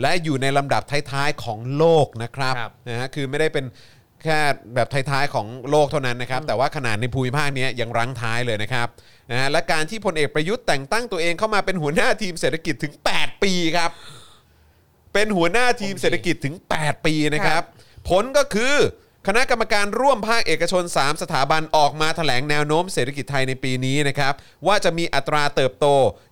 [0.00, 3.64] และอยู่ในลำดับท้ายๆของโลกนะครับครับ นะฮะคือไม่ได้เป็น
[4.24, 4.40] แค่
[4.74, 8.88] แบบท้ายๆของโลกเท่านั้นนะครับ แต่ว่าขนาดในภูมิภาคเนี้ยยังรั้งท้ายเลยนะครับ
[9.30, 13.90] นะฮะและการที่พลเอกประยุทธ์แต่งตั้งตัวเองเข้ามาเป็นหัวหน้าทีมเศรษฐกิจถึง 8 ปีครับ
[15.12, 17.62] เป็นหัวหน้าทีมเศรษฐกิจถึง 8 ปีนะครับ
[18.08, 18.74] ผลก็คือ
[19.26, 24.32] คณะกรรมการร่วมภาคเอกชน 3 สถาบันออกมาแถลงแนวโน้มเศรษฐกิจไทยในปีนี้นะครับ
[24.66, 25.86] ว่าจะมีอัตราเติบโต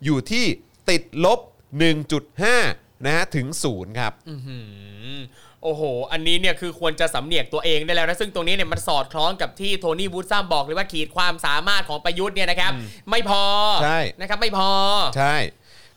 [0.05, 0.45] อยู่ที่
[0.91, 1.39] ติดลบ
[2.23, 4.35] 1.5นะฮะถึง 0 ครับอื
[5.19, 5.21] ม
[5.63, 5.83] โอ้โห
[6.13, 12.73] อันนี้เนี่ยคือควรจะสำเนียกตัวเองได้แล้วนะ ซึ่งตรงนี้เนี่ยมันสอดคล้องกับที่โทนี่วูดซัมบอกเลยว่าขีดความสามารถของประยุทธ์เนี่ยนะครับ
[13.11, 13.45] ไม่พอ
[13.83, 14.71] ใช่ นะครับไม่พอ
[15.17, 15.37] ใช่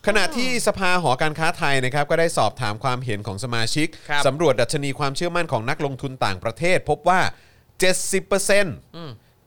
[0.06, 7.20] ขณะที่สภาหอการค้าไทยนะครับก็ได้สอบถามความเห็นของสมาชิกครับ สำรวจดัชนีความเชื่อมั่นของนักลงทุนต่างประเทศ พบว่า
[7.76, 7.86] 70%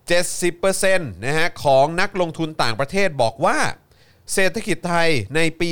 [0.09, 3.57] 70%นะฮะของนักลงทุนต่างประเทศบอกว่า
[4.34, 5.70] เศรษฐกิจไทยในปี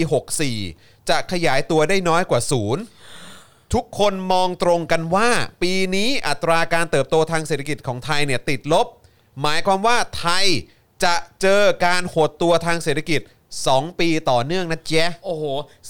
[0.54, 2.84] 64 จะขยายตัวได้น้อยกว่าศูนย์
[3.74, 5.30] ทุกคนมองตรงกันว่า
[5.61, 8.88] ปีนี้อัตราการเติบโตทางเศรษฐกิจของไทยเนี่ยติดลบ
[9.41, 10.45] หมายความว่าไทย
[11.03, 13.22] จะเจอการหดตัวทางเศรษฐกิจ
[13.61, 15.43] 2 ปีต่อเนื่องนะเจ๊ะ โอ้โห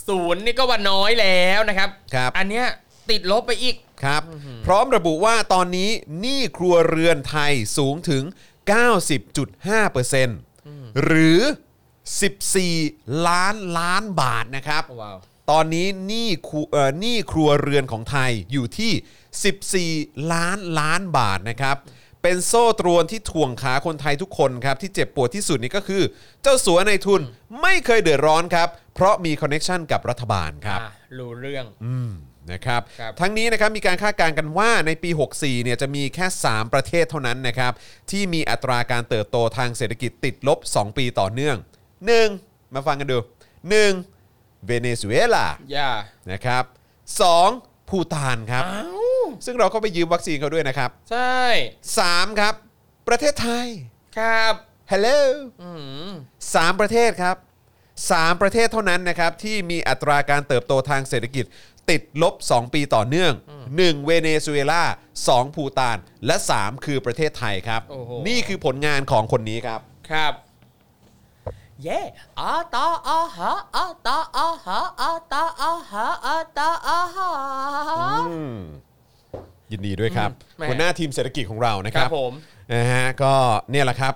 [0.08, 2.66] ศูนย์นี่ก็ว่าน้อยแล้วนะครับ ครับ อันเนี้ย
[3.10, 4.22] ติดลบไปอีก ครับ
[4.66, 8.24] พร้อมระบุว่าตอนนี้หนี้ครัวเรือนไทยสูงถึง
[9.84, 11.40] 90.5%หรือ
[12.34, 15.18] 14 ล้านล้านบาทนะครับ ว้าว
[15.52, 21.76] ตอนนี้หนี้ครัวเอ่อหนี้ครัวเรือนของไทยอยู่ที่ 14 ล้านล้านบาทนะครับ
[22.22, 26.04] เป็นโซ่ตรวนที่ถ่วงขาคนไทยทุกคนครับ ที่เจ็บปวดที่สุดนี่ก็คือ
[26.42, 27.22] เจ้าสัวนายทุน
[27.62, 31.66] ไม่เคยเดือดร้อนครับ เพราะมี connection กับรัฐบาลครับ อะรู้เรื่อง
[32.52, 37.74] นะครับครับ ทั้งนี้นะครับมีการคาดการณ์กันว่าในปี 64เนี่ยจะมีแค่ 3 ประเทศเท่านั้นนะครับ
[38.12, 41.58] ที่มีอัตราการเติบโตทางเศรษฐกิจติดลบ 2 ปีต่อเนื่อง
[42.16, 42.74] 1.
[42.74, 44.17] มาฟังกันดู 1.
[44.66, 45.92] เวเนซุเอลาอย่า
[46.32, 46.64] นะครับ
[47.28, 47.90] 2.
[47.90, 48.86] ภูตานครับ อ้า
[49.22, 51.42] วซึ่งเราก็ไปยืมวัคซีนเขาด้วยนะครับใช่
[51.92, 52.40] 3.
[52.40, 52.54] ครับ
[53.08, 53.68] ประเทศไทย
[54.18, 54.54] ครับ
[54.92, 55.10] ฮัลโหล
[55.62, 55.70] อื
[56.08, 56.12] ม
[56.56, 57.38] สามประเทศครับ
[58.12, 61.46] สามประเทศเท่านั้นนะครับ ที่มีอัตราการเติบโตทางเศรษฐกิจ
[61.90, 63.34] ติดลบ 2 ปีต่อเนื่อง
[63.70, 64.06] 1.
[64.06, 64.84] เวเนซุเอลา
[65.20, 65.56] 2.
[65.56, 69.80] ภูตาน และ 3 คือประเทศไทยครับ โอ้โห นี่คือผลงานของคนนี้ครับ
[70.12, 70.34] ครับ
[71.84, 72.02] เย่
[72.40, 77.30] อาตาอาหาอาตาอาหาอาตาอาหาอาตาอาหา
[79.72, 82.34] ยินดีด้วยครับแหมหัวหน้าทีมเศรษฐกิจของเรานะคครัรับบผม
[82.74, 83.34] นะฮะก็
[83.72, 84.14] เนี่ยแหละครับ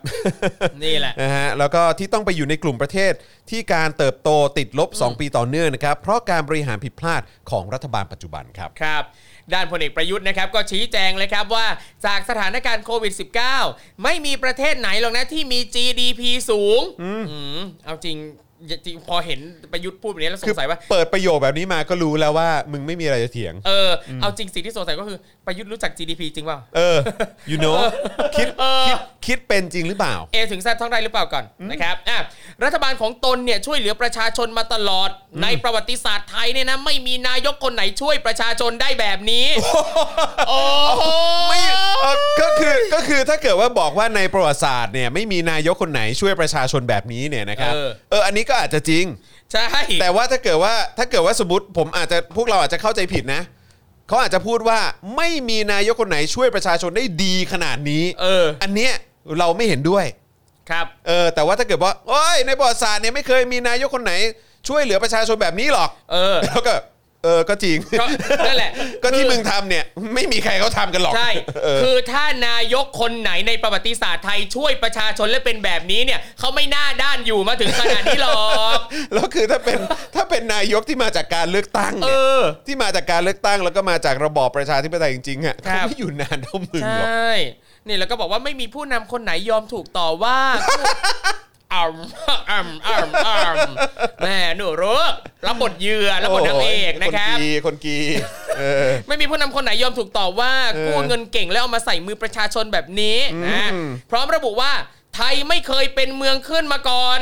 [0.83, 3.13] นี่แหละ นะฮะแล้วก็ที่ต้องไปอยู่ในกลุ่มประเทศ
[3.49, 9.03] ที่การเติบโตติดลบ 2 ปีต่อเนื่องนะครับ เพราะการบริหารผิดพลาดของรัฐบาลปัจจุบันครับ ครับ
[9.53, 11.67] ด้านพลเอกประยุทธ์นะครับก็ชี้แจงเลยครับว่า
[12.05, 13.13] จากสถานการณ์โควิด
[13.57, 17.11] -19 ไม่มีประเทศไหนหรอกนะที่มี GDP สูง อื
[17.57, 18.17] มเอาจริง
[18.69, 19.39] จริงพอเห็น
[19.71, 23.89] ประยุทธ์พูดแบบนี้แล้วสคืองสัยว่า เปิดประโยคแบบนี้มาก็รู้แล้วว่า มึงไม่มีอะไรจะเถียง เออ
[24.21, 26.97] เอาจริงสิ่งที่สงสัยก็คือประยุทธ์รู้จัก GDP จริงเปล่า เออ
[27.49, 27.75] you know
[28.35, 32.19] คิดเออคิดคิดเป็นจริงหรือเปล่า เอถึงแซดท่องได้หรือเปล่าก่อนนะครับอะ
[32.63, 35.09] รัฐบาลของตนเนี่ยช่วยเหลือประชาชนมาตลอด
[35.43, 39.45] ในประวัติศาสตร์ไทยเนี่ยนะไม่มีนายกคนไหนช่วยประชาชนได้แบบนี้
[40.49, 40.61] โอ้
[40.97, 41.03] โห
[41.49, 41.61] ไม่
[42.03, 49.05] เออก็คือก็คือถ้าเกิดว่าบอกว่าในประวัติศาสตร์เนี่ยไม่มีนายกคนไหนช่วยประชาชนแบบนี้เนี่ยนะครับ เออเอออันนี้ก็อาจจะจริง
[49.51, 49.65] ใช่
[50.01, 53.41] แต่ว่าถ้าเกิดว่าถ้าเกิดว่าสมมติผมอาจจะพวกเราอาจจะเข้าใจผิดนะ
[54.07, 54.79] เขาอาจจะพูดว่า
[55.17, 58.93] ไม่มีนายกคนไหนช่วยประชาชนได้ดีขนาดนี้เออ อันเนี้ย
[59.39, 60.05] เราไม่เห็นด้วย
[60.69, 64.13] ครับเออแต่ว่าถ้าเกิดว่าโอ้ยในประวัติศาสตร์เนี่ยไม่เคยมีนายกคนไหน
[64.67, 66.73] ช่วยเหลือประชาชนแบบนี้หรอก เออ แล้วก็
[67.23, 68.05] เออก็จริง ก็
[68.45, 68.71] นั่นแหละ
[69.03, 69.83] ก็ที่คือมึงทำเนี่ย
[70.15, 71.31] ไม่มีใครเขาทำกันหรอกใช่
[71.63, 78.43] เออ คือถ้านายกคนไหนในประวัติศาสตร์ไทยช่วยประชาชนและเป็นแบบนี้เนี่ยเขาไม่น่าด้านอยู่มาถึงขนาดนี้หรอ
[78.75, 78.77] ก
[79.13, 79.79] แล้วคือถ้าเป็น
[80.15, 87.33] ถ้าเป็นนายกที่มาจากการเลือกตั้งเอเนี่ยอ ที่มาจากการเลือกตั้งแล้วก็มาจากระบอบประชาธิปไตยจริงๆอะครัเขาบ ไม่อยู่นานเท่ามึงใชหรอก่
[87.87, 90.37] นี่แล้วก็บอกว่าไม่มีผู้นำคนไหนยอมถูกต่อว่า
[91.73, 95.01] อ่ำอ่ำอ่ำอ่ำแม่หนูรู้
[95.45, 97.97] รับบทเหยื่อรับบทนางเอกนะครับ คนกีคนกี
[98.57, 103.17] เออไม่มีผู้นำคนไหนยอมถูกต่อว่าเออกู้เงินเก่งแล้วเอามาใส่มือประชาชนแบบนี้
[103.47, 104.71] นะอืมพร้อมระบุว่า
[105.15, 107.19] ไทยไม่เคยเป็นเมืองขึ้นมาก่อน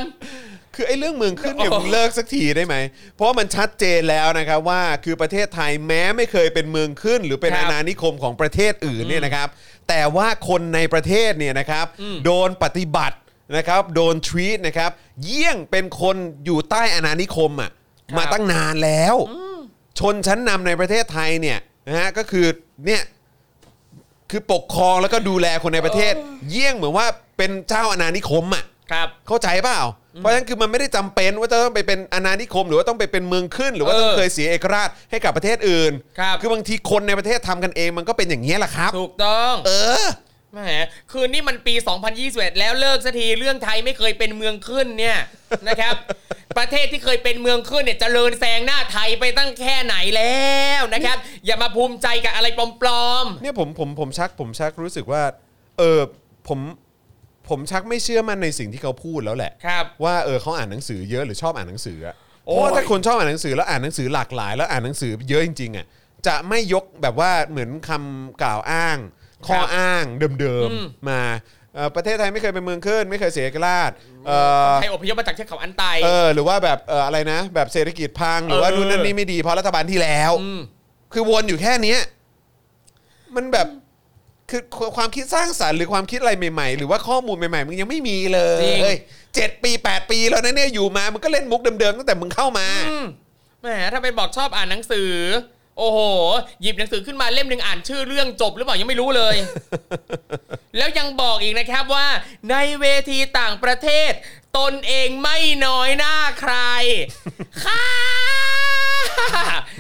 [0.76, 2.76] คือไอ้เรื่องเมืองขึ้นเนี่ยโอ้มึงเลิกสักทีได้ไหม
[3.16, 9.48] เพราะว่ามันชัดเจนแล้วนะครับว่าคือประเทศไทยแม้ไม่เคยเป็นเมืองขึ้น หรือเป็นครับอาณานิคมของประเทศอื่นเนี่ยนะครับ
[9.90, 13.18] แต่ว่าคนในประเทศเนี่ยนะครับอืมโดนปฏิบัติ
[13.58, 14.92] นะครับโดนทวีตนะครับ
[15.24, 17.72] เยี่ยงเป็นคนอยู่ใต้อาณานิคมอะ
[18.18, 19.16] มาตั้งนานแล้ว
[20.00, 22.46] ชนชั้นนำในประเทศไทยเนี่ยนะฮะก็คือ
[22.86, 23.02] เนี่ย
[24.32, 26.14] คือปกครองแล้วก็ดูแลคนในประเทศ
[26.50, 29.82] เยี่ยงเหมือนว่าเป็นเจ้าอาณานิคมอะ ครับ เข้าใจเปล่า
[30.18, 39.72] เพราะฉะนั้นคือมันไม่ได้จำเป็นว่าจะต้องไปเป็นอาณานิคม หรือว่าต้องไปเป็นเมืองขึ้น หรือว่าต้องเออเคยเสียเอกราชให้กับประเทศอื่นครับ อบางทีคนในประเทศทำกันเองมันก็เป็นอย่างนี้ยแหละครับ ถูกต้อง เอ
[40.04, 40.06] อ
[40.54, 40.60] แหม
[41.12, 41.74] คืนนี้มันปี
[42.18, 45.18] 2021 แล้วเลิกสักทีเรื่องไทยไม่เคยเป็นเมืองขึ้นเนี่ย
[45.68, 45.96] นะครับ
[46.58, 55.24] ประเทศที่เคยเป็นเมืองขึ้นเนี่ยเจริญแซงหน้าไทยไปตั้งแค่ไหนแล้วนะครับ อย่ามาภูมิใจกับอะไรปลอมเนี่ยผมผมผมชักผมชักรู้สึกว่า
[55.80, 56.00] เออ
[56.48, 56.60] ผม
[57.50, 62.16] ผมชักไม่เชื่อมั่นในสิ่งที่เขาพูดแล้วแหละ ๆ ครับ ว่าเออเขาอ่านหนังสือเยอะหรือชอบอ่านหนังสืออะ
[62.48, 65.86] เพโอ้ย ราะว่าถ้าคนชอบอ่านหนังสือแล้วอ่านหนังสือหลากหลาย แล้วอ่านหนังสือเยอะจริงๆอะ
[66.28, 68.98] จะไม่ยกแบบว่าเหมือนคำกล่าวอ้าง
[69.48, 71.22] ข้ออ้างเดิมอืมๆมา
[71.76, 73.92] เอ่อประเทศไทยไม่เคยเป็นเมืองขึ้น ไม่เคยเสียเอกราช
[74.28, 74.38] เอ่
[74.72, 80.60] อใครอพยพมาจากเทือกเขาอันไตเออหรือว่าแบบเอ่ออะไรนะ แบบเศรษฐกิจพังหรือว่าเออนู่นนั่นนี่ไม่ดีเพราะรัฐบาลที่แล้วม
[81.14, 82.00] คือวนอยู่แค่เนี้ย
[83.36, 83.68] มันแบบ
[84.50, 84.62] คือ
[84.98, 88.98] ความคิดสร้างสรรค์หรือความคิดอะไรใหม่ๆ หรือว่าข้อมูลใหม่ๆมึงยังไม่มีเลจริงย
[89.36, 93.06] เจ็ดปีแปดปีแล้วนะเนี่ยอยู่มามันก็เล่นมุกเดิมๆตั้งแต่มึงเข้ามาอืม
[93.62, 95.12] แหมถ้าเป็นบอกชอบอ่านหนังสือ
[95.80, 96.00] โอ้โห
[96.62, 99.36] หยิบหนังสือขึ้นมาเล่มหนึ่งอ่านชื่อเรื่องจบหรือเปล่ายังไม่รู้เลย
[100.78, 102.08] แล้วยังบอกอีกนะครับว่า
[102.50, 104.12] ในเวทีต่างประเทศ
[104.58, 106.56] ตนเองไม่น้อยหน้าใคร
[107.64, 108.39] ค่ะ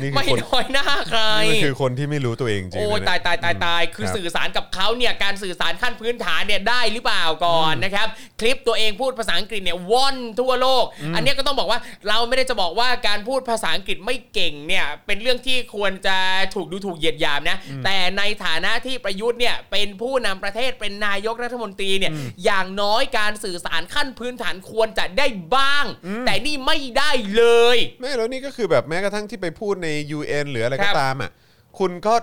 [0.02, 8.08] นี่คือไม่คนน้อยหน้าใคร นี่มันคือคนที่ไม่รู้ตัวเองจริงโอ้ยนะตายตายตายตายคือครับสื่อสารกับเขาเนี่ยการสื่อสารขั้นพื้นฐานเนี่ยได้หรือเปล่าก่อนนะครับ
[8.40, 16.18] คลิปตัวเองพูดภาษาอังกฤษเนี่ยว่อนทั่วโลก อันเนี้ยก็ต้องบอกว่าเราไม่ได้จะบอกว่าการพูดภาษาอังกฤษไม่เก่งเนี่ยเป็นเรื่องที่ควรจะ
[16.56, 22.12] ถูกดูถูกเหยียดหยามนะ แต่ในฐานะที่ประยุทธ์เนี่ยเป็นผู้นำประเทศเป็นนายกรัฐมนตรีเนี่ย
[22.46, 25.86] อย่างน้อยการสื่อสารขั้นพื้นฐานควรจะได้บ้าง
[26.26, 27.44] แต่นี่ไม่ได้เล
[27.76, 31.32] ย ไม่แล้วนี่ก็คือแบบแม้กระทั่งที่ไปพูดใน UN หรืออะไรครัก็บตามอะ
[31.80, 32.14] คุณก็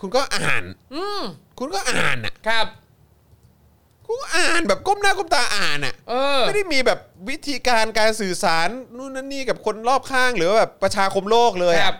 [0.00, 0.64] คุณก็อ่าน
[0.94, 1.22] อืม
[1.58, 2.66] คุณก็อ่านอะครับ
[4.06, 6.98] คุณก็อ่านแบบก้มหน้าก้มตาอ่านอะเออ ไม่ได้มีแบบ
[7.30, 11.96] วิธีการการสื่อสารนู่นนั่นนี่กับคนรอบข้างหรือว่าแบบประชาคมโลกเลยคอะรับ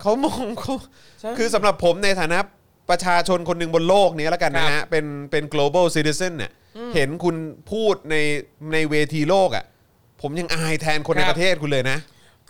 [0.00, 0.74] เขามองเขา
[1.20, 2.38] ใช่คือสำหรับผมในฐานะ
[2.90, 6.52] ประชาชนคนหนึ่งบนโลกนี้แล้วกันนะครัฮะบเป็นเป็น global citizen เนี่ย
[6.94, 7.36] เห็นคุณ
[7.70, 8.16] พูดใน
[8.72, 9.64] ในเวทีโลกอะ
[10.22, 11.98] ผมยังอายแทนคนในประเทศคุณเลยนะ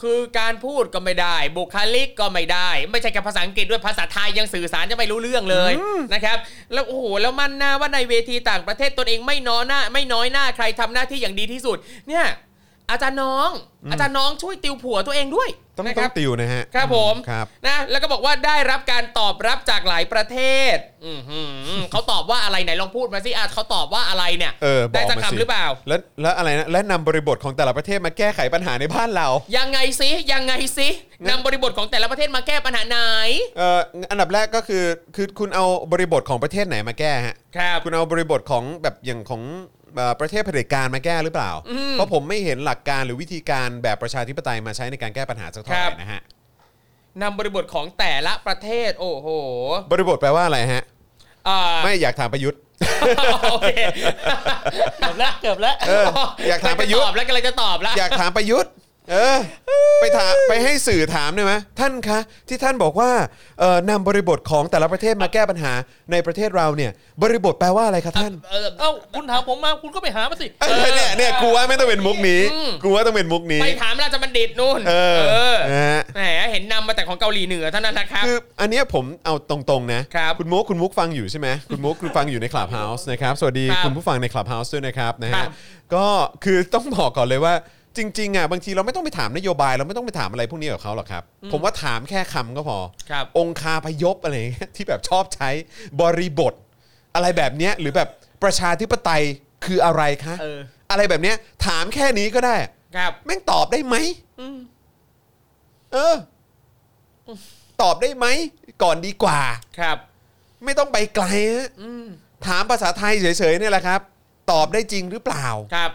[0.03, 5.73] คือการพูดก็ไม่ได้ บุคลิกก็ไม่ได้ ไม่ใช่แค่ภาษาอังกฤษด้วยภาษาไทยยังสื่อสารจะไม่รู้เรื่องเลย
[6.15, 6.39] นะครับ
[6.73, 11.77] แล้วโอ้โหแล้วมันหน้าว่าในเวทีต่างประเทศตนเองไม่น้อยหน้า ไม่น้อยหน้าใครทำหน้าที่อย่างดีที่สุด
[12.09, 12.25] เนี่ย
[12.91, 13.51] อาจารย์น้อง
[13.91, 20.39] อาจารย์น้องช่วยติวผัวตัวเองด้วยต้องนะต้คอรับงติวนะฮะครับผมครับ นะแล้วก็บอกว่าได้รับการตอบรับจากหลายประเท
[20.75, 20.77] ศ
[21.07, 21.41] อือหื
[21.77, 30.89] อเขาตอบว่าอะไรไหนลองพูดมาสิอะเขาตอบว่าอะไรเนี่ยเออ บอกได้สักมาสิคำหรือเปล่า แล้วแล้วอะไรนะ และนำบริบทของแต่ละประเทศมาแก้ไขปัญหาในบ้านเรา ยังไงสิยังไงสิ
[31.29, 32.99] นำบริบทของแต่ละประเทศมาแก้ปัญหาไหน
[33.59, 33.81] เอ่อ
[34.11, 34.85] อันดับแรกก็คือ
[35.17, 39.43] คือคุณเอาบริบทของประเทศไหนมาแก้ฮะ ครับ คุณเอาบริบทของแบบอย่างของ
[39.97, 46.21] เอ่อประเทศเผด็จการมาแก้หรือเปล่าอืมเพราะผมไม่เห็นหลักการหรือวิธีการแบบประชาธิปไตยมาใช้ในการแก้ปัญหาสักเท่าไหครัร่บนะฮะ
[47.23, 49.29] นำบริบทของแต่ละประเทศ โอ้โห
[49.93, 50.83] บริบทแปลว่าอะไรฮะ
[51.49, 52.61] อ่า ไม่อยากถามประยุทธ์
[53.51, 53.71] โอเค
[54.99, 56.05] เกือบแล้วเกือบแล้วเออ
[56.49, 58.73] อยากถามประยุทธ์ตอบแล้วกำลังจะตอบแล้ว อยากถามประยุทธ์
[59.11, 59.39] เออ
[60.01, 63.11] ไปถามไปให้สื่อถามได้ไหมท่านคะ ที่ท่านบอกว่า
[63.61, 65.73] เอ่อนำบริบทของแต่ละประเทศมาแก้ปัญหา
[66.13, 66.91] ในประเทศเราเนี่ย
[67.23, 75.19] บริบทแปลว่าอะไรคะท่าน เออเอ้าคุณถามผมมาคุณก็ไปหามาสิเออเนี่ยเนี่ยกูว่าไม่ต้องเป็นมุกนี้อืมกูว่าต้องเป็นมุกนี้ ไปถามราชบัณฑิตนู่นเออ
[75.57, 85.49] อนะฮะแหมเห็นนำมาแต่ของเกาหลีเหนือเท่านั้นนะครับ คืออันเนี้ยผมเอาตรงๆนะครับณมุกคุณมุกฟังอยู่ใช่ไหมคุณมุกคุณฟังอยู่ในคลับเฮาส์นะครับสวัสดีครับคุณผู้ฟังในคลับเฮาส์ด้วยนะครับนะครัฮะบ
[85.95, 86.07] ก็
[86.45, 87.55] คือต้องบอกก่อนเลยว่า
[87.99, 91.23] จริงๆอะบางทีเราไม่ต้องไปถามนโยบายเราไม่ต้องไปถามอะไรพวกนี้กับเขาหรอกครับ
[91.53, 92.79] ผมว่าถามแค่คำก็พอ
[93.11, 95.51] ครับ องคาพยพอะไรอย่างเงี้ยที่แบบชอบใช้
[96.01, 96.55] บริบท
[97.15, 98.09] อะไรแบบเนี้ยหรือแบบ
[98.43, 99.23] ประชาธิปไตย
[99.65, 100.59] คืออะไรคะเออ
[100.91, 101.37] อะไรแบบเนี้ย
[101.67, 102.57] ถามแค่นี้ก็ได้
[102.97, 103.97] ครับ แม่งตอบได้ไหม
[104.41, 104.59] อืม
[105.93, 106.15] เออ
[107.83, 108.27] ตอบได้ไหม
[108.83, 109.41] ก่อนดีกว่า
[109.79, 109.97] ครับ
[110.65, 112.07] ไม่ต้องไปไกลฮะอืม
[112.47, 114.01] ถามภาษาไทยเฉยๆเนี่ยแหละครับ
[114.51, 115.93] ตอบได้จริงหรือเปล่า ครับ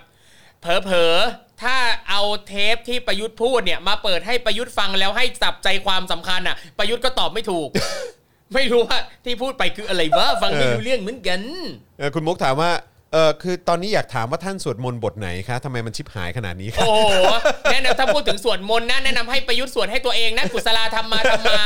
[0.61, 1.77] เผลอๆ ถ้า
[2.09, 7.69] เอาเทปที่ประยุทธ์พูดเนี่ย มาเปิดให้ประยุทธ์ฟังแล้วให้จับใจความสำคัญอะ ประยุทธ์ก็ตอบไม่ถูก
[8.53, 11.41] ไม่รู้ว่าที่พูดไปคืออะไรวะฟังไม่เออรู้เรื่องเหมือนกัน
[11.97, 12.71] เออคุณมุกถามว่า
[13.13, 17.13] เออคือตอนนี้อยากถามว่าท่านสวดมนต์บทไหนคะทำไมมันชิบหายขนาดนี้คะโอ้โห
[17.71, 21.61] แนะนำถ้าพูดถึงสวดมนต์นะแนะนำให้ประยุทธ์สวดให้ตัวเองนะกุศลาธรรมาธรรมา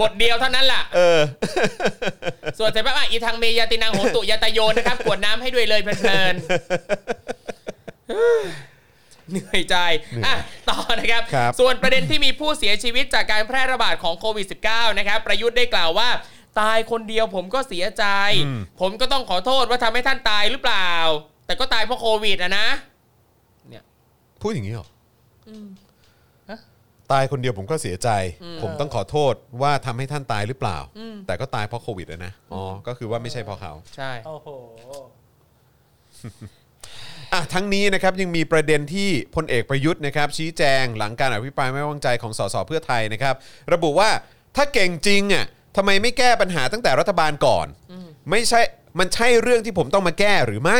[0.00, 1.20] บทเดียวเท่านั้นล่ะเออ
[2.58, 7.41] สวดเสร็จปั๊บอะอีทางเมยาตินางโหตุยาตโยนะครับกรวดน้ำให้ด้วยเลยเพลินๆ
[9.30, 9.76] เหนื่อยใจ
[10.26, 10.34] อะ
[10.70, 16.08] ต่อนะครับครับ ส่วนประเด็นที่มีผู้เสียชีวิตจากการแพร่ระบาดของโควิด -19 นะครับ ประยุทธ์ได้กล่าวว่า
[16.60, 18.04] ตายคนเดียวผมก็เสียใจ
[18.80, 20.90] ผมก็ต้องขอโทษว่าทำให้ท่านตายหรือเปล่า
[21.46, 22.66] แต่ก็ตายเพราะโควิดอะนะ
[24.42, 24.88] พูดอย่างนี้เหรอ
[25.48, 25.50] อ
[26.50, 26.58] ฮะ
[27.12, 28.08] ตายคนเดียวผมก็เสียใจ
[28.62, 30.78] ผมต้องขอโทษว่าทำให้ท่านตายหรือเปล่า
[31.26, 34.48] แต่ก็ตายเพราะโควิดอะนะอ๋อก็คือว่าไม่ใช่เพราะเขา ใช่โอ้โห
[37.32, 43.34] อะทั้งนี้นะครับยังมีประเด็นที่พลเอกประยุทธ์นะครับชี้แจงหลังการอภิปรายไม่ไว้วางใจของสสเพื่อไทยนะครับ
[43.72, 44.10] ระบุว่า
[44.56, 45.44] ถ้าเก่งจริงอะ
[45.76, 47.66] ทำไมไม่แก้ปัญหาตั้งแต่รัฐบาลก่อน
[48.30, 48.60] ไม่ใช่
[48.98, 50.78] มันใช่เรื่องที่ผมต้องมาแก้หรือไม่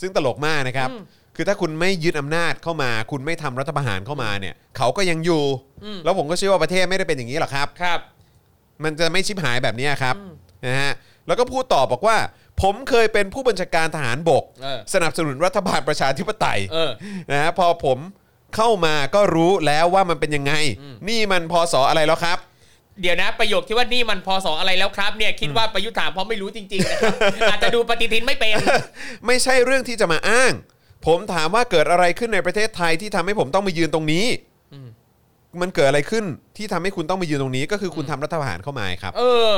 [0.00, 0.90] ซึ่งตลกมากนะครับ
[1.36, 5.44] คือถ้าคุณไม่ยึดอำนาจเข้ามา คุณไม่ทำรัฐประหารเข้ามาเนี่ย เขาก็ยังอยู่
[6.04, 8.00] แล้วผมก็เชื่อว่าประเทศไม่ได้เป็นอย่างนี้หรอกครับ ครับ
[8.84, 10.16] มันจะไม่ชิบหายแบบนี้ครับ
[10.66, 10.92] นะฮะ
[11.26, 12.16] แล้วก็พูดต่อบอกว่า
[12.62, 16.90] ผมเคยเป็นผู้บัญชาการทหารบก เออ สนับสนุนรัฐบาลประชาธิปไตย เออ
[17.30, 17.98] นะฮะพอผม
[18.56, 20.52] เข้ามาก็รู้แล้วว่ามันเป็นยังไง
[21.08, 22.38] นี่มันพศอะไรแล้วครับ
[23.00, 27.14] เดี๋ยวนะ ประโยคที่ว่านี่มันพอสออะไรแล้วครับเนี่ยคิดว่าประยุทธ์ถามเพราะไม่รู้จริงๆนะครับ
[27.50, 28.54] อาจจะดูปฏิทินไม่เป็น
[29.26, 30.52] ไม่ใช่เรื่องที่จะมาอ้าง
[31.06, 34.26] ผมถามว่าเกิดอะไรขึ้นในประเทศไทยที่ทำให้ผมต้องมายืนตรงนี้
[35.62, 36.24] มันเกิดอะไรขึ้น
[36.56, 39.50] ที่ทำให้คุณต้องมายืนตรงนี้ ก็คือคุณทำรัฐประหารเข้ามาครับ เออ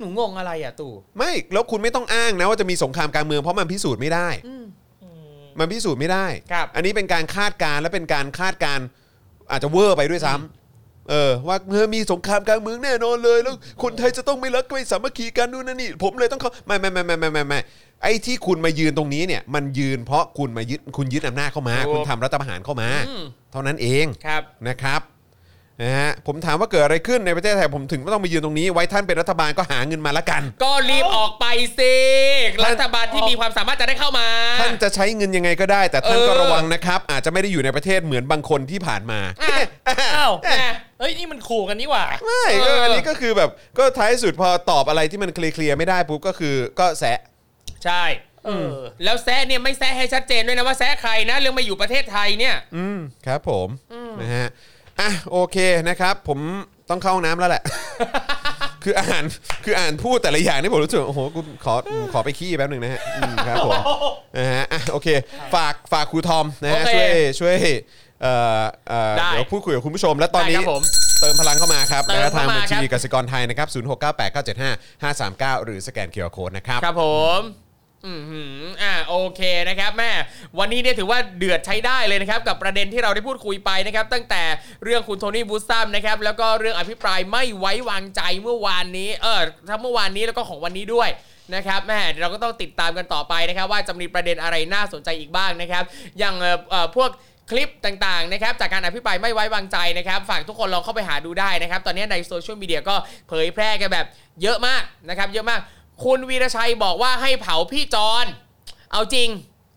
[0.00, 4.28] หนูงงอะไรอะตู่ไม่แล้วคุณไม่ต้องอ้างนะว่าจะมีสงครามการเมืองเพราะมันพิสูจน์ไม่ได้
[5.58, 8.86] มันพิสูจน์ไม่ได้ ครับอันนี้เป็นการคาดการณ์และเป็นการคาดการณ์
[9.50, 17.60] อาจจะเวอร์ไปด้วยซ้ำเออว่าเมื่อมีสงครามกลางเมืองแน่นอนเลย แล้วคนไทยจะต้องไม่รักไม่สามัคคีกันนู่นนั่นนี่ผมเลยต้องเขาไม่ไม่ไม่ไม่ไม่ไม่ไม่
[18.02, 25.00] ไอ้ที่คุณมายืนตรงนี้เนี่ย มันยืนเพราะคุณมายึดคุณยึดอำนาจเข้ามา ถูก คุณทำรัฐประหารเข้ามา อืมเท่านั้นเองครับนะครับ
[25.82, 31.46] นะฮะผมถามว่าเกิดอะไรขึ้นในประเทศไทยผมถึงไม่ต้องมายืนตรงนี้ ไว้ท่านเป็นรัฐบาลก็หาเงินมาละกัน ก็รีบออกไป
[31.78, 31.96] สิ
[32.66, 34.26] รัฐบาลที่มีความสามารถจะได้เข้ามา
[34.60, 39.56] ท่านจะใช้เงินยังไงก็ได้ แต่ท่านเออก็ระวังนะครับ อาจจะไม่ได้อยู่ในประเทศเหมือนบางคนที่ผ่านมาอะ
[39.88, 47.18] อ้าวอะเฮ้ยนี่มันขู่กันนี่หว่าไม่เอก็ออัอันนี้ก็คือแบบก็ท้ายสุดพอตอบอะไรที่มันเคลียร์ๆไม่ได้ปุ๊บก็คือก็แซะ
[47.84, 48.04] ใช่
[48.46, 53.68] เออแล้วแซะเนี่ยไม่แซะให้ชัดเจนด้วยนะว่าแซะใครนะเรื่องมาอยู่ประเทศไทยเนี่ย อืมครับผม
[54.20, 54.48] นะฮะ
[55.00, 55.56] อะโอเค
[55.88, 56.38] นะครับ ผม
[56.90, 57.62] ต้องเข้าห้องน้ำแล้วแหละ
[58.84, 59.24] คืออ่าน
[59.64, 61.74] คืออ่านพูดแต่ละอย่างนี่ผมรู้สึกโอ้โหกูขอ
[62.12, 63.80] ขอไปขี้แป๊บหนึ่งนะฮะอืมครับผม
[64.36, 65.08] นะฮะอะโอเค
[65.54, 67.10] ฝากฝากครูทอมนะฮะโอเคช่วย
[67.40, 67.56] ช่วย
[68.22, 70.82] เอ่อเอ่อได้ เดี๋ยวพูดคุยกับคุณผู้ชม และตอนนี้ ได้ครับผม
[71.20, 77.04] เติมพลังเข้ามาครับเติมนะทางเข้ามาบัญชีครับกสิกรไทยนะครับ 0698975539 หรือสแกนเคอร์โคดนะครับ ครับผ
[77.38, 77.40] ม
[78.06, 78.14] อื
[78.62, 80.10] มอ่าโอเคนะครับแม่
[80.58, 84.42] วันนี้เนี่ยถือว่าเดือดใช้ได้เลยนะครับกับประเด็นที่เราได้พูดคุยไปนะครับตั้งแต่
[84.84, 91.08] เรื่องคุณโทนี่บูสตัมนะครับแล้วก็เรื่องอภิปรายไม่ไว้วางใจเมื่อวานนี้เออทั้งเมื่อวานนี้แล้วก็ของวันนี้ด้วย
[91.54, 95.84] นะครับแม่เราก็ต้องติดตามกันต่อไปนะครับ ว่าจะมีประเด็นอะไรน่าสนใจอีกบ้างนะครับ
[96.18, 97.10] อย่างเอ่อพวก
[97.50, 102.94] คลิปต่างๆนะครับจากการอภิปรายไม่ไว้วางใจนะครับฝากทุกคนลองเข้าไปหาดูได้นะครับ ตอนนี้ในโซเชียลมีเดียก็
[103.28, 104.06] เผยแพร่กันแบบ
[104.42, 105.60] เยอะมากนะครับ เยอะมาก
[106.04, 108.24] คุณวีรชัยบอกว่าให้เผาพี่จอน
[108.92, 109.28] เอาจริง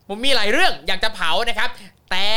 [0.08, 1.70] ผมมีหลายเรื่องอยากจะเผานะครับ
[2.10, 2.28] แต่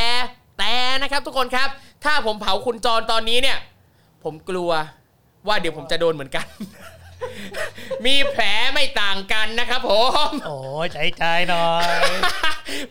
[0.60, 1.70] แต่นะครับทุกคนครับ
[2.04, 3.58] ถ้าผมเผาคุณจอนตอนนี้เนี่ย
[4.24, 4.72] ผมกลัว
[5.48, 6.46] ว่าเดี๋ยวผมจะโดนเหมือนกัน
[8.06, 8.44] มีแผล
[8.74, 9.92] ไม่ต่างกันนะครับผ
[10.28, 11.68] มโอ้ยใจใจหน่อ
[12.04, 12.10] ย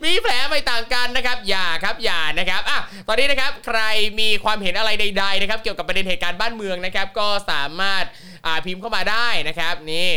[0.05, 2.79] มีแผลไม่ต่างกันนะครับอย่าครับอย่านะครับอะ
[3.09, 3.81] ตอนนี้นะครับใคร
[4.21, 8.05] มีความเห็นอะไรใด ๆ นะครับ เกี่ยวกับประเด็นเหตุการณ์บ้านเมืองนะครับ ก็สามารถ
[8.47, 10.11] อ่าพิมพ์เข้ามาได้นะครับนี่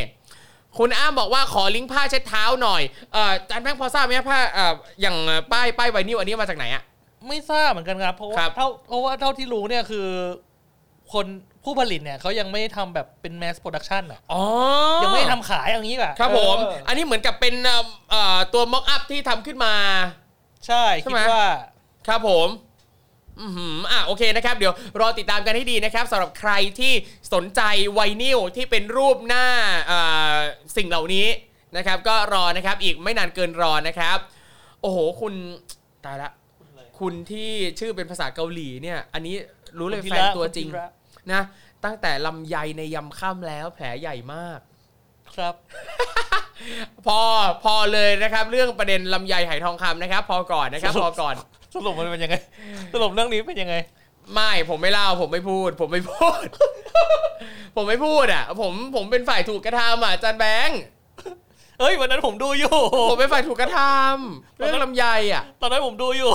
[0.80, 2.82] คุณอ้ามบอกว่าขอลิงก์ผ้าเช็ดเท้าหน่อย
[3.14, 5.16] เอ่ออาจารย์แบงค์พอทราบไหมครับผ้าเอ่ออย่าง
[5.52, 6.84] ป้ายป้ายไวนิลอันนี้มาจากไหนอะ
[7.28, 10.08] ไม่ทราบเหมือนกันครับ เพราะครัว่าบ เท่าเพราะว่าเท่าที่รู้เนี่ยคือ
[11.14, 11.26] คน
[11.64, 14.44] ผู้ผลิตเนี่ยเขายังไม่ได้ทำแบบเป็น mass production อะอ๋อ
[15.04, 19.74] ยังไม่ได้ทำขายอย่างนี้แหละครับผม เอออันนี้เหมือนกับเป็นเอ่อเอ่อตัว mock-up ที่ทำขึ้นมา
[20.68, 21.48] ใช่ ใช่ไหม คิดว่า
[22.08, 22.48] ครับผม
[23.42, 26.94] อือหืออะโอเคนะครับ เดี๋ยวรอติดตามกันให้ดีนะครับสำหรับใครที่
[27.34, 27.62] สนใจ
[27.94, 29.46] ไวนิลที่เป็นรูปหน้า
[29.86, 30.00] เอ่
[30.34, 30.36] อ
[30.78, 31.28] สิ่งเหล่านี้
[31.78, 34.18] นะครับ ก็รอนะครับอีกไม่นานเกินรอนะครับ
[34.82, 35.34] โอ้โห คุณ
[36.06, 36.32] ตายละ
[37.00, 39.36] คุณที่ชื่อเป็นภาษาเกาหลีเนี่ย อันนี้
[39.80, 40.90] รู้เลยคุณแฟธีนระตัวจริงคุณธีระ
[41.32, 41.42] นะ
[41.86, 44.60] ตั้งแต่ลำไยในยำค่ำแล้วแผลใหญ่มาก
[45.36, 45.56] ครับ
[47.06, 47.20] พอ
[47.64, 51.36] พอเลยนะครับ เรื่องประเด็นลำไยไหทองคำนะครับ พอก่อนนะครับ พอก่อน
[51.76, 52.36] สรุปมันเป็นยังไง
[52.94, 53.76] สรุปเรื่องนี้เป็นยังไง
[54.34, 56.46] ไม่ผมไม่เล่าผมไม่พูด ผมไม่พูด
[57.76, 60.80] ผมไม่พูดอะ ผมผมเป็นฝ่ายถูกกระทำอะอาจารย์แบงค์
[61.80, 62.76] เอ้ยวันนั้นผมดูอยู่
[63.10, 66.32] ผมเป็นฝ่ายถูกกระทำเรื่องลำไยอะ ตอนนั้นผมดูอยู่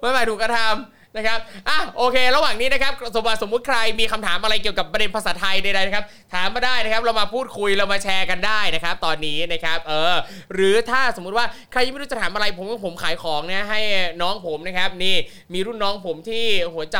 [0.00, 1.38] ไม่ฝ่ายถูกกระทำ นะครับ
[1.68, 10.14] อะโอเค ระหว่างนี้นะครับสมมติสมมติใครมีคำถามอะไรเกี่ยวกับประเด็นภาษาไทยใดๆนะครับ ถามมาได้นะครับ เรามาพูดคุยเรามาแชร์กันได้นะครับ ตอนนี้นะครับเออ
[10.54, 13.80] หรือถ้าสมมุติว่าใครยังไม่รู้จะถามอะไรผมก็ผมขายของนะให้
[14.22, 15.16] น้องผมนะครับนี่
[15.52, 16.44] มีรุ่นน้องผมที่
[16.74, 16.98] หัวใจ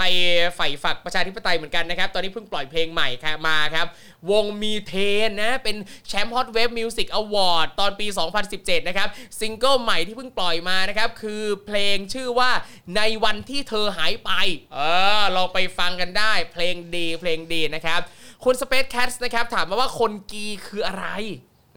[0.56, 3.86] ใฝ่ฝักประชาธิปไตยเหมือนกันนะครับ ตอนนี้เพิ่งปล่อยเพลงใหม่ครับมาครับ
[4.30, 4.94] วงมีเท
[5.26, 5.76] นนะเป็น
[6.08, 8.06] แชมป์ Hotwave Music Awards ตอนปี
[8.48, 9.08] 2017 นะครับ
[9.40, 12.50] ซิงเกิลใหม่ที่เพิ่งปล่อยมานะครับคือเพลงชื่อว่า
[12.96, 14.30] ในวันที่เธอหายไป
[14.74, 14.78] เอ
[15.20, 18.00] อ ลองไปฟังกันได้ เพลงดีเพลงดีนะครับ
[18.44, 21.06] คุณ Space Cats นะครับ ถามมาว่าคนกีคืออะไร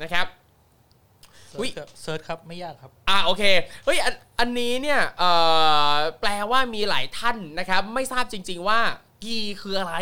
[0.04, 0.26] นะครับ
[1.60, 1.70] อุ๊ย
[2.02, 3.44] search ครับ ไม่ยากครับ อ่าโอเค
[3.86, 5.32] เฮ้ย อันอันนี้เนี่ยเอ่
[5.92, 8.80] อแปลว่ามีหลายท่านนะครับ ไม่ทราบจริง ๆ ว่า
[9.24, 9.96] กีคืออะไร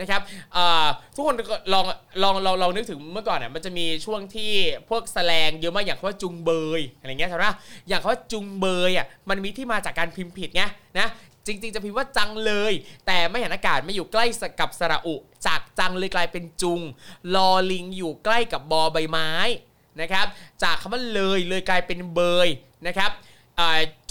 [0.00, 0.22] นะครับ
[0.54, 1.84] เอ่อทุกคนก็ลอง
[2.22, 4.52] ลองลองลองนึกถึงเมื่อก่อนเนี่ยมันจะมีช่วงที่
[4.88, 7.46] พวกแสแลงเยอะมากอย่างคำว่าจุงเบยอะไรเงี้ยใช่ไหม
[7.88, 10.62] อย่างคำว่าจุงเบยอะมันมีที่มาจากการพิมพ์ผิดไง
[10.98, 11.08] นะ
[11.48, 12.72] จริง ๆ จะพิมพ์ว่าจังเลย
[13.06, 14.26] แต่ไม่เห็นอากาศไม่อยู่ใกล้
[14.60, 15.14] กับสระอุ
[15.46, 16.80] จากจังเลยกลายเป็นจุง
[17.34, 19.30] ลอลิงอยู่ใกล้กับบอใบไม้
[20.00, 20.26] นะครับ
[20.62, 22.48] จากคำว่าเลยเลยกลายเป็นเบย
[22.86, 23.12] นะครับ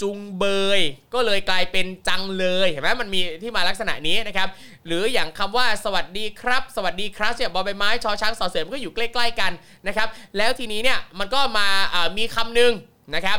[0.00, 0.44] จุงเบ
[0.78, 0.80] ย
[1.14, 4.48] ก็เลยกลายเป็นจังเลยเห็นไหมมันมีที่มาลักษณะนี้นะครับ
[4.86, 9.52] หรืออย่างคำว่าสวัสดีครับ สวัสดีครับเนี่ยบอใบไม้ชอช้างสอเสือมันก็อยู่ใกล้ ๆ กัน
[9.86, 12.72] นะครับแล้วทีนี้เนี่ยมันก็มาอ่ามีคำหนึ่ง
[13.14, 13.38] นะครับ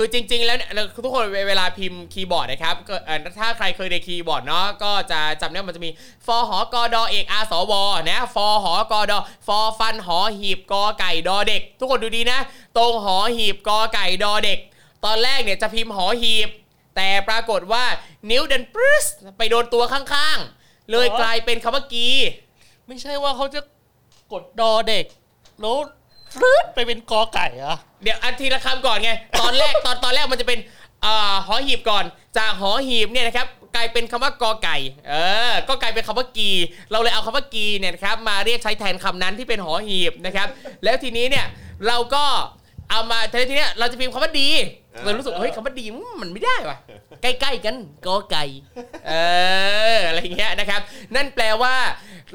[0.00, 0.70] คือจริง ๆ แล้วเนี่ย
[1.04, 5.90] ทุกคนเวลาพิมพ์คีย์บอร์ดนะครับก็เอ่อถ้าใครเคยเรียนคีย์บอร์ดเนาะก็จะจำได้ว่ามันจะมี
[6.26, 7.72] ฟอหอกอดอเอกอาสว
[8.10, 12.40] นะฟอหอกอดอฟอฟันหอหีบกอไก่ดอเด็ก ทุกคนดูดีนะ
[12.76, 14.58] ตรงหอหีบกอไก่ดอเด็ก
[15.04, 16.48] ตอนแรกเนี่ยจะพิมพ์หอหีบ
[16.96, 17.84] แต่ปรากฏว่า
[18.30, 19.04] นิ้วเดินปรึ๊ส
[19.38, 22.08] ไปโดนตัวข้างๆ เลยกลายเป็นคำว่ากี
[22.86, 23.60] ไม่ใช่ว่าเขาจะ
[24.32, 25.04] กดดอเด็ก
[25.60, 25.76] แล้ว
[26.42, 29.10] รืดไปเป็นกอไก่เหรอะเดี๋ยวอันทีละคำก่อนไง
[29.40, 30.58] ตอนแรกตอนตอนแรกมันจะเป็น
[31.04, 32.04] อ่าหอหีบก่อน
[32.38, 33.46] จากหอหีบเนี่ยนะครับ
[33.76, 34.76] กลายเป็นคำว่ากอไก่
[35.08, 35.14] เอ
[35.50, 36.50] อ ก็กลายเป็นคำว่ากี
[36.90, 40.48] เราเลยเอาคำว่ากีเนี่ยนะครับมาเรียกใช้แทนคำนั้นที่เป็นหอหีบนะครับ
[40.84, 41.46] แล้วทีนี้เนี่ย
[41.86, 42.24] เราก็
[42.90, 44.48] เอามาทีนี้เนี่ยเราจะพิมพ์คำว่าดี
[45.04, 46.78] เรารู้สึกเฮ้ยคำว่าดีอืมมันไม่ได้ว่ะ
[47.22, 48.44] ใกล้ๆกันกอไก่
[49.08, 49.12] เอ
[49.94, 50.80] ออะไรเงี้ยนะครับ
[51.14, 51.74] นั่นแปลว่า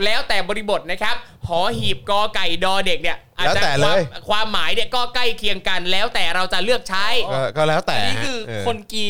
[0.04, 1.16] แล้วแต่บริบทนะครับ
[1.48, 9.08] หอหีบกอไก่ดอเด็กเนี่ยอาจจะแล้วแต่เลยความความหมายเนี่ยก็ใกล้เคียงกัน แล้วแต่เราจะเลือกใช้ก็ก็แล้วแต่อันนี้ฮะคือเออคนกี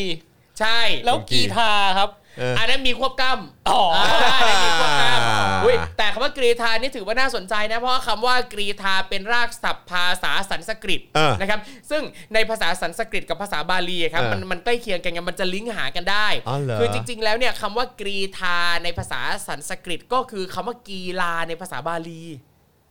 [0.59, 12.01] ใช่ แล้วคนกีกีทาครับเอออันนั้นมีควบกล้ำอ๋ออ่าอันนั้นมีควบกล้อ่าำอุ้ยแต่คำว่ากรีธานี่ถือว่าน่าสนใจนะ เพราะว่าคำว่ากรีธาเป็นรากศัพท์ภาษาสันสกฤตเออนะครับ ซึ่ง
[12.33, 22.23] ในภาษาสันสกฤตกับภาษาบาลีอะครับเออมันมันใกล้เคียงกันไงมันจะลิงก์หากันได้อ๋อเหรอคือจริง ๆ แล้วเนี่ยคำว่ากรีธาในภาษาสันสกฤตก็คือคำว่ากีฬาในภาษาบาลี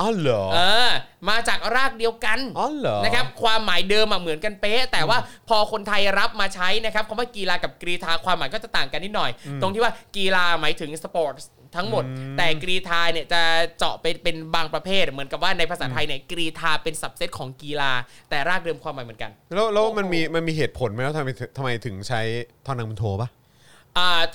[0.00, 0.58] อ๋อเหรอ เอ
[0.88, 0.90] อ
[1.30, 9.30] มาจากรากเดียวกันอ๋อเหรอ นะครับ ความหมายเดิมอะเหมือนกันเป๊ะ แต่ว่าพอคนไทยรับมาใช้นะครับคำว่ากีฬากับกรีธาความหมายก็จะต่างกันนิดหน่อย
[9.62, 11.34] ตรงที่ว่ากีฬาหมายถึงสปอร์ต
[11.76, 12.04] ทั้งหมด
[12.38, 13.42] แต่กรีธาเนี่ยจะ
[13.78, 17.90] เจาะเป็นเป็นบางประเภท เหมือนกับว่าในภาษาไทยเนี่ยกรีธาเป็น subset ของกีฬา
[18.30, 22.20] แต่รากเดิมความหมายเหมือนกัน แล้วแล้วมันมีมันมีเหตุผลไหมว่าทำไมทำไมถึงใช้
[22.66, 23.41] ทอนางมณโฑปะอ่า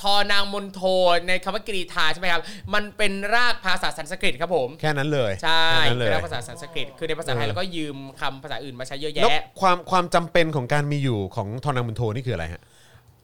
[0.01, 0.81] ทอนางมณโฑ
[1.27, 2.41] ในคำว่ากรีธาใช่ไหมครับ
[2.73, 12.61] มันเป็นรากภาษาสันสกฤตครับผม แค่นั้นเลยใช่แค่นั้นเลยเป็นยรากภาษาสันสกฤตคือในภาษาไทยเออเราก็ยืมคำภาษาอื่นมาใช้เยอะแล้วแยะ ความความจำเป็นของการมีอยู่ของทอนางมณโฑนี่คืออะไรฮะ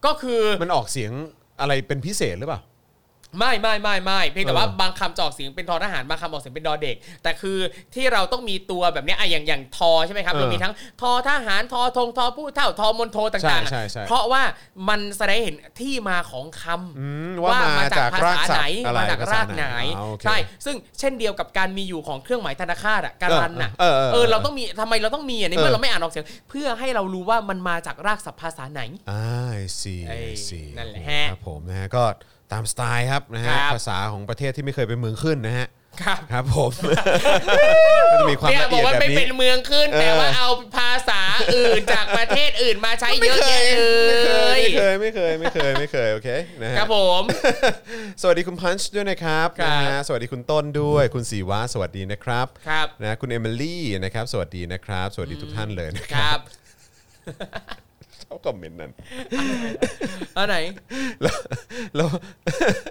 [0.06, 1.12] ก็คือมันออกเสียง
[1.62, 2.62] อะไรเป็นพิเศษหรือเปล่า
[3.40, 7.58] ไม่ไม่ไม่ไม่เพียงแต่ว่าเออบางคำจะออกเสียงเป็นทอทหารบางคำออกเสียงเป็นดอเด็ก แต่คือ
[7.96, 14.44] ที่เราต้องมีตัวแบบเนี้ยอะอย่างอย่างทอใช่ไหมครับเออเรามีทั้งทอทหารทอธงทอผู้เท่าทอมนโทต่างใช่ใช่ใช่ๆเพราะว่า
[14.90, 19.66] มันแสดงให้เห็นที่มาของคำอืมว่ามาจากภารากษาศัพไหนท์อะไรมาจากภษรากไหน
[19.98, 20.36] อ๋อโอเคใช่
[20.66, 28.82] ซึ่งเช่นเดียวกับการมีอยู่ของเครื่องหมายธนาคารอะการันอะเออเออเออเออเราต้องมีทำไมเราต้องมีอะในเอเมื่ออเราไม่อ่านออกเสียง เพื่อให้เรารู้ว่ามันมาจากรากศัพท์ภาษาไหน
[29.12, 32.04] อ่าสีเอ้ยสีนั่นแหละฮะครับผมนะฮะก็
[32.54, 35.68] ตามสไตล์ครับนะฮะครับภาษาของประเทศที่ไม่เคยเป็นเมืองขึ้นนะฮะ
[36.04, 36.72] ครับครับผม
[38.12, 40.48] ก็จะมีความเนี่ยละบอเอียกดว่าแบบไม่นี้ เป็นเมืองขึ้น แต่เออว่าเอา
[40.78, 41.22] ภาษา
[41.56, 43.64] อื่นจากประเทศอื่นมาใช้ไม่เยอะเคแยะย
[44.30, 46.30] เลยไม่เคยไม่เคยไม่เคยไม่เคยโอเค
[46.62, 47.24] นะฮะ ครับผม
[48.22, 57.83] สวัสดีคุณพันช์ด้วยนะครับครับ นะฮะสวัสดีคุณต้นด้วย คุณสีวะสวัสดีนะครับครับนะคุณเอมิลี่นะครับ สวัสดีนะครับ สวัสดีทุกท่านเลยนะคครัรับ บ
[58.34, 58.92] ชอบคอมเมนต์นั้น
[60.38, 60.56] อันไหน
[61.22, 61.38] แล้ว
[61.96, 62.08] แล้ว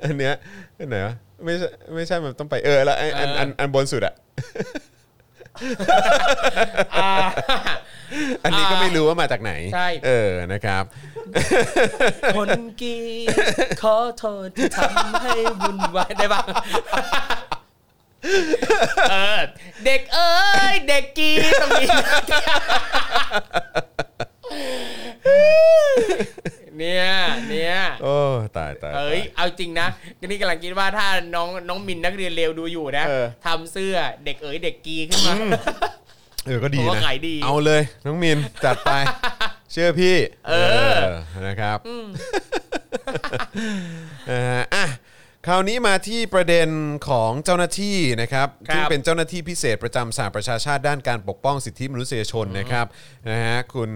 [0.04, 0.34] อันเนี้ย
[0.78, 1.14] อันไหนวะ
[1.44, 4.14] ไม่ใช่ไม่ใช่มันต้องไปเออแล้วไอ้อันอันอันบนสุดอะ
[6.94, 7.10] อ่า
[8.44, 10.84] อันนี้ก็ไม่รู้ว่ามาจากไหนใช่ เออนะครับ
[12.36, 12.48] คน
[12.80, 12.96] กี
[13.82, 16.40] ขอโทษที่ทำให้วุ่นวายได้ปะ
[19.10, 19.40] เออ
[19.84, 20.30] เด็กเอ้
[20.72, 21.30] ย เด็กกี
[21.62, 21.84] ต้องมี
[26.78, 27.04] เนี่ย
[27.48, 28.16] เนี่ยโอ้
[28.56, 29.88] ตายตายเอ้ยตายเอาจริงนะ
[30.24, 33.94] นี่กำลังคิดว่าถ้าน้องน้องมินนักเรียนเลวดูอยู่นะเออทำเสื้อ
[34.24, 35.34] เด็กเอ๋ยเด็กกีขึ้นมา
[36.46, 38.92] เออก็ดีผมว่านะขายดีเอาเลยน้องมินจัดไป
[39.72, 40.16] เชื่อพี่
[40.48, 40.52] เอ
[40.92, 40.96] อ
[41.46, 41.78] นะครับ
[44.30, 44.84] นะฮะอะ
[45.46, 46.68] คราวนี้มาที่ประเด็น
[47.08, 52.86] ของเจ้าหน้าที่นะครับครับซึ่งเป็นเจ้าหน้าที่พิเศษประจำสหประชาชาติด้านการปกป้องสิทธิมนุษยชนนะครับ
[53.30, 53.90] นะฮะคุณ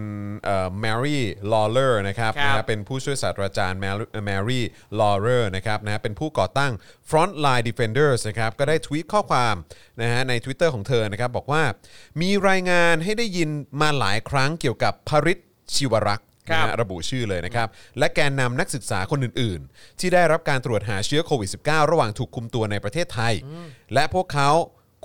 [0.79, 3.79] แมรี่ลอเลอร์นะครับครับนะฮะเป็นผู้ช่วยศาสตราจารย์
[4.25, 4.65] แมรี่
[4.99, 6.71] ลอเลอร์นะครับนะฮะเป็นผู้ก่อตั้ง
[7.09, 9.55] Frontline Defenders นะครับก็ได้ทวีตข้อความ
[10.01, 11.63] นะฮะใน Twitter ของเธอนะครับบอกว่า
[12.21, 13.49] มีรายงานให้ได้ยิน
[13.81, 15.39] มาหลายครั้งเกี่ยวกับพริษฐ์
[15.75, 17.67] ชิวารักษ์ครับ นะฮะระบุชื่อเลยนะครับ
[17.99, 23.33] และแกนนำนักศึกษาคนอื่นๆ ที่ได้รับการตรวจหาเชื้อโควิด -19 ระหว่างถูกคุมตัวในประเทศไทย
[23.93, 24.49] และพวกเขา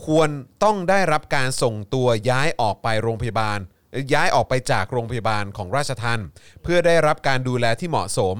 [0.06, 0.28] ควร
[0.64, 3.58] ต้องได้รับการส่งตัวย้ายออกไปโรงพยาบาล
[3.92, 6.20] เอ่อย้ายออกไปจากโรงพยาบาลของราชทัน
[6.62, 8.36] เพื่อได้รับการดูแลที่เหมาะสม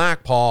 [0.00, 0.42] มากพอ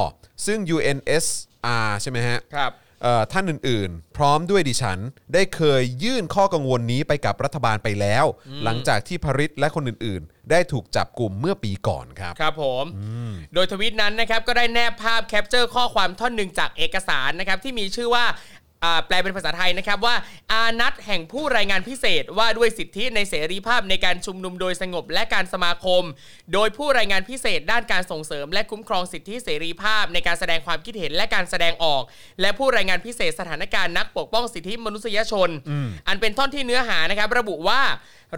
[0.46, 2.89] ซึ่ง UNSR ใช่ไหมฮะ ครับเอ่อ
[3.32, 5.00] ท่านอื่นๆ พร้อมด้วยดิฉัน
[5.34, 8.26] ได้เคยยื่นข้อกังวลนี้ไปกับรัฐบาลไปแล้ว
[8.64, 12.86] หลังจากที่พริตและคนอื่นๆ ได้ถูกจับกลุ่มเมื่อปีก่อนครับ ครับผม
[13.54, 18.59] โดยทวิตนั้นนะครับก็ได้แนบภาพแคปเจอร์ข้อความท่อนหนึ่งจากเอกสารนะครับที่มีชื่อว่าอ่า
[19.08, 20.16] แปลเป็นภาษาไทยนะครับว่า
[20.52, 26.04] อานัตแห่งผู้รายงานพิเศษว่าด้วยสิทธิในเสรีภาพในการชุมนุมโดยสงบและการสมาคม
[26.54, 32.04] โดยผู้รายงานพิเศษด้านการส่งเสริม และคุ้มครองสิทธิเสรีภาพในการแสดงความคิดเห็นและการแสดงออก
[32.42, 35.50] และผู้รายงานพิเศษสถานการณ์นักปกป้องสิทธิมนุษยชน
[36.08, 37.82] อันเป็นท่อนที่เนื้อหานะครับระบุว่า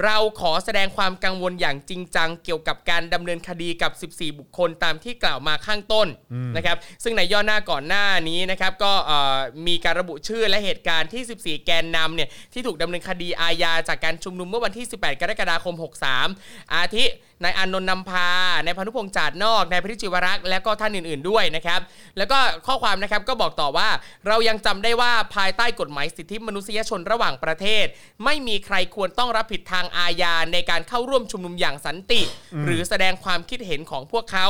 [0.03, 6.07] เราขอแสดงความกังวลอย่างจริงจัง เกี่ยวกับการดำเนินคดีกับ 14 บุคคลตามที่กล่าวมาข้างต้น
[6.57, 9.37] นะครับ ซึ่งในย่อหน้าก่อนหน้านี้นะครับก็เอ่อ
[9.67, 15.75] มีการระบุชื่อและเหตุการณ์ที่ 14 แกนนำเนี่ยที่ถูกดำเนินคดีอาญาจากการชุมนุมเมื่อวันที่ 18 กรกฎาคม
[16.23, 17.05] 63 อาทิ
[17.43, 18.29] นายอานนท์นำพา
[18.63, 21.79] นายพานุพงษ์จาดนอกนายพริจิวรักษ์และก็ท่านอื่น ๆด้วยนะครับ
[22.17, 23.89] แล้วก็ข้อความนะครับก็บอกต่อว่า
[24.27, 27.85] เรายังจำได้ว่าภายใต้กฎหมายสิทธิมนุษยชนระหว่างประเทศ
[28.23, 32.21] ไม่มีใครควรต้องรับผิดทางอาญาในการเข้าร่วมชุมนุมอย่างสันติ
[32.65, 34.47] หรือแสดงความคิดเห็นของพวกเขา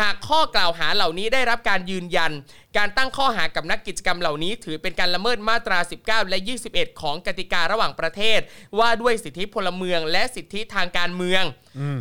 [0.00, 2.32] หากข้อกล่าวหาเหล่านี้ได้รับการยืนยัน
[2.78, 6.38] การตั้งข้อหากับนักกิจกรรมเหล่านี้ ถือเป็นการละเมิดมาตรา 19 และ
[6.70, 8.40] 21 ของกติการะหว่างประเทศ
[8.78, 11.42] ว่าด้วยสิทธิพลเมืองและสิทธิทางการเมือง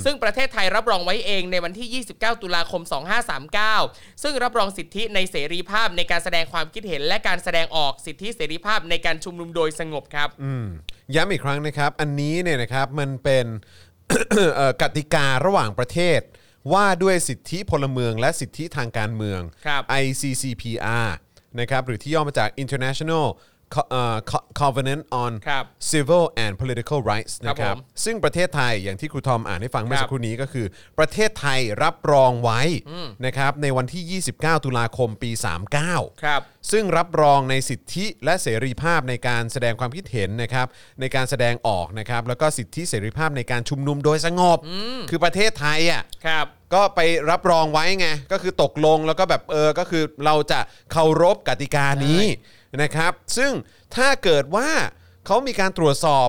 [0.05, 2.81] ซึ่งประเทศไทยรับรองไว้เองในวันที่ 29 ตุลาคม
[3.51, 10.65] 2539 ซึ่งรับรองสิทธิในเสรีภาพในการแสดงความคิดเห็น และการแสดงออกสิทธิเสรีภาพในการชุมนุมโดยสงบครับอืม
[11.15, 13.45] ย้ำอีกครั้งนะครับ อันนี้เนี่ยนะครับมันเป็น
[14.55, 16.19] เอ่อกติการะหว่างประเทศ
[16.72, 21.10] ว่าด้วยสิทธิพลเมืองและสิทธิทางการเมือง ครับ ICCPR
[21.60, 23.56] นะครับหรือที่ย่อมาจาก International Co- เอ่อ Co-
[24.60, 30.65] Covenant on ครับ Civil and Political Rights ครับนะครับผมซึ่งประเทศไทยอย่างที่ครูทอมอ่านให้ฟังเมื่อครับสักครู่นี้ก็คือ
[30.99, 32.61] ประเทศไทยรับรองไว้
[33.26, 35.31] นะครับในวันที่ 29 ตุลาคมปี
[35.77, 36.41] 39 ครับ
[36.72, 40.68] ซึ่งรับรองในสิทธิและเสรีภาพในการแสดงความคิดเห็นนะครับ
[40.99, 44.57] ในการแสดงออกนะครับแล้วก็สิทธิเสรีภาพในการชุมนุมโดยสงบ
[45.10, 46.45] คือประเทศไทยอะ ครับ
[46.76, 46.99] ก็ไป
[47.30, 50.60] รับรองไว้ไง ก็คือตกลงแล้วก็แบบเออ ก็คือเราจะ
[50.91, 52.22] เคารพกติกานี้
[52.81, 53.52] นะครับ ซึ่ง
[53.95, 54.69] ถ้าเกิดว่า
[55.26, 56.27] เขามีการตรวจสอบ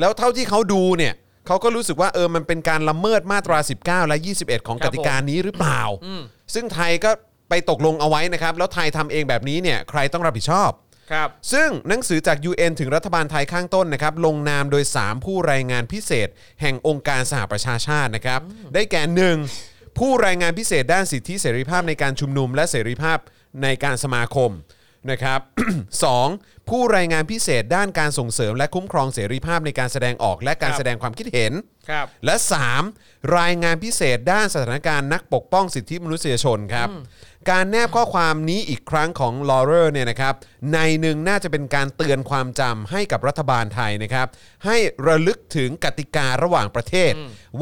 [0.00, 1.14] แล้วเท่าที่เขาดูเนี่ย
[1.46, 5.82] เขาก็รู้สึกว่าเออมันเป็นการละเมิดมาตรา 19 และ 21 ของคกรับติกานี้หรือเปล่า
[6.54, 7.10] ซึ่งไทยก็
[7.48, 10.70] ไปตกลงเอาไว้นะครับ แล้วไทยทำเองแบบนี้เนี่ยใครต้องรับผิดชอบ
[11.12, 16.28] ครับ ซึ่งหนังสือจาก UN ถึงรัฐบาลไทยข้างต้นนะครับ ลงนามโดย 3 ผู้รายงานพิเศษ
[16.60, 18.40] แห่งองค์การสหประชาชาตินะครับ
[18.74, 19.36] ได้แก่หนึ่ง
[19.98, 23.18] ผู้รายงานพิเศษด้านสิทธิเสรีภาพในการชุมนุมและเสรีภาพ
[23.62, 24.50] ในการสมาคม
[25.10, 25.40] นะครับ
[26.04, 26.28] สอง
[26.68, 31.52] ผู้รายงานพิเศษด้านการส่งเสริมและคุ้มครองเสรีภาพในการแสดงออกและการครับ แสดงความคิดเห็น
[31.90, 32.36] ครับ และ
[32.86, 33.36] 3.
[33.38, 36.88] รายงานพิเศษด้านสถานการณ์นักปกป้องสิทธิมนุษยชนครับ
[37.50, 40.34] การแนบข้อความนี้อีกครั้งของลอเรอร์เนี่ยนะครับ
[40.74, 44.26] ในหนึ่งน่าจะเป็นการเตือนความจำให้กับรัฐบาลไทยนะครับ
[44.64, 44.76] ให้
[45.06, 47.12] ระลึกถึงกติการะหว่างประเทศ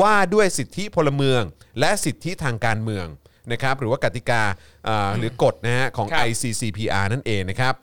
[0.01, 1.43] ว่าด้วยสิทธิพลเมือง
[1.81, 3.07] และสิทธิทางการเมือง
[3.53, 4.43] นะครับหรือว่ากติกา
[4.85, 7.75] เอ่อหรือกฎนะฮะของ ครับ ICCPR นั่นเองนะครับ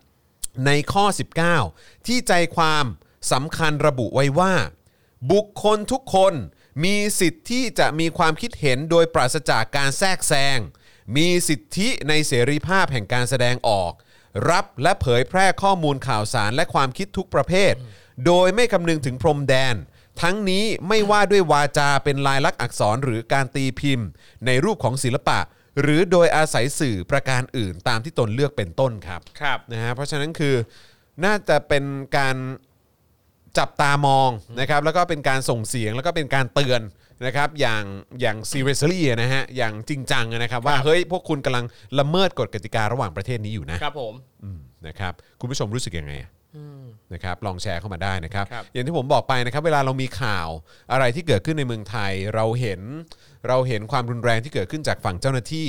[0.66, 1.06] ในข้อ
[1.58, 2.86] 19 ที่ใจความ
[3.32, 4.54] สำคัญระบุไว้ว่า
[5.32, 6.34] บุคคลทุกคน
[6.84, 10.58] มีสิทธิที่จะมีความคิดเห็นโดยปราศจากการแทรกแซง
[11.18, 13.92] มีสิทธิในเสรีภาพแห่งการแสดงออก
[14.50, 17.74] รับและเผยแพร่ข้อมูลข่าวสารและความคิดทุกประเภท
[18.26, 19.76] โดยไม่คำนึงถึงพรมแดน
[20.22, 24.08] ทั้งนี้ไม่ว่าด้วยวาจาเป็นลายลักษณ์อักษรหรือการตีพิมพ์
[24.46, 25.40] ในรูปของศิลปะ
[25.82, 30.56] หรือโดยอาศัยสื่อประการอื่นตามที่ตนเลือกเป็นต้นครับครับ นะฮะเพราะฉะนั้นคือ
[31.26, 31.84] น่าจะเป็น
[32.18, 32.36] การ
[33.58, 34.30] จับตามอง
[34.60, 36.82] นะครับแล้วก็เป็นการส่งเสียงแล้วก็เป็นการเตือน
[37.26, 37.84] นะครับอย่าง
[38.22, 41.66] อย่าง seriously นะฮะอย่างจริงจังนะครับ ว่าครับเฮ้ยพวกคุณกำลัง
[42.00, 44.14] ละเมิดกฎกติการะหว่างประเทศนี้อยู่นะครับผม
[44.44, 46.32] อืมนะครับคุณผู้ชมรู้สึกยังไงอะ
[47.14, 50.50] นะครับลองแชร์เข้ามาได้นะครับ ครับ อย่างที่ผมบอกไปนะครับ เวลาเรามีข่าว
[50.92, 52.82] อะไรที่เกิดขึ้นในเมืองไทย เราเห็น
[53.48, 55.68] เราเห็นความรุนแรงที่เกิดขึ้นจากฝั่งเจ้าหน้าที่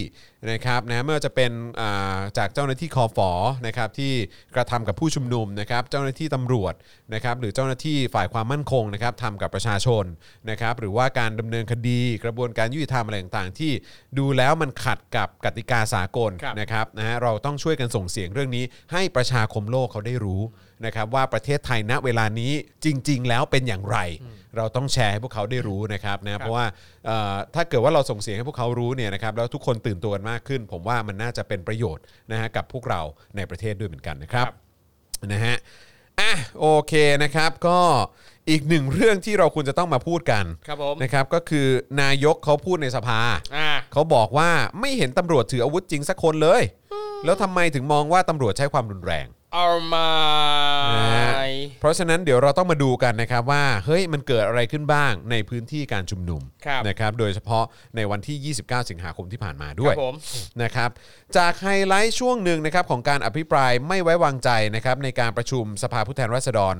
[0.52, 3.30] นะครับนะไม่ว่าจะเป็นอ่าจากเจ้าหน้าที่คอฟอ
[3.66, 4.12] นะครับที่
[4.54, 6.74] กระทำกับผู้ชุมนุมนะครับ เจ้าหน้าที่ตำรวจ
[7.14, 10.04] นะครับ หรือเจ้าหน้าที่ฝ่ายความมั่นคงนะครับทำกับประชาชน
[10.50, 13.72] นะครับ หรือว่าการดำเนินคดีกระบวนการยุติธรรมอะไรต่างๆ ที่
[14.18, 20.42] ดูแล้วมันขัดกับกติกาสากลครับ นะครับนะฮะเราต้องช่วยกันส่งเสียงเรื่องนี้ให้ประชาคมโลกเขาได้รู้
[20.86, 22.52] นะครับว่าประเทศไทยณเวลานี้
[22.84, 23.98] จริง ๆ แล้วเป็นอย่างไร
[24.56, 26.66] เราต้องแชร์ให้พวกเขาได้รู้นะครับนะเพราะว่า
[27.06, 33.00] เอ่อถ้าเกิดว่าเราส่งเสียงให้พวกเขารู้เนี่ยนะครับแล้วทุกคนตื่นตัวกันมากขึ้น ผมว่ามันน่าจะเป็นประโยชน์นะฮะกับพวกเรา
[33.36, 34.56] ในประเทศด้วยเหมือนกันนะครับครับ
[35.32, 35.56] นะฮะ
[36.20, 36.92] อะโอเค
[37.22, 37.78] นะครับก็
[38.50, 41.66] อีกหนึ่งเรื่องที่เราควรจะต้องมาพูดกันครับผมนะครับก็คือ
[42.02, 43.20] นายกเขาพูดในสภา
[43.56, 44.50] อ่า เขาบอกว่า
[44.80, 46.62] ไม่เห็นตำรวจถืออาวุธจริงสักคนเลย
[47.24, 50.10] แล้วทำไมถึงมองว่าตำรวจใช้ความรุนแรง เอามา
[50.96, 51.32] นะฮะ
[51.80, 57.64] เพราะฉะนั้นเดี๋ยวเราต้องมาดูกันนะครับว่าเฮ้ยมันเกิดอะไรขึ้นบ้างในพื้นที่การชุมนุมครับนะครับโดยเฉพาะ
[57.96, 60.14] ในวันที่ 29 สิงหาคมที่ผ่านมาด้วยครับผม
[60.62, 60.90] นะครับ
[61.36, 66.76] จากไฮไลท์ช่วงหนึ่งนะครับของการอภิปรายไม่ไว้วางใจนะครับในการประชุมสภาผู้แทนราษฎร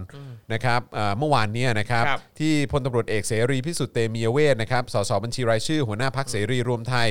[0.52, 7.08] นะครับเอ่อเมื่อวานเนี้นะครับครับ ที่พลตำรวจเอกเสรีพิสุทธิ์เตมียเวทนะครับสสบัญชีรายชื่อ หัวหน้าพักเสรีรวมไทย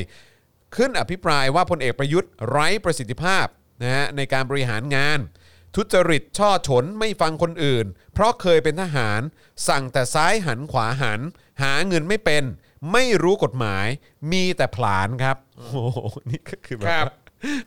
[0.76, 3.46] ขึ้นอภิปรายว่าพลเอกประยุทธ์ไร้ประสิทธิภาพ
[3.84, 5.20] นะฮะในการบริหารงาน
[5.76, 9.22] ทุจริตช่อฉนไม่ฟังคนอื่น เพราะเคยเป็นทหาร
[9.68, 11.22] สั่งแต่ซ้ายหันขวาหัน
[11.61, 12.44] หาเงินไม่เป็น
[12.91, 13.88] ไม่รู้กฎหมาย
[14.31, 15.99] มีแต่ผลานครับโอ้โห
[16.30, 17.14] นี่ก็คือแบบครับว่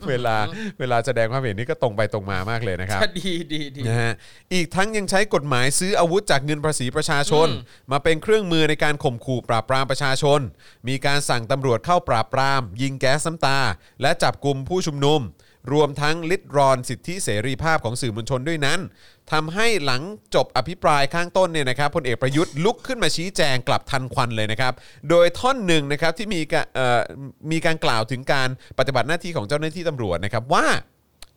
[0.07, 0.37] าเวลา
[0.79, 4.13] เวลาแสดงความเห็นนี่ก็ตรงไปตรงมามากเลยนะครับ ดีดีดีนะฮะ
[4.55, 7.49] อีกทั้งยังใช้กฎหมายซื้ออาวุธจากเงินภาษีประชาชน
[7.93, 10.41] มาเป็นเครื่องมือในการข่มขู่ปราบปรามประชาชน
[10.89, 13.59] มีการสั่งตำรวจเข้าปราบปราม ยิงแก๊สน้ำตา
[14.03, 15.21] และจับกลุ่มผู้ชุมนุม
[15.73, 18.81] รวมทั้งลิดรอนสิทธิเสรีภาพของสื่อมวลชนด้วยนั้น
[19.33, 20.03] ทำให้หลัง
[20.35, 24.73] จบอภิปรายข้างต้นเนี่ยนะครับพลเอกประยุทธ์ลุกขึ้นมาชี้แจงกลับทันควันเลยนะครับ
[25.11, 27.01] โดยท่อนหนึ่งนะครับที่มีการเอ่อ
[27.53, 30.67] มีการกล่าวถึงการปฏิบัติหน้าที่ของเจ้าหน้าที่ตำรวจนะครับว่า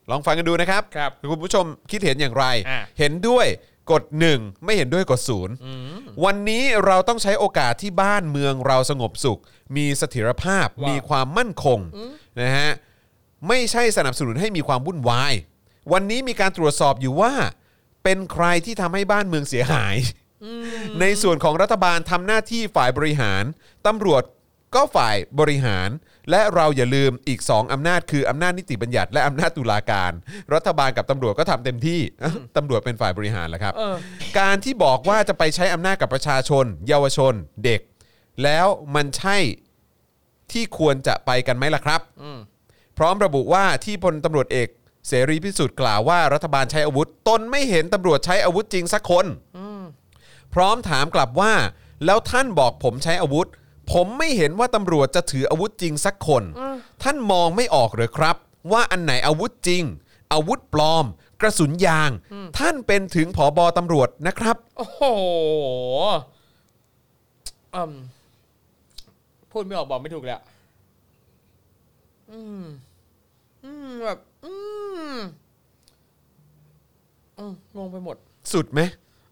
[0.10, 3.48] ลองฟังกันดูนะครับครับคุณผู้ชมคิดเห็นอย่างไรอะเห็นด้วย
[3.92, 4.04] กด
[4.36, 5.22] 1 ไม่เห็นด้วยกด
[5.72, 9.40] 0วันนี้เราต้องใช้โอกาสที่บ้านเมืองเราสงบสุข
[9.76, 11.80] มีเสถียรภาพว้าวมีความมั่นคง
[12.42, 12.72] นะฮะ
[13.48, 15.34] ไม่ใช่สนับสนุนให้มีความวุ่นวาย
[15.92, 17.34] วันนี้มีการตรวจสอบอยู่ว่า
[18.04, 19.96] เป็นใครที่ทำให้บ้านเมืองเสียหาย
[21.02, 23.44] ในส่วนของรัฐบาลทำหน้าที่ฝ่ายบริหาร
[23.88, 24.24] ตำรวจ
[24.76, 25.90] ก็ฝ่ายบริหาร
[26.32, 30.12] และเราอย่าลืมอีก 2อำนาจคืออำนาจนิติบัญญัติ และอำนาจตุลาการ
[30.54, 33.96] รัฐบาลกับตำรวจก็ทำเต็มที่เอ้าตำรวจเป็นฝ่ายบริหารแล้วครับ เออ
[34.40, 37.34] การที่บอกว่าจะไปใช้อำนาจกับประชาชน เยาวชน
[37.66, 37.82] เด็ก
[38.44, 39.38] แล้วมันใช่
[40.52, 42.02] ที่ควรจะไปกันไหมล่ะครับ
[42.53, 42.53] พ
[43.04, 44.70] ร้อมระบุว่าที่พลตำรวจเอก
[45.08, 49.26] เสรีพิสุทธิ์กล่าวว่ารัฐบาลใช้อาวุธ ตนไม่เห็นตำรวจใช้อาวุธจริงสักคน
[50.54, 51.54] พร้อมถามกลับว่า
[52.06, 53.48] แล้วท่านบอกผมใช้อาวุธ
[53.92, 56.44] ผมไม่เห็นว่าตำรวจจะถืออาวุธจริงสักคน
[57.04, 58.36] ท่านมองไม่ออกเหรือครับ
[58.72, 59.84] ว่าอันไหนอาวุธจริง
[60.34, 61.06] อาวุธปลอม
[61.42, 62.10] กระสุนยาง
[62.60, 65.02] ท่านเป็นถึงผอบอตำรวจนะครับ โอ้โห
[67.76, 67.94] อืม
[69.52, 70.44] พูดไม่ออกบอกไม่ถูกเลยอะ
[72.32, 72.64] อืม
[73.66, 74.54] อืมแบบ อื
[75.10, 75.14] ม
[77.38, 78.18] อืมงงไปหมด
[78.54, 78.82] สุดไหม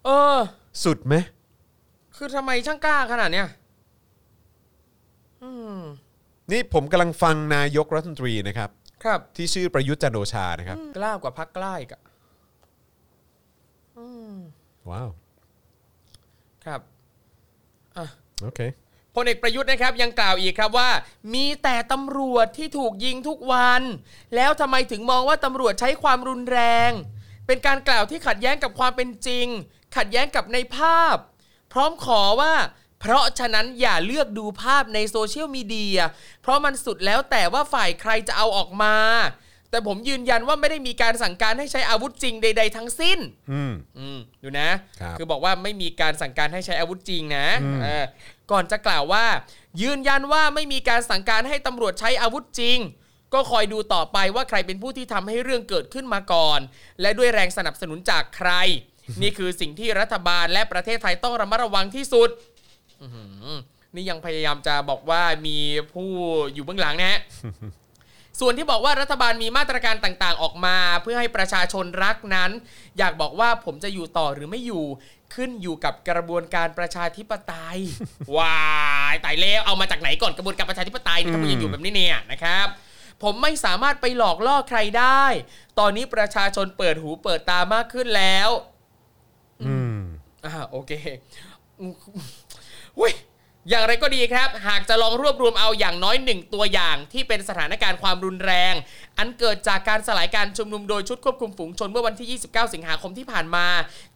[0.06, 0.40] เออ
[0.86, 1.16] สุดไหม
[2.16, 3.48] คือทำไมช่างกล้าขนาดเนี้ย
[5.44, 5.80] อืม
[6.52, 8.70] นี่ผมกำลังฟังนายกรัฐมนตรีนะครับ
[9.04, 12.02] ครับ ที่ชื่อประยุทธ์จันทร์โอชานะครับ กล้ากว่าพักกล้าอีกอะ
[14.90, 15.10] ว้าว
[16.66, 16.82] ครับ
[18.42, 18.60] โอเค
[19.16, 20.90] พลเอกประยุทธ์นะครับยังกล่าวอีกครับว่า
[21.34, 23.82] มีแต่ตำรวจที่ถูกยิงทุกวัน
[24.36, 26.60] แล้วทำไมถึงมองว่าตำรวจใช้ความรุนแร
[26.90, 26.92] ง
[27.48, 29.48] เป็นการกล่าวที่ขัดแย้งกับความเป็นจริง
[29.96, 31.16] ขัดแย้งกับในภาพ
[31.74, 32.54] พร้อมขอว่า
[33.00, 36.00] เพราะฉะนั้นอย่าเลือกดูภาพในโซเชียลมีเดีย
[36.42, 38.96] เพราะมันสุดแล้วแต่ว่าฝ่ายใครจะเอาออกมา
[39.72, 43.20] แต่ผมยืนยันว่าไม่ได้มีการสั่งการให้ใช้อาวุธจริงใด ๆ ทั้งสิ้น
[43.52, 44.70] อืมอืมดูนะ
[45.02, 47.48] ครับอบอกว่าไม่มีการสั่งการให้ใช้อาวุธจริงนะ
[47.84, 48.06] เออ
[48.52, 49.26] ก่อนจะกล่าวว่า
[49.82, 52.78] ยืนยันว่าไม่มีการสั่งการให้ตำรวจใช้อาวุธจริง
[53.34, 56.60] ก็คอยดูต่อไปว่าใครเป็นผู้ที่ทำให้เรื่องเกิดขึ้นมาก่อน
[57.02, 58.52] และด้วยแรงสนับสนุนจากใคร
[59.22, 62.30] นี่คือสิ่งที่รัฐบาลและประเทศไทยต้องระมัดระวังที่สุด
[63.96, 65.58] นี่ยังพยายามจะบอกว่ามี
[65.94, 66.10] ผู้
[66.54, 67.20] อยู่เบื้องหลังนะฮะ
[68.40, 72.52] ส่วนที่บอกว่ารัฐบาลมีมาตรการต่างๆ ออกมา เพื่อให้ประชาชนรักนั้น
[72.98, 74.86] อยากบอกว่าผมจะอยู่ต่อหรือไม่อยู่
[75.34, 77.80] ขึ้นอยู่กับกระบวนการประชาธิปไตย
[78.38, 78.60] ว้า
[79.14, 82.68] ยตายแล้วเอามาจากไหนก่อนกระบวนการประชาธิปไตยเนี่ยถ้ามึงยังอยู่แบบนี้เนี่ยนะครับ
[83.24, 85.24] ผมไม่สามารถไปหลอกล่อใครได้
[85.80, 88.50] ตอนนี้ประชาชนเปิดหูเปิดตามากขึ้นแล้ว
[89.64, 90.00] อืม
[90.46, 90.92] อ่าโอเค
[93.00, 93.14] อุ้ย
[93.70, 98.74] อย่างไรก็ดีครับ หากจะลองรวบรวมเอาอย่างน้อยหนึ่งตัวอย่าง ที่เป็นสถานการณ์ความรุนแรง
[99.18, 103.68] อันเกิดจากการสลายการชุมนุมโดยชุดควบคุมฝูงชนเมื่อวันที่ 29 สิงหาคมที่ผ่านมา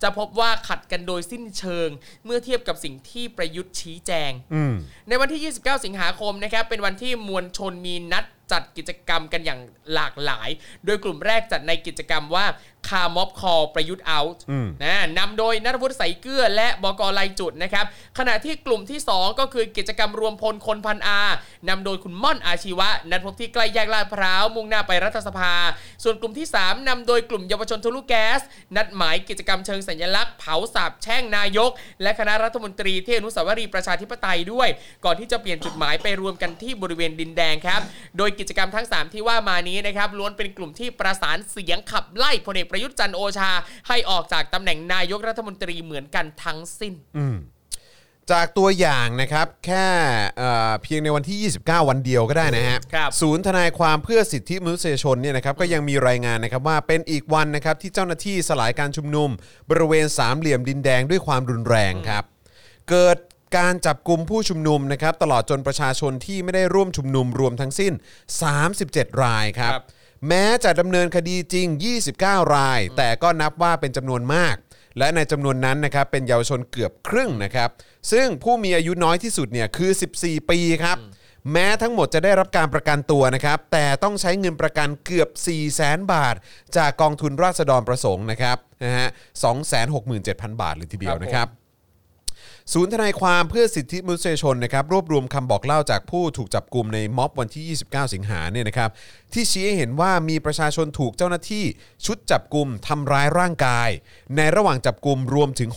[0.01, 1.89] จะพบว่าขัดกันโดยสิ้นเชิง
[2.25, 4.73] เมื่อเทียบกับสิ่งที่ประยุทธ์ชี้แจงอืม
[5.09, 9.59] ในวันที่ 29 สิงหาคมนะครับเป็นวันที่มวลชนมีนัด จัดกิจกรรมกันอย่าง
[9.93, 10.49] หลากหลาย
[10.85, 12.45] โดยกลุ่มแรกจัดในกิจกรรมว่า
[12.89, 17.85] car mob call ประยุทธ์ out อืมนะนำโดยณัฐวุฒิใสยเกื้อและบก.ลายจุดนะครับ
[18.17, 21.19] ขณะที่กลุ่มที่ 2 ก็คือกิจกรรมรวมพลคนพันธุ์อา
[21.69, 25.53] นำโดยคุณม่อนอาชีวะ นัดพบที่ใกล้แยกลาดพร้าว มุ่งหน้าไปรัฐสภา
[26.03, 28.41] ส่วนกลุ่มที่ 3นำโดยกลุ่มเยาวชนทะลุแก๊ส
[28.75, 34.69] นัดหมายกิจกรรมเชิงสัญลักษณ์เผาสาบแช่งนายก และคณะรัฐมนตรีที่อนุสาวรีย์ประชาธิปไตยด้วย
[35.05, 37.81] ก่อนที่จะเปลี่ยนจุดหมายไปรวมกันที่บริเวณดินแดงครับ
[38.17, 43.51] โดยกิจกรรมทั้ง 3 ที่ว่ามานี้นะครับล้วนเป็นกลุ่มที่ประสานเสียงขับไล่พลเอกประยุทธ์จันทร์โอชา
[43.87, 46.93] ให้ออกจากตำแหน่งนายกรัฐมนตรีเหมือนกันทั้งสิ้น
[48.31, 49.87] จากตัวอย่างนะครับแค่
[50.37, 59.29] เอ่อเพียงในวันที่ 29 วันเดียวก็ได้นะฮะครับ ศูนย์ทนายความเพื่อสิทธิมนุษยชนเนี่ยนะครับก็ยังมีรายงานนะครับว่าเป็นอีกวันนะครับที่เจ้าหน้าที่สลายการชุมนุม
[59.69, 62.23] บริเวณสามเหลี่ยมดินแดงด้วยความรุนแรงครับ
[62.89, 63.17] เกิด
[63.57, 67.93] การจับกลุ่มผู้ชุมนุมนะครับตลอดจนประชาชนที่ไม่ได้ร่วมชุมนุมรวมทั้งสิ้น
[68.61, 69.85] 37 รายครับครับ
[70.27, 71.67] แม้จะดำเนินคดีจริง
[72.11, 74.55] 29 ราย แต่ก็นับว่าเป็นจำนวนมาก
[74.97, 77.69] และในจำนวนนั้นนะครับเป็นเยาวชนเกือบครึ่งนะครับ
[78.11, 80.97] ซึ่งผู้มีอายุน้อยที่สุดเนี่ยคือ 14 ปีครับ
[81.51, 86.35] แม้ทั้งหมดจะได้รับการประกันตัวนะครับ แต่ต้องใช้เงินประกันเกือบ 4 0 0แสนบาท
[86.77, 89.07] จากกองทุนราษฎรประสงค์นะครับนะฮะ
[89.83, 91.64] 267,000บาทเลยทีเดียวนะครับ
[92.73, 98.89] ศูนย์ทนายความเพื่อสิทธิมนุษยชนนะครับรวบรวมคำบอกเล่าจากผู้ถูกจับกลุ่มในม็อบวันที่ 29 สิงหาเนี่ยนะครับ
[99.33, 101.65] ที่ชี้ให้เห็นว่ามีประชาชนถูกเจ้าหน้าที่
[102.05, 103.89] ชุดจับกลุ่มทำร้ายร่างกาย
[104.35, 105.69] ในระหว่างจับกลุ่มรวมถึง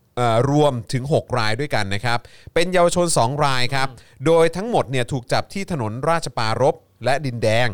[0.00, 2.18] 6รวมถึง 6 รายด้วยกันนะครับ
[2.54, 3.88] เป็นเยาวชน 2 รายครับ
[4.26, 7.68] โดยทั้งหมดเนี่ยถูกจับที่ถนนราชปารบและดินแดง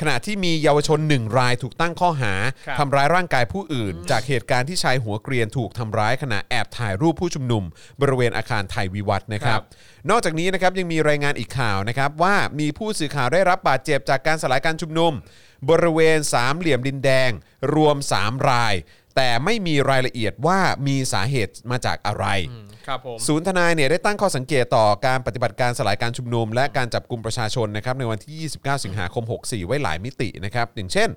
[0.00, 2.34] ขณะที่มีเยาวชน1รายถูกตั้งข้อหา
[2.66, 7.64] ครับ ทำร้ายร่างกายผู้อื่น จากเหตุการณ์ที่ชายหัวเกรียนถูกทำร้ายขณะแอบถ่ายรูปผู้ชุมนุม
[8.00, 9.60] บริเวณอาคารไทยวิวัฒน์นะครับ
[10.10, 15.12] นอกจากนี้นะครับยังมีรายงานอีกข่าวนะครับว่ามีผู้สื่อข่าวได้รับบาดเจ็บจากการสลายการชุมนุม
[15.70, 17.30] บริเวณสามเหลี่ยมดินแดง
[17.74, 18.74] รวม 3 ราย
[19.16, 22.26] แต่ไม่มีรายละเอียดว่ามีสาเหตุมาจากอะไร
[22.86, 31.08] ครับผมศูนย์ทนายเนี่ยได้ตั้งข้อสังเกตต่อการปฏิบัติการสลายการชุมนุม และการจับกลุ่มประชาชนนะครับในวันที่ 29 สิงหาคม 64 ไว้หลายมิตินะครับอย่างเช่น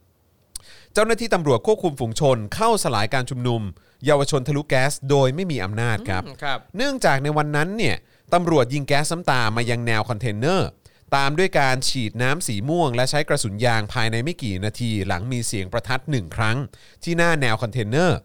[0.00, 0.92] 1.
[0.94, 3.62] เจ้าหน้าที่ตำรวจควบคุมฝูงชน เข้าสลายการชุมนุม
[4.06, 7.96] เยาวชนทะลุแก๊สโดยไม่มีอำนาจครับครับ เนื่องจากในวันนั้นเนี่ย
[8.34, 10.68] ตำรวจยิงแก๊สน้ำตามายังแนวคอนเทนเนอร์
[11.16, 16.56] ตามด้วยการฉีดน้ำสีม่วง และใช้กระสุนยางภายในไม่กี่นาที หลังมีเสียงประทัดหนึ่งครั้ง
[17.04, 18.18] ที่หน้าแนวคอนเทนเนอร์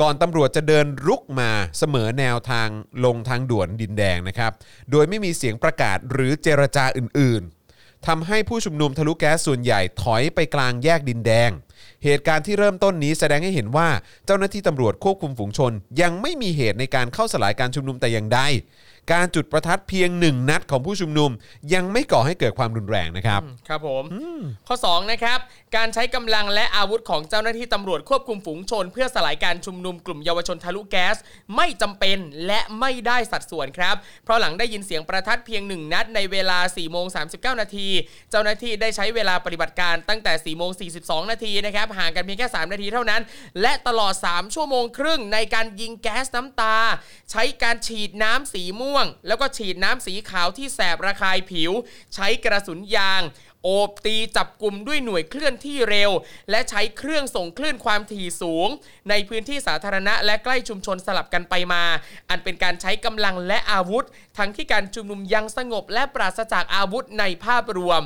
[0.00, 2.68] ก่อนตำรวจจะเดินรุกมาเสมอแนวทาง
[3.04, 4.52] ลงทางด่วนดินแดงนะครับ
[4.90, 11.50] โดยไม่มีเสียงประกาศหรือเจรจาอื่นๆทำให้ผู้ชุมนุมทะลุแก๊สส่วนใหญ่ถอยไปกลางแยกดินแดง
[12.04, 13.88] เหตุการณ์ที่เริ่มต้นนี้แสดงให้เห็นว่า
[14.26, 18.40] เจ้าหน้าที่ตำรวจควบคุมฝูงชน ยังไม่มีเหตุในการเข้าสลายการชุมนุมแต่อย่างใด
[19.12, 21.30] การจุดประทัดเพียงหนึ่งนัดของผู้ชุมนุม
[21.74, 24.04] ยังไม่ก่อให้เกิดความรุนแรงนะครับ ครับผม
[24.68, 25.38] ข้อ 2 นะครับ
[25.76, 31.16] การใช้กำลังและอาวุธของเจ้าหน้าที่ตำรวจควบคุมฝูงชน เพื่อสลายการชุมนุมกลุ่มเยาวชนทะลุแก๊ส
[31.56, 37.88] ไม่จำเป็นและไม่ได้สัดส่วนครับ เพราะหลังได้ยินเสียงประทัดเพียงหนึ่งนัดในเวลา4โมง39 นาที
[38.30, 40.70] เจ้าหน้าที่ได้ใช้เวลาปฏิบัติการตั้งแต่4โมง
[41.02, 43.22] 42 นาทีนะครับห่างกันเพียงแค่ 3 นาทีเท่านั้น
[43.60, 46.76] และตลอด 3 ชั่วโมงครึ่งในการยิงแก๊สน้ำตา
[47.30, 48.95] ใช้การฉีดน้ำสีม่วง
[49.26, 51.72] แล้วก็ฉีดน้ำสีขาวที่แสบระคายผิว
[52.14, 53.22] ใช้กระสุนยาง
[53.64, 56.10] โอบตีจับกลุ่มด้วยหน่วยเคลื่อนที่เร็ว
[56.50, 58.68] และใช้เครื่องส่งคลื่นความถี่สูง
[59.10, 61.84] ในพื้นที่สาธารณะและใกล้ชุมชนสลับกันไปมา
[62.30, 64.04] อันเป็นการใช้กำลังและอาวุธ
[64.38, 68.02] ทั้งที่การชุมนุมยังสงบและปราศจากอาวุธในภาพรวม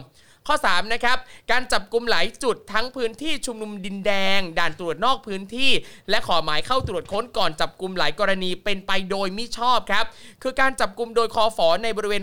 [0.48, 1.18] ข้อ3นะครับ
[1.50, 5.70] การจับกลุ่มหลายจุดทั้งพื้นที่ชุมนุมดินแดง ด่านตรวจนอกพื้นที่
[6.10, 10.04] และขอหมายเข้าตรวจค้นก่อนจับกลุ่มหลายกรณีเป็นไปโดยมิชอบครับ
[10.42, 12.22] คือการจับกลุ่มโดยคอฝอในบริเวณ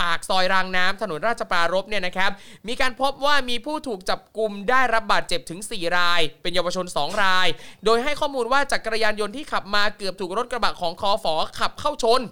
[0.00, 2.30] ปากซอยรางน้ำถนนราชปรารภเนี่ยนะครับ
[2.68, 7.48] มีการพบว่ามีผู้ถูกจับกลุ่มได้รับบาดเจ็บถึง 4 ราย เป็นเยาวชน 2 ราย
[7.84, 12.22] โดยให้ข้อมูลว่าจักรยานยนต์ที่ขับมาเกือบถูกรถกระบะของคอฝอขับเข้าชน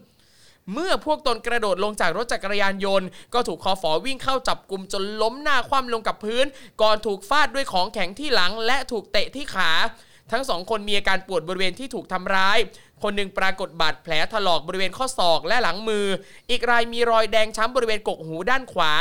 [0.72, 6.46] เมื่อพวกตนกระโดดลงจากรถจักรยานยนต์ ก็ถูกคอฝอวิ่งเข้าจับกลุ่มจนล้มหน้าคว่ำลงกับพื้น
[6.82, 9.70] ก่อนถูกฟาดด้วยของแข็งที่หลัง และถูกเตะที่ขา
[10.32, 12.58] ทั้งสองคนมีอาการปวดบริเวณที่ถูกทำร้าย
[13.02, 16.06] คนหนึ่งปรากฏบาดแผลถลอกบริเวณข้อศอกและหลังมือ
[16.50, 18.92] อีกรายมีรอยแดงช้ำบริเวณกกหูด้านขวา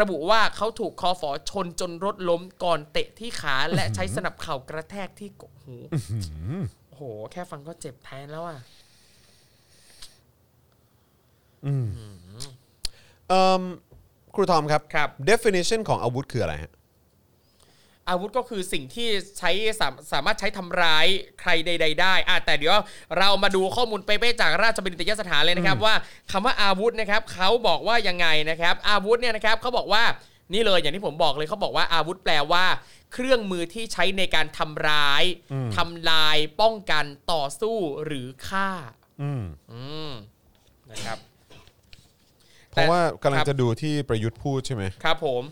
[0.00, 5.76] ระบุว่าเขาถูกคอฝอชนจนรถล้มก่อนเตะที่ขาและใช้สนับเข่ากระแทกที่กกหู
[6.88, 7.02] โอ้โห
[7.32, 8.58] แค่ฟังก็เจ็บแทนแล้วอะ
[13.28, 13.62] เอ่อ
[14.34, 16.72] ครูทอมครับ ครับ definition ของอาวุธคืออะไรฮะ
[18.08, 19.08] อาวุธก็คือสิ่งที่
[19.38, 19.50] ใช้
[19.80, 21.06] สามสามารถใช้ทำร้าย
[21.40, 22.76] ใครใด ๆ ได้อะแต่เดี๋ยว
[23.18, 25.94] เรามาดูข้อมูลเป๊ะๆจากราชบัณฑิตยสถานเลยนะครับ ว่า
[26.30, 30.02] คำว่าอาวุธนะครับเขาบอกว่ายังไงนะครับ อาวุธเนี่ยนะครับเขาบอกว่า
[30.52, 32.64] นี่เลยอย่างที่ผมบอกเลยเขาบอกว่าอาวุธแปลว่า
[33.12, 35.24] เครื่องมือที่ใช้ในการทำร้าย
[35.76, 38.70] ทำลาย ป้องกันต่อสู้หรือฆ่า
[39.22, 40.10] อืม อืม
[40.90, 41.18] นะครับ
[42.74, 45.42] เพราะว่ากำลังครับจะดูที่ประยุทธ์พูดใช่ไหมครับผม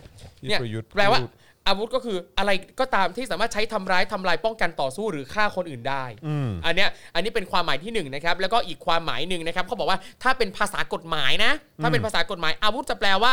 [0.40, 1.32] ที่เนี่ยประยุทธ์แปลว่าพูด
[1.69, 2.51] อาวุธก็คืออะไร
[2.81, 13.32] ก็ตามที่สามารถใช้ทำร้ายทำลายป้องกันต่อสู้หรือฆ่าคนอื่นได้อืมอันเนี้ยอันนี้เป็นความหมายที่หนึ่งนะครับแล้วก็อีกความหมายหนึ่งนะครับเขาบอกว่าถ้าเป็นภาษากฎหมายนะ ถ้าเป็นภาษากฎหมาย อาวุธจะแปลว่า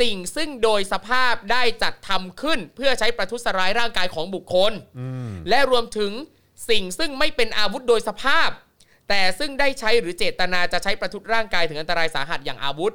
[0.00, 4.72] สิ่งซึ่งโดยสภาพได้จัดทำขึ้น เพื่อใช้ประทุษร้ายร่างกายของบุคคล
[5.48, 6.12] และรวมถึง
[6.70, 8.48] สิ่งซึ่งไม่เป็นอาวุธโดยสภาพ
[9.08, 12.94] แต่ซึ่งได้ใช้หรือเจตนาจะใช้ประทุษร่างกายถึงอันตรายสาหัสอย่างอาวุธ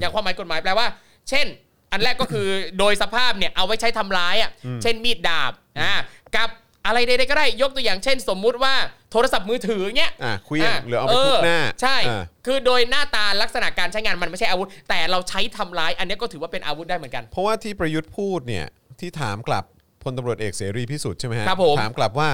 [0.00, 0.86] อย่างความหมายกฎหมายแปลว่า
[1.28, 1.46] เช่น
[1.92, 2.46] อันแรกก็คือ
[2.78, 4.50] โดยสภาพเนี่ยเอาไว้ใช้ทำร้ายอะ
[4.82, 5.92] เช่นมีดดาบอ่า
[6.36, 6.48] กับ
[6.86, 8.74] อะไรใดๆก็ได้ยกตัวอย่างเช่น สมมุติว่า
[9.12, 18.66] โทรศัพท์มือถือเนี้ยอะเคลี้ยงหรือเอาไปทุบหน้า ใช่อะคือโดยหน้าตาลักษณะการใช้งานมันไม่ใช่อาวุธ แต่เราใช้ทำร้าย อันเนี้ยก็ถือว่าเป็นอาวุธได้เหมือนกัน เพราะว่าที่ประยุทธ์พูดเนี่ย
[19.00, 19.64] ที่ถามกลับ
[20.02, 22.30] พลตำรวจเอกเสรีพิสุทธิ์ใช่ไหมฮะครับผมถามกลับว่า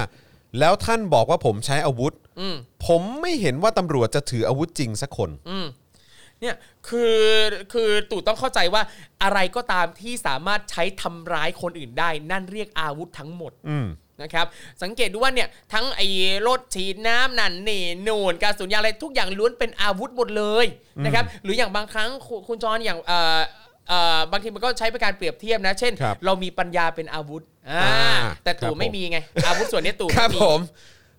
[0.59, 2.55] แล้วท่านบอกว่าผมใช้อาวุธอืม
[2.87, 5.65] ผมไม่เห็นว่าตำรวจจะถืออาวุธจริงสักคนอืม
[6.43, 6.55] เนี่ย
[6.89, 7.17] คือ
[7.73, 8.81] คือตู่ต้องเข้าใจว่า
[9.23, 13.87] อะไรก็ตามที่สามารถใช้ทำร้ายคนอื่นได้ นั่นเรียกอาวุธทั้งหมดอืม
[14.21, 14.45] นะครับ
[14.83, 16.07] สังเกตดูว่าเนี่ยทั้งไอ้
[16.47, 20.65] รถฉีดน้ำนั่นนี่นูนกระสุนยางอะไรทุกอย่างล้วนเป็นอาวุธหมดเลย
[21.05, 23.39] นะครับหรืออย่างบางครั้งคุณคุณจรอย่างเอ่อ
[23.87, 29.17] เอ่อบางทีมันก็ใช้เป็นการเปรียบเทียบนะ เช่นครับเรามีปัญญาเป็นอาวุธอ่าอ่าแต่ครัตู่บไม่ผมมีไง
[29.47, 30.59] อาวุธส่วนนี้ตู่ครับไมีผม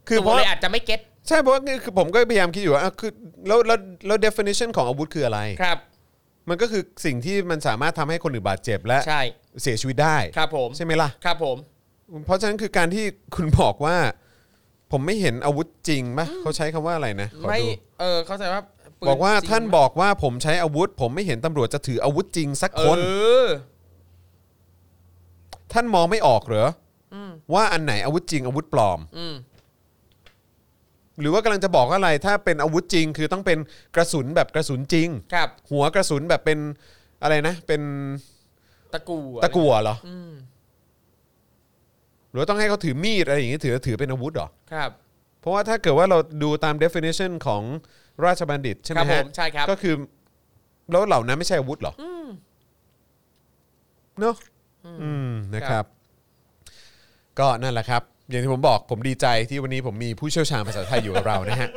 [0.08, 3.10] คือเพตู่ราะเลยอาจจะไม่เก็ต ใช่เพราะว่าคือผมก็พยายามคิดอยู่ว่าอะคือ
[3.46, 5.78] แล้วแล้วแล้ว definition ของอาวุธคืออะไร ครับ
[6.48, 9.22] มันก็คือสิ่งที่มันสามารถทำให้คนอื่นบาดเจ็บและใช่
[9.62, 11.56] เสียชีวิตได้ครับผม ใช่ไหมล่ะ ครับผม
[12.26, 13.96] เพราะฉะนั้นคือการที่คุณบอกว่า
[14.92, 17.68] ผมไม่เห็นอาวุธจริงปะเขาใช้คำว่าอะไรนะขอไม่ ดู
[18.00, 18.62] เออ เข้าใจว่า
[19.00, 22.98] ปืนบอกว่าจริงท่านบอกว่าผมใช้อาวุธ ผมไม่เห็นตำรวจจะถืออาวุธจริงสักเอคน
[23.42, 23.46] อ
[25.72, 26.68] ท่านมองไม่ออกเหรอ
[27.14, 29.34] อมว่าอันไหนอาวุธจริงอาวุธปลอม อืม
[31.20, 33.58] หรือว่ากำลังจะบอกว่าอะไรถ้าเป็นอาวุธจริง คือต้องเป็น
[33.96, 36.58] กระสุนแบบกระสุนจริง ครับ หัวกระสุนแบบเป็น
[37.22, 37.82] อะไรนะ เป็น
[38.92, 40.32] ตะกูตะกั่วเหรออืม
[42.30, 44.90] หรือว่าต้องให้เขาถือมีดอะไรอย่างงี้ถือถือเป็นอาวุธเหรอ ครับ
[45.40, 47.62] เพราะว่าถ้าเกิดว่าเราดูตาม definition ของ
[48.24, 49.94] ราชบัณฑิตใช่ไหคมรับผฮะมใช่ครับ ก็คือ
[50.90, 52.04] แล้วเหล่านั้นไม่ใช่อาวุธเหรออ
[54.20, 54.36] เนอะ
[55.02, 55.84] อืมนะครับ
[57.38, 61.68] ก็นั่นแหละครับ อย่างที่ผมบอกผมดีใจที่วันนี้ผมมีผู้เชี่ยวชาญภาษาไทยอยู่กับเรานะฮะ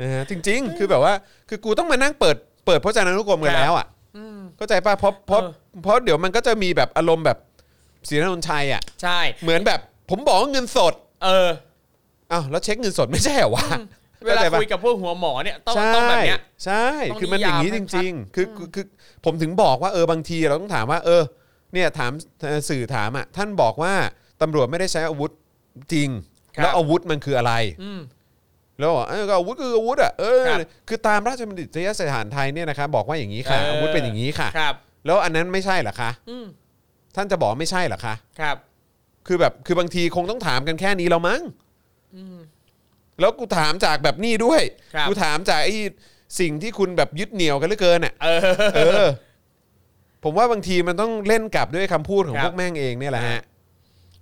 [0.00, 1.14] นะฮะจริง ๆ คือแบบว่า
[1.48, 2.36] คือกูต้องมานั่งเปิด
[2.66, 3.86] เปิดพจนานุกรมกันแล้วอะ
[4.16, 5.50] อืมเข้าใจป่ะเพราะเพราะเออ
[5.82, 7.38] เพราะเดี๋ยวมันก็จะมีแบบอารมณ์แบบ
[8.08, 9.80] ศรีนนท์ชัยอะ ใช่ เหมือนแบบ
[10.10, 10.94] ผมบอกว่าเงินสด
[11.24, 11.48] เออ
[12.32, 13.66] อ้าวแล้วเช็คเงินสดไม่ใช่เหรอวะ
[14.24, 18.86] เวลาข้ใจปะคุยกับพวกหัวหมอเนี่ยต้องใช่ต้องแบบเนี้ยใช่ต้องคือมันอย่างนี้นิจยามให้ชัดริงๆคือคือคือ
[19.24, 21.22] ผมถึงบอกว่าเออบางทีเราต้องถามว่า เออ
[21.72, 22.12] เนี่ยถาม
[22.46, 23.94] เอ่อสื่อถามอะท่านบอกว่า
[24.42, 25.30] ตำรวจไม่ได้ใช้อาวุธ
[25.92, 26.08] จริง
[26.56, 27.52] แล้วอาวุธมันคืออะไร
[27.82, 28.00] อืม
[28.78, 30.58] แล้วบอกเออก็อาวุธคืออาวุธอะเออครับ
[30.88, 34.74] คือตามราชบัณฑิตยสถานไทยเนี่ยนะครับบอกว่าอย่างนี้ค่ะ เอออ อาวุธเป็นอย่างนี้ค่ะ ครับ
[35.06, 36.46] แล้วอันนั้นไม่ใช่เหรอคะอืม
[37.16, 38.56] ท่านจะบอกว่าไม่ใช่เหรอคะครับ
[39.26, 41.40] คือแบบคือบางทีคงต้องถามกันแค่นี้แล้วมั้ง
[42.16, 42.36] อืม
[43.20, 44.62] แล้วกูถามจากแบบนี้ด้วย
[44.94, 45.74] ครับ กูถามจากไอ้
[46.40, 48.40] สิ่งที่คุณแบบยึดเหนี่ยวกันเหลือเกินอะ เออ
[48.76, 49.08] เออ
[50.24, 53.40] ผมว่าบางทีมันต้องเล่นกลับด้วยคำพูดของครับพวกแม่งเองเนี่ยแหละฮะ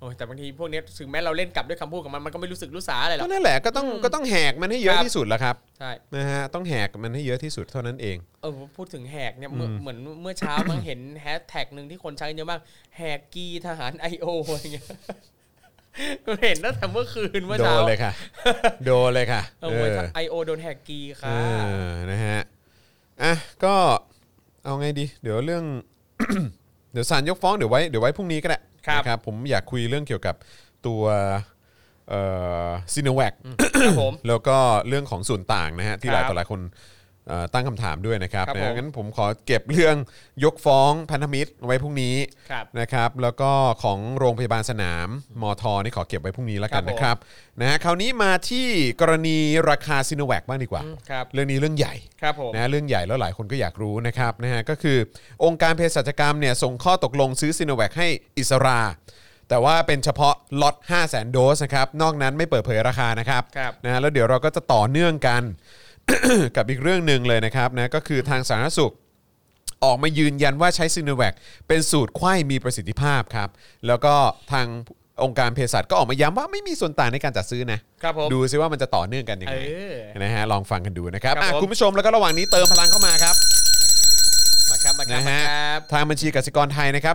[0.05, 12.61] โอ้ยแต่บางทีพวกเนี้ยถึงแม้เราเล่นกลับด้วยคำพูดของมันมันก็ไม่รู้สึกรู้สาอะไรหรก็อกนั่นแหละก็ต้องก็ต้องแหกมันให้เยอะครับที่สุดแหละครับใช่นะฮะต้องแหกมันให้เยอะที่สุดเท่านั้นเองเออพูดถึงแหกเนี่ยเหมือนเหมือนเมื่อเช้ามันเห็นแฮชแท็กหนึ่งที่คนใช้เยอะมาก
[12.97, 14.87] แหกกีทหารไอโออะไรเงี้ย
[16.27, 18.13] ก็เห็นตั้งแต่เมื่อคืนเมื่อโดเช้านเลยค่ะ
[18.85, 22.41] โดนเลยค่ะเอเอออไอโอโดนแหกกีเอค่ะอนะฮะ
[23.23, 23.33] อะ
[23.65, 23.75] ก็
[24.65, 25.65] เอาไงดี เดี๋ยวเรื่อง
[26.93, 28.59] เดี๋ยวศาลยกฟ้องเดี๋ยวไว้เดี๋ยวไว้พรุ่งนี้ก็ได้
[28.97, 30.37] นะครับผมอยากคุยเรื่องเกี่ยวกับ
[30.87, 31.03] ตัว
[32.11, 32.23] เอ่
[32.67, 33.35] อซีโนแวค
[33.83, 34.57] ครับผมแล้วก็
[34.89, 36.94] เรื่องของส่วนต่างนะฮะที่หลายครับต่อหลายคนเอ่อ
[37.53, 39.97] ตั้งคำถามด้วยนะครับครับนะผมงั้นผมขอเก็บเรื่อง
[40.45, 42.17] ยกฟ้องพันธมิตรไว้พรุ่งนี้
[42.51, 43.51] ครับนะครับ แล้วก็
[43.83, 45.09] ของโรงพยาบาลสนาม
[45.43, 47.17] มอทนี่ขอเก็บไว้พรุ่งนี้แล้วกันครับผมนะครับ
[47.61, 48.67] นะฮะคราวนี้มาที่
[49.01, 49.39] กรณี
[49.71, 54.99] ราคาซีโนแวคบ้างดีกว่า อืมครับ เรื่องนี้เรื่องใหญ่ ครับผม นะเรื่องใหญ่แล้วหลายคนก็อยากรู้นะครับนะฮะก็คือ
[55.45, 58.81] องค์การเภสัชกรรมเนี่ยส่งข้อตกลงซื้อซีโนแวคให้อิสรา
[59.49, 65.43] แต่ว่าเป็นเฉพาะล็อต 5 0 0 0 0 0 โดสนะครับ นอกนั้นไม่เปิดเผยราคานะครับครับ นะฮะแล้วเดี๋ยวเราก็จะต่อเนื่องกัน
[66.57, 68.93] กับอีกเรื่องหนึ่งเลยนะครับนะก็คือทางสาธารณสุข
[69.85, 71.35] ออกมายืนยันว่าใช้ซีโนแวค
[71.69, 73.49] เป็นสูตรไข้มีประสิทธิภาพครับ
[73.87, 74.15] แล้วก็
[74.53, 74.67] ทาง
[75.25, 79.57] องค์การเภสัชก็ออกมาย้ำว่าไม่มีส่วนต่างในการจัดซื้อนะครับผมดูซิว่ามันจะต่อเนื่องกันยังเอไง
[80.15, 83.35] อนะฮะลองฟังกันดูนะครับครับอะผมคุณผู้ชมแล้วก็ระหว่างนี้เติมพลังเข้ามาครับ
[85.13, 87.15] มาครับมาละครับนะฮะครับทางบัญชีกสิกรไทยนะครับ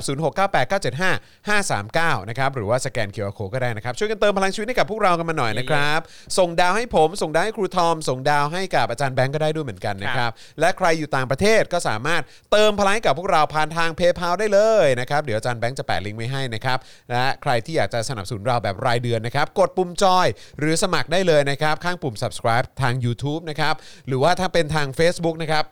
[1.55, 5.99] 0698975539นะครับหรือว่าสแกนเคอร์โคก็ได้นะครับ ช่วยกันเติมพลังชีวิตให้กับพวกเรากันมาหน่อยนะครับ
[6.37, 12.21] ส่งดาวให้ผม ส่งดาวให้ครูทอม ส่งดาวให้กับอาจารย์แบงก์ก็ได้ด้วยเหมือนกันนะครับ และใครอยู่ต่างประเทศก็สามารถ
[12.51, 16.77] เติมพลังให้กับพวกเราผ่านทางเพย์พาได้เลยนะครับเดี๋ยวอาจารย์แบงก์จะแปะลิงก์ไว้ให้นะครับ
[17.11, 20.27] และใครที่อยากจะสนับสนุนเราแบบรายเดือนนะครับกดปุ่มจอย
[20.59, 23.75] หรือสมัครได้เลยนะครับข้างปุ่ม subscribe ทาง YouTube นะครับ
[24.07, 25.63] หรือว่าถ้าเป็นทาง Facebook นะครับ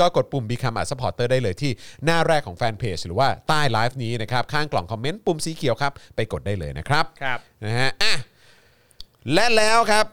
[0.00, 1.72] ก็กดปุ่ม Become a supporter ได้เลยที่
[2.04, 8.14] หน้าแรกของแฟนเพจหรือว่าใต้ไลฟ์นี้นะครับข้างกล่องคอมเมนต์ปุ่มสีเขียวครับไปกดได้เลยนะครับครับนะฮะอะ
[9.32, 10.06] และแล้วครับ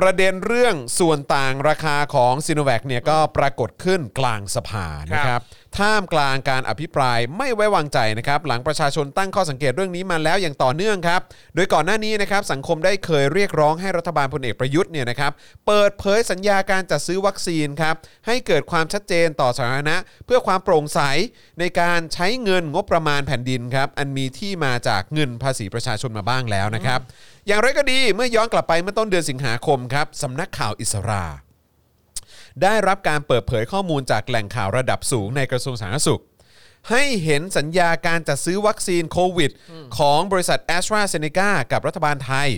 [0.00, 5.40] ประเด็นเรื่องส่วนต่างราคาของซีโนแวคเนี่ยก็ปรากฏขึ้นกลางสภานะครับ
[5.78, 11.20] ท่ามกลางการอภิปรายไม่ไว้วางใจนะครับหลังประชาชนตั้งข้อสังเกตเรื่องนี้มาแล้วอย่างต่อเนื่องครับ
[11.54, 15.32] โดยก่อนหน้านี้นะครับสังคมได้เคยเรียกร้องให้รัฐบาลพลเอกประยุทธ์เนี่ยนะครับ
[15.66, 17.94] เปิดเผยสัญญาการจัดซื้อวัคซีนครับ
[18.26, 19.96] ให้เกิดความชัดเจนต่อสาธารณะ
[20.26, 21.00] เพื่อความโปร่งใส
[21.60, 27.00] ในการใช้เงินงบประมาณแผ่นดินครับอันมีที่มาจากเงินภาษีประชาชนมาบ้างแล้วนะครับ
[27.46, 31.24] อย่างไรก็ดีเมื่อย้อนกลับไปเมื่อต้นเดือนสิงหาคมครับสำนักข่าวอิสรา
[32.62, 36.22] ได้รับการเปิดเผยข้อมูลจากแหล่งข่าวระดับสูงในกระทรวงสาธารณสุข
[36.90, 39.50] ให้เห็นสัญญาการจัดซื้อวัคซีนโควิด
[39.98, 42.48] ของบริษัทแอสตราเซเนกากับรัฐบาลไทย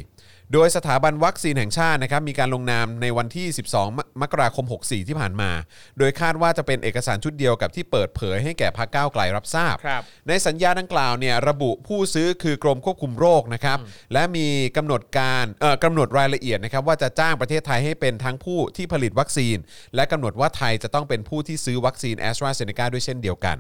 [0.53, 5.51] โดยสถาบันวัคซีนแห่งชาตินะครับมีการลงนามในวันที่ 12มมกราคม 64 ที่ผ่านมา
[5.99, 13.79] โดยคาดว่าจะเป็นเอกสารชุดเดียวกับที่เปิดเผยให้แก่พรรคก้าวไกลรับทราบ ครับในสัญญาดังกล่าวเนี่ยระบุผู้ซื้อคือกรมควบคุมโรคนะครับ
[14.13, 19.57] และมีกำหนดการเอ่อกำหนดรายละเอียดนะครับว่าจะจ้างประเทศไทยให้เป็นทั้งผู้ที่ผลิตวัคซีน
[19.95, 23.57] และกำหนดว่าไทยจะต้องเป็นผู้ที่ซื้อวัคซีนแอสตราเซเนกาด้วยเช่นเดียวกัน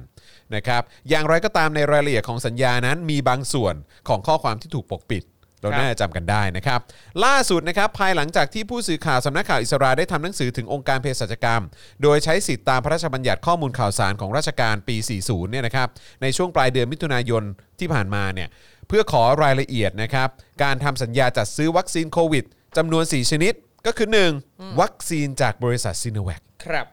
[0.55, 3.74] นะครับอย่างไรก็ตามในรายละเอียดของสัญญานั้นมีบางส่วน
[4.09, 5.24] ของข้อความที่ถูกปกปิด
[5.63, 6.81] เราครับน่าจะจำกันได้นะครับ
[7.25, 11.63] ล่าสุดนะครับภายหลังจากที่ผู้สื่อข่าวสำนักข่าวอิสราได้ทำหนังสือถึงองค์การเภสัชกรรม
[12.03, 15.89] โดยใช้สิทธิตามพระราชบัญญัติข้อมูลข่าวสารของราชการปี 40 เนี่ยนะครับ
[16.23, 17.43] ในช่วงปลายเดือนมิถุนายน
[17.81, 18.49] ที่ผ่านมาเนี่ย
[18.89, 20.29] เพื่อขอรายละเอียดนะครับ
[20.63, 22.45] การทำสัญญาจัดซื้อวัคซีนโควิด
[22.77, 23.53] จำนวน 4 ชนิด
[23.87, 24.09] ก็คือ
[24.45, 24.81] 1.
[24.81, 26.87] วัคซีนจากบริษัทซีโนแวคครับ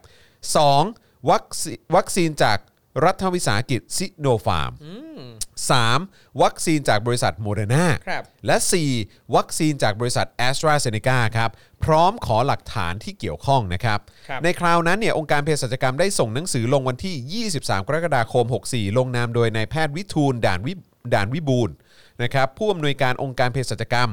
[0.62, 1.30] 2.
[1.30, 2.58] วัคซีน วัคซีนจาก
[3.04, 4.72] รัฐวิสาหกิจซิโนฟาร์ม
[5.96, 6.42] 3.
[6.42, 8.56] วัคซีนจากบริษัทโมเดอร์นาครับและ
[8.96, 9.34] 4.
[9.34, 11.50] วัคซีนจากบริษัท แอสตราเซ เนกา ครับ
[11.84, 13.98] พร้อมขอหลักฐานที่เกี่ยวข้องนะครับ
[14.28, 20.72] ครับในคราวนั้นเนี่ยองค์การเภสัชกรรมได้ส่งหนังสือลงวันที่ 23 กรกฎาคม 64 ลงนามโดยนายแพทย์วิฑูรย์ด่านวิ
[21.14, 21.74] ด่านวิบูลย์
[22.22, 24.10] นะครับผู้อำนวยการองค์การเภสัชกรรม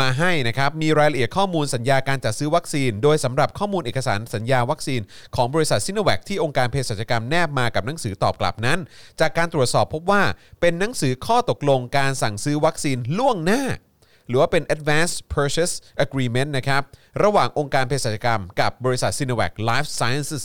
[0.00, 5.00] มาให้นะครับมีรายละเอียดข้อมูลสัญญาการจัดซื้อวัคซีน โดยสำหรับข้อมูลเอกสารสัญญาวัคซีน
[5.36, 8.78] ของบริษัทซิโนแวคที่องค์การเภสัชกรรมแนบมากับหนังสือตอบกลับนั้น
[9.20, 10.22] จากการตรวจสอบพบว่า
[10.60, 13.62] เป็นหนังสือข้อตกลงการสั่งซื้อวัคซีนล่วงหน้า
[14.28, 15.74] หรือว่าเป็น advanced purchase
[16.04, 16.82] agreement นะครับ
[17.22, 20.44] ระหว่างองค์การเภสัชกรรม กับบริษัท Sinovac Life Sciences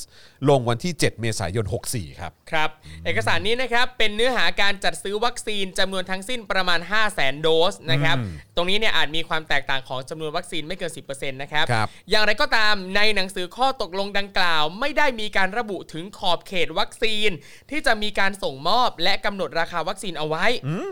[0.49, 2.69] ลงวันที่ 7 เมษายน 64 ครับ ครับ
[3.05, 8.17] เอกสารนี้นะครับ เป็นเนื้อหาการจัดซื้อวัคซีนจำนวนทั้งสิ้นประมาณ 5 0 0แสนโดสนะครับ
[8.55, 17.29] ตรงนี้เนี่ยอาจมีความแตกต่างของจำนวนวัคซีนไม่เกิน 10%นะครับ ครับ อย่างไรก็ตามในหนังสือข้อตกลงดังกล่าว ไม่ได้มีการระบุถึงขอบเขตวัคซีน
[17.69, 20.91] ที่จะมีการส่งมอบและกำหนดราคาวัคซีนเอาไว้อืม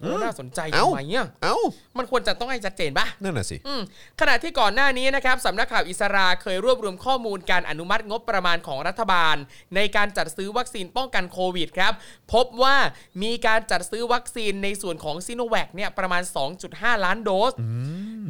[0.00, 1.56] โอ้น่าสนใจเอ้าทำไมเนี่ยเอ้า
[1.98, 3.80] มันควรจะต้องให้ชัดเจนปะนั่นน่ะสิอืม
[4.20, 9.36] ขณะที่ก่อนหน้านี้นะครับสำนักข่าวอิสราเคยรวบรวมข้อมูลการอนุมัติงบประมาณของรัฐบาล
[9.74, 11.92] ในการจัดซื้อวัคซีนป้องกันโควิดครับ
[12.32, 12.76] พบว่า
[13.22, 16.22] มีการจัดซื้อวัคซีนในส่วนของซีโนแวคเนี่ยประมาณ
[16.64, 17.52] 2.5 ล้านโดส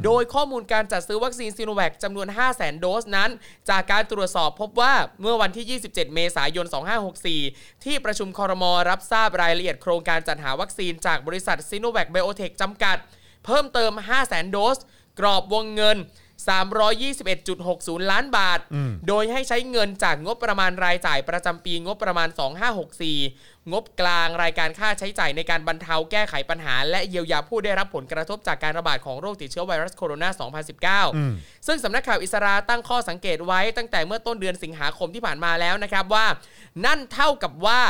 [0.05, 3.30] โดยข้อมูลการจัดซื้อวัคซีนซีโนแวคจำนวน 5 0 0 0 0 0โดสนั้น
[3.70, 6.66] จากการตรวจสอบพบว่าเมื่อวันที่ 27 เมษายน
[7.24, 12.96] 2564 ที่ประชุมคอรมอรับทราบรายละเอียดโครงการจัดหาวัคซีนจากบริษัทซีโนแวคไบโอเทคจำกัด
[13.44, 14.78] เพิ่มเติม 5 0 0 0 0 0โดส
[15.20, 15.96] กรอบวงเงิน
[16.50, 18.60] 321.60 ล้านบาท
[19.08, 22.28] โดยให้ใช้เงินจากงบประมาณรายจ่ายประจำปีงบประมาณ
[23.00, 36.26] 2564 งบกลางรายการค่าใช้จ่ายในการบรรเทาแก้ไขปัญหา และเยียวยาผู้ได้รับผลกระทบจากการระบาดของโรคติดเชื้อไวรัสโคโรนา 2019 ซึ่งสำนักข่าวอิสราตั้งข้อสังเกตไว้ตั้งแต่เมื่อต้นเดือนสิงหาคมที่ผ่านมาแล้วนะครับว่า
[36.84, 37.80] นั่นเท่ากับว่า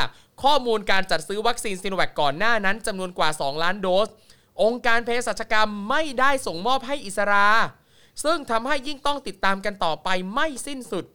[0.43, 4.07] ข้อมูลการจัดซื้อวัคซีนซีโนแวคก่อนหน้านั้นจำนวนกว่า 2 ล้านโดส
[4.63, 7.47] องค์การเภสัชกรรมไม่ได้ส่งมอบให้อิสรา
[8.23, 11.05] ซึ่งทำให้ยิ่งต้องติดตามกันต่อไปไม่สิ้นสุด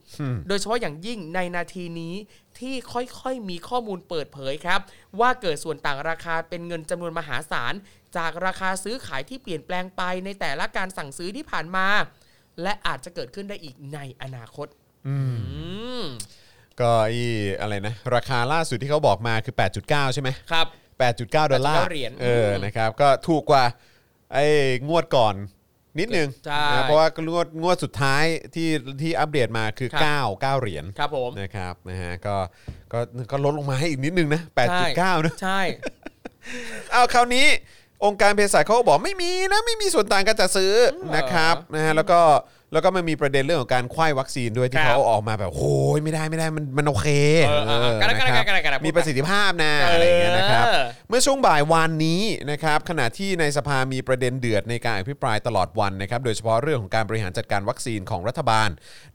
[0.47, 2.15] โดยเฉพาะอย่างยิ่งในนาทีนี้
[2.59, 4.79] ที่ค่อยๆมีข้อมูลเปิดเผยครับ
[5.19, 7.73] ว่าเกิดส่วนต่างราคาเป็นเงินจำนวนมหาศาล
[8.17, 11.87] จากราคาซื้อขายที่เปลี่ยนแปลงไปในแต่ละการสั่งซื้อที่ผ่านมา
[12.61, 14.67] และอาจจะเกิดขึ้นได้อีกในอนาคต
[15.07, 15.15] อื
[16.01, 16.03] ม
[16.79, 17.23] ก็อี
[17.61, 20.67] อะไรนะ ราคาล่าสุดที่เขาบอกมาคือ 8.9 ใช่ไหมครับ
[21.09, 23.65] 8.9 ดอลลาร์เหรียญเออนะครับ ก็ถูกกว่า
[24.33, 24.47] ไอ้
[24.87, 25.35] งวดก่อน
[25.99, 28.23] นิดนึงใช่นะเพราะว่างวดงวดสุดท้าย
[28.55, 28.69] ที่
[29.01, 30.03] ที่อัปเดตมาคือ ครับ
[30.43, 32.35] 9 9 เหรียญครับผม นะครับนะฮะก็
[32.93, 32.99] ก็
[33.31, 34.41] ก็ลดลงมาให้อีกนิดนึงนะ
[34.83, 35.59] 8.9นะใช่
[36.91, 37.47] เอาคราวนี้
[38.05, 40.73] องค์การเภสัชเขาก็บอกไม่มีนะไม่มีส่วนต่างการจัดซื้อ
[41.15, 42.21] นะครับนะฮะแล้วก็
[42.73, 47.07] แล้วก็มันมีประเด็นเรื่องของการคว้ายวัคซีนด้วยที่ครับเขาออกมาแบบโอ้ยไม่ได้ไม่ได้มันมันโอเค
[47.47, 52.21] เออเออเออเออกันนะนะครับกันนะกันนะมีประสิทธิภาพนะอะไรอย่างเงี้ยนะครับเออเมื่อช่วงบ่ายวานนี้
[52.51, 58.69] นะครับขณะที่ในสภามีประเด็นเดือดในการอภิปรายตลอดวันนะครับโดยเฉพาะเรื่องของการบริหารจัดการวัคซีนของรัฐบาล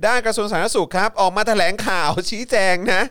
[0.07, 3.03] ด้านกระทรวงสาธารณสุขครับ ออกมาแถลงข่าว ชี้แจงนะ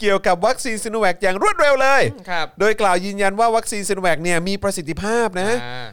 [0.00, 5.88] เกี่ยวกับวัคซีนซิโนแวคอย่างรวดเร็วเลย ครับ โดยกล่าวยืนยันว่าวัคซีนซิโนแวคเนี่ยมีประสิทธิภาพนะ อ่า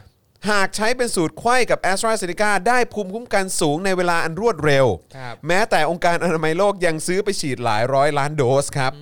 [0.50, 4.86] หากใช้เป็นสูตรไขว้กับแอสตราเซเนกาได้ภูมิคุ้มกันสูงในเวลาอันรวดเร็ว
[5.16, 8.92] ครับ แม้แต่องค์การอนามัยโลกยังซื้อไปฉีดหลายร้อยล้านโดสครับ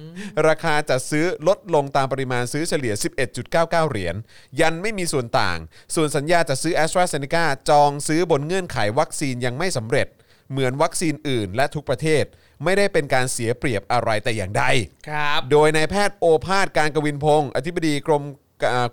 [0.49, 2.95] ราคาจัดซื้อลดลงตามปริมาณซื้อเฉลี่ย
[3.41, 4.15] 11.99 เหรียญ
[4.61, 5.59] ยันไม่มีส่วนต่าง
[5.95, 10.07] ส่วนสัญญาจัดซื้อแอสตราเซเนกาจองซื้อบนเงื่อนไขวัคซีนยังไม่สำเร็จ
[10.51, 12.25] เหมือนวัคซีนอื่นและทุกประเทศ
[12.65, 14.65] ไม่ได้เป็นการเสียเปรียบอะไรแต่อย่างใด
[15.09, 18.44] ครับ โดยนายแพทย์โอภาสการกวินพงศ์อธิบดีกรมอ่า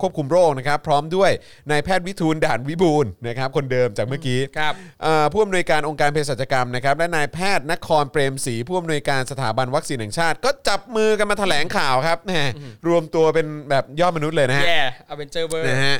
[0.01, 1.31] ควบคุมโรคนะครับพร้อมด้วย
[1.71, 4.73] นายแพทย์วิทูลด่านวิบูลย์นะครับคนเดิมจากเมื่อกี้ครับ
[5.05, 12.49] อ่าผู้อำนวยการองค์การเภสัชกรรมนะครับและนายแพทย์นครเปรมศรีผู้อำนวยการสถาบันวัคซีนแห่งชาติ ก็จับมือกันมาแถลงข่าวครับแหม
[12.87, 15.97] รวมตัวเป็นแบบยอดมนุษย์เลยนะฮะแย่ Avenger เบอร์นะฮะ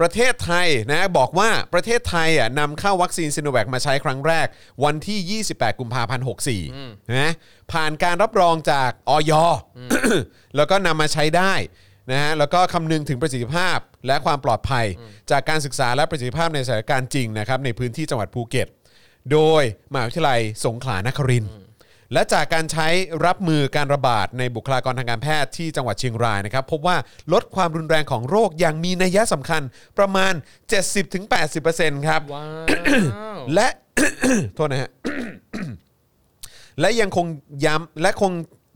[0.00, 4.46] ประเทศไทยนะบอกว่าประเทศไทยอะนำเข้าวัคซีนซิโนแวคมาใช้ครั้งแรก
[4.84, 6.24] วันที่ 28 กุมภาพันธ์
[6.68, 7.32] 64นะ
[7.72, 9.32] ผ่านการรับรองจากอย.
[10.56, 11.52] แล้วก็นำมาใช้ได้
[12.10, 14.86] นะฮะแล้วก็คำนึงถึงประสิทธิภาพและความปลอดภัย
[15.30, 18.68] จากการศึกษาและประสิทธิภาพในสถานการณ์จริงนะครับในพื้นที่จังหวัดภูเก็ต
[19.32, 19.62] โดย
[19.92, 21.52] มหาวิทยาลัยสงขลานครินทร์
[22.12, 22.88] และจากการใช้
[23.26, 26.96] รับมือการระบาดในบุคลากรทางการแพทย์ที่จังหวัดเชียงรายนะครับพบว่า
[27.32, 29.62] ลดความรุนแรงของโรคอย่างมีนัยสำคัญ
[29.98, 30.32] ประมาณ
[31.20, 32.46] 70-80%ครับ ว้า
[33.36, 33.68] ว และ
[34.54, 34.90] โทษนะฮะ
[36.80, 37.26] และยังคง
[37.64, 38.32] ย้ำและคง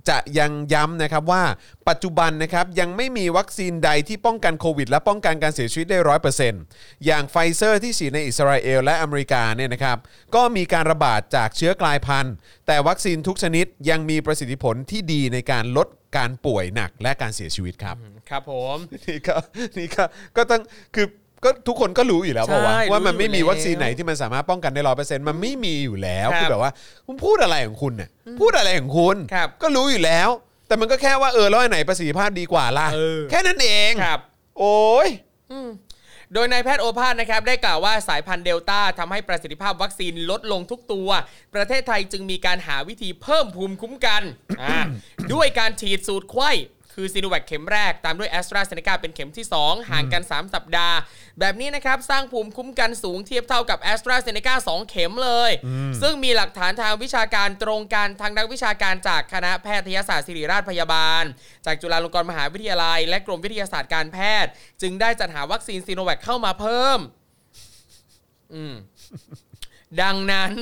[0.09, 1.43] จะยังย้ำนะครับว่า
[1.89, 6.63] ปัจจุบันนะครับยังไม่มีวัคซีนใดที่ป้องกันโควิด และป้องกันการเสียชีวิตได้ร้อยเปอร์เซ็นต์
[7.07, 9.99] อย่างไฟเซอร์ที่ฉีดในอิสราเอลและอเมริกาเนี่ยนะครับ
[10.35, 12.35] ก็มีการระบาดจากเชื้อกลายพันธุ์
[12.67, 17.97] แต่วัคซีนทุกชนิดยังมีประสิทธิผลที่ดีในการลดการป่วยหนักและการเสียชีวิตครับ
[18.31, 18.77] ครับผม
[19.07, 19.37] นี่ก็
[19.79, 20.05] นี่ก็
[20.37, 20.63] ก็ต้อง
[20.95, 21.07] คือ
[21.45, 26.73] ก็ทุกคนก็รู้อยู่แล้วใช่บอกว่าว่ามันรู้อยู่ไม่มีแล้ววัคซีนไหนที่มันสามารถป้องกันได้ร้อยเปอร์เซ็นต์มันไม่มีอยู่แล้วครับคือแบบว่า
[27.07, 28.09] คุณพูดอะไรของคุณเนี่ย
[28.41, 30.29] พูดอะไรของคุณครับก็รู้อยู่แล้ว
[30.69, 34.21] แต่มันก็แค่ว่าเออแล้วอันไหนประสิทธิภาพดีกว่าล่ะเออ แค่นั้นเองครับ
[34.59, 35.09] โอ้ย
[36.35, 41.09] โดยนายแพทย์โอภาสนะครับได้กล่าวว่าสายพันธุ์เดลต้าทำให้ประสิทธิภาพวัคซีนลดลงทุกตัว
[41.55, 44.23] ประเทศไทยจึงมีการหาวิธีเพิ่มภูมิคุ้มกัน
[44.63, 44.79] อ่า
[45.33, 46.51] ด้วยการฉีดสูตรไข้
[46.99, 50.97] คือซีโนแวคเข็มแรกตามด้วยแอสตราเซเนกาเป็นเข็มที่ 2 ห่างกัน 3 สัปดาห์
[51.41, 55.51] แบบนี้นะครับสร้างภูมิคุ้มกันสูงเทียบเท่ากับแอสตราเซเนกา2เข็มเลย
[56.03, 61.25] ซึ่งมีหลักฐานทางวิชาการตรงกันทางนักวิชาการจากคณะแพทยศาสตร์ศิริราชพยาบาล
[61.67, 64.51] จากจุฬาลงกรณ์มหาวิทยาลัย และกรมวิทยาศาสตร์การแพทย์
[64.83, 66.99] จึงได้จัดหาวัคซีนซีโนแวคเข้ามาเพิ่ม
[68.55, 68.75] อืม
[70.03, 70.53] ดังนั้น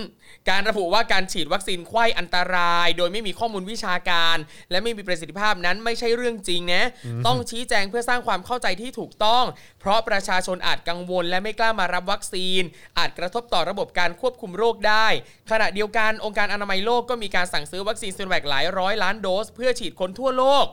[0.50, 4.36] การระบุว่าการฉีดวัคซีนไข้อันตราย โดยไม่มีข้อมูลวิชาการ
[4.70, 6.84] และไม่มีประสิทธิภาพนั้นไม่ใช่เรื่องจริงนะ
[7.26, 9.44] ต้องชี้แจงเพื่อสร้างความเข้าใจที่ถูกต้อง
[9.84, 12.62] เพราะประชาชนอาจกังวล และไม่กล้ามารับวัคซีน
[12.98, 15.06] อาจกระทบต่อระบบการควบคุมโรคได้
[15.50, 20.66] ขณะเดียวกันองค์การอนามัยโลกก็มีการสั่งซื้อวัคซีนซีโนแวคหลายร้อยล้านโดส เพื่อฉีดคนทั่วโลก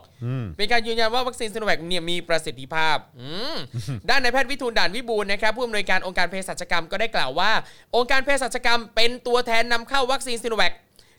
[0.58, 3.56] เป็นการยืนยันว่าวัคซีนซีโนแวคเนี่ยมีประสิทธิภาพอืม
[4.10, 7.52] ด้านนายแพทย์วิฑูรย์ด่านวิบูลย์นะครับผู้อำนวยการองค์การเภสัชกรรมก็ได้กล่าวว่า
[7.96, 10.74] องค์การเภสัชกรรมเป็นตัวแทนนำเข้าวัคซีนซีโนแวค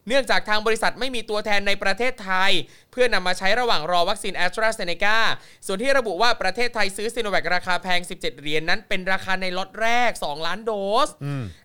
[0.08, 2.50] เนื่องจากทางบริษัทไม่มีตัวแทนในประเทศไทย
[2.92, 5.18] เพื่อนำมาใช้ระหว่างรอวัคซีนแอสตราเซเนกา
[5.66, 10.72] ส่วนที่ระบุว่าประเทศไทยซื้อซีโนแวคราคาแพง 17 เหรียญนนั้นเป็นราคาในล็อตแรก 2 ล้านโด
[11.06, 11.08] ส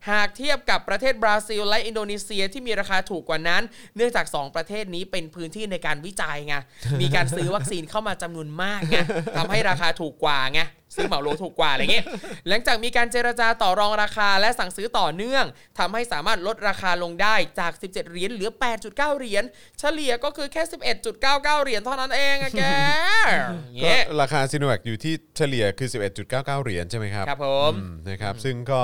[0.10, 3.64] หากเทียบกับประเทศบราซิลและอินโดนีเซียที่มีราคาถูกกว่านั้น
[3.96, 6.56] เนื่องจาก 2 ประเทศนี้เป็นพื้นที่ในการวิจัยไง
[7.02, 8.98] มีการซื้อวัคซีนเข้ามาจำนวนมากไง
[9.38, 10.62] ทำให้ราคาถูกกว่าไง
[10.98, 12.06] ซื้อเหมาโลถูกกว่าอะไรเงี้ย
[12.48, 15.46] หลังจากมีการเจรจาต่อรองราคาและสั่งซื้อต่อเนื่อง
[15.80, 18.50] ทำให้สามารถลดราคาลงได้จาก 17 เหรียญเหลือ
[18.84, 19.44] 8.9 เหรียญ
[19.80, 20.64] เฉลี่ยก็คือแค่
[21.12, 22.64] 11.99 เหรียญเท่านั้นเองอะแก
[23.74, 25.90] อย่างก็เงี้ยราคาซีโนแวคอยู่ที่เฉลี่ยคือ
[26.26, 28.82] 11.99 เหรียญใช่ไหมครับครับผมอืนะครับซึ่งก็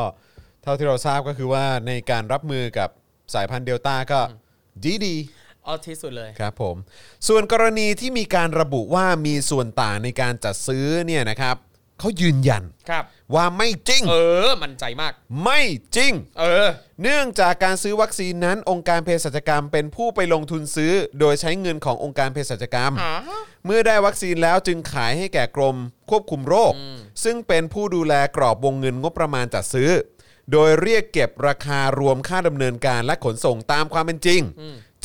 [0.63, 2.89] เท่าที่เราทราบก็คือว่าในการรับมือกับ
[3.33, 4.19] สายพันธุ์เดลต้าก็
[4.83, 5.15] ดีดี
[5.65, 6.75] เอาที่สุดเลยครับผม
[7.27, 11.55] ส่วนกรณีที่มีการระบุว่ามีส่วนต่างในการจัดซื้อเนี่ยนะครับ
[11.99, 13.03] เขายืนยันครับ
[13.35, 14.15] ว่าไม่จริง เอ
[14.47, 15.13] อ มั่นใจมาก
[15.43, 15.61] ไม่
[15.95, 16.67] จริง เออ
[17.01, 23.13] เนื่องจากการซื้อวัคซีนนั้น องค์การเภสัชกรรมเป็นผู้ไปลงทุนซื้อ โดยใช้เงินขององค์การเภสัชกรรมอ่า
[23.65, 25.75] เมื่อได้วัคซีนแล้วจึงขายให้แก่กรม
[26.09, 26.73] ควบคุมโรค
[27.23, 29.91] ซึ่งเป็นผู้ดูแลกรอบวงเงินงบประมาณจัดซื้อ
[30.51, 34.41] โดยเรียกเก็บราคารวมค่าดำเนินการและขนส่งตามความเป็นจริง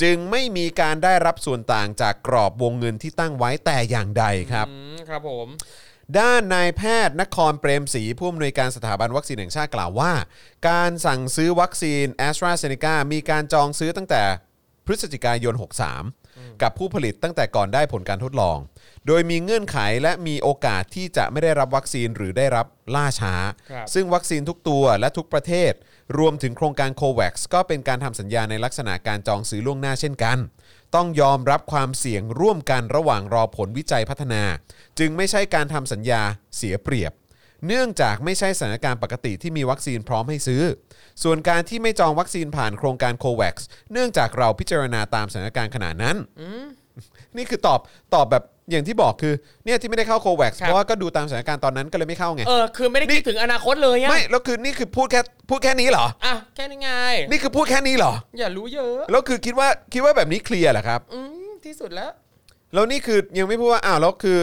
[0.02, 5.48] จึงไม่มีการได้รับส่วนต่างจากกรอบวงเงินที่ตั้งไว้แต่อย่างใดครับ อืมครับผม
[6.18, 10.12] ด้านนายแพทย์นครเปรมศรีผู้อำนวยการสถาบันวัคซีนแห่งชาติกล่าวว่า
[10.68, 14.22] การสั่งซื้อวัคซีนแอสตราเซเนกามีการจองซื้อตั้งแต่
[14.86, 15.54] พฤศจิกายน
[16.08, 18.58] 63 กับผู้ผลิตตั้งแต่ก่อนได้ผลการทดลอง
[19.06, 23.34] โดยมีเงื่อนไขและมีโอกาสที่จะไม่ได้รับวัคซีนหรือได้รับล่าช้า
[23.72, 25.72] ครับ ซึ่งวัคซีนทุกตัวและทุกประเทศ
[26.18, 30.38] รวมถึงโครงการโควัคก็เป็นการทำสัญญาในลักษณะการจองซื้อล่วงหน้าเช่นกัน
[30.94, 34.42] ต้องยอมรับความเสี่ยงร่วมกันระหว่างรอผลวิจัยพัฒนา
[34.98, 36.22] จึงไม่ใช่การทำสัญญา
[36.56, 37.12] เสียเปรียบ
[37.66, 40.62] เนื่องจากไม่ใช่สถานการณ์ปกติที่มีวัคซีนพร้อมให้ซื้อ
[41.22, 43.56] ส่วนการที่ไม่จองวัคซีนผ่านโครงการโควัค
[43.92, 46.16] เนื่องจากเราพิจารณาตามสถานการณ์ขณะนั้น
[47.36, 47.80] นี่คือตอบ
[48.14, 49.34] ตอบแบบ อย่างที่บอกคือ
[49.64, 56.90] เนี่ยที่ไม่ได้เข้าโควัคครับ เพราะว่าก็ดูตามสถานการณ์ตอนนั้นก็เลยไม่เข้าไง เออคือไม่ได้คิดถึงอนาคตเลยอะไม่แล้วคือนี่คือพูดแค่พูดแค่นี้เหรอ อะแค่นี้ไง
[57.30, 62.10] นี่คือพูดแค่นี้เหรอ อย่ารู้เยอะแล้วคือคิดว่าคิดว่าแบบนี้เคลียร์เหรอครับ อืมที่สุดแล้ว
[62.74, 64.38] แล้วนี่คือยังไม่พูดว่าอ้าวแล้วคือ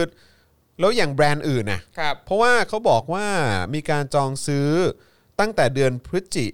[0.80, 3.26] แล้วอย่างแบรนด์อื่นน่ะ ครับ เพราะว่าเขาบอกว่า
[3.74, 4.68] มีการจองซื้อ
[5.40, 6.46] ตั้งแต่เดือนพฤศจิ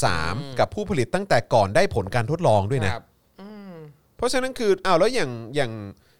[0.00, 3.04] 63 กับผู้ผลิตตั้งแต่ก่อนได้ผลการทดลองด้วยนะ ครับ
[3.40, 3.74] อืม
[4.16, 5.72] เพราะฉะนั้นคืออ้าวแล้วอย่างอย่าง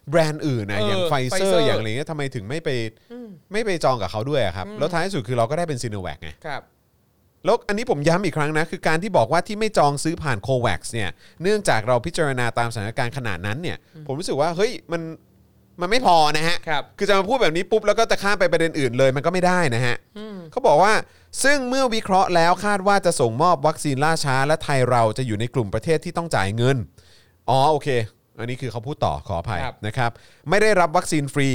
[0.09, 2.69] แบรนด์อื่นนะเอออย่างไฟเซอ Pfizer ร์อย่างอะไรเงี้ยทำไมถึงไม่ไป
[3.51, 6.61] ไม่ไปจองกับเขาด้วยอะครับ แล้วท้ายสุดคือเราก็ได้เป็นซีโนแวคไง ครับ
[7.45, 11.09] แล้วอันนี้ผมย้ำอีกครั้งนะ คือการที่บอกว่าที่ไม่จองซื้อผ่านโคแวกซ์เนี่ย
[11.41, 13.77] เนื่องจากเราพิจารณาตามสถานการณ์ขณะนั้นเนี่ย
[14.07, 15.01] ผมรู้สึกว่าเฮ้ยมัน
[15.81, 19.95] มันไม่พอนะฮะครับคือจะมาพูดแบบนี้ปุ๊บแล้วก็จะข้ามไปประเด็นอื่นเลยมันก็ไม่ได้นะฮะ
[20.51, 20.93] เขาบอกว่า
[21.43, 26.77] ซึ่งเมื่อวิเคราะห์แล้วคาดว่าจะส่งมอบวัคซีนล่าช้า และไทยเราจะอยู่ในกลุ่มประเทศที่ต้องจ่ายเงิน
[27.49, 27.89] อ๋อโอเค
[28.39, 30.11] อันนี้คือเขาพูดต่อขออภัยครับนะครับ
[30.49, 31.49] ไม่ได้รับวัคซีนฟรี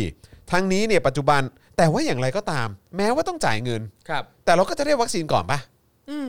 [0.52, 1.42] ทั้งนี้เนี่ยปัจจุบัน
[1.76, 5.58] แต่ว่าอย่างไรก็ตาม แม้ว่าต้องจ่ายเงิน ครับ แต่เราก็จะได้วัคซีนก่อนปะ
[6.10, 6.26] อืม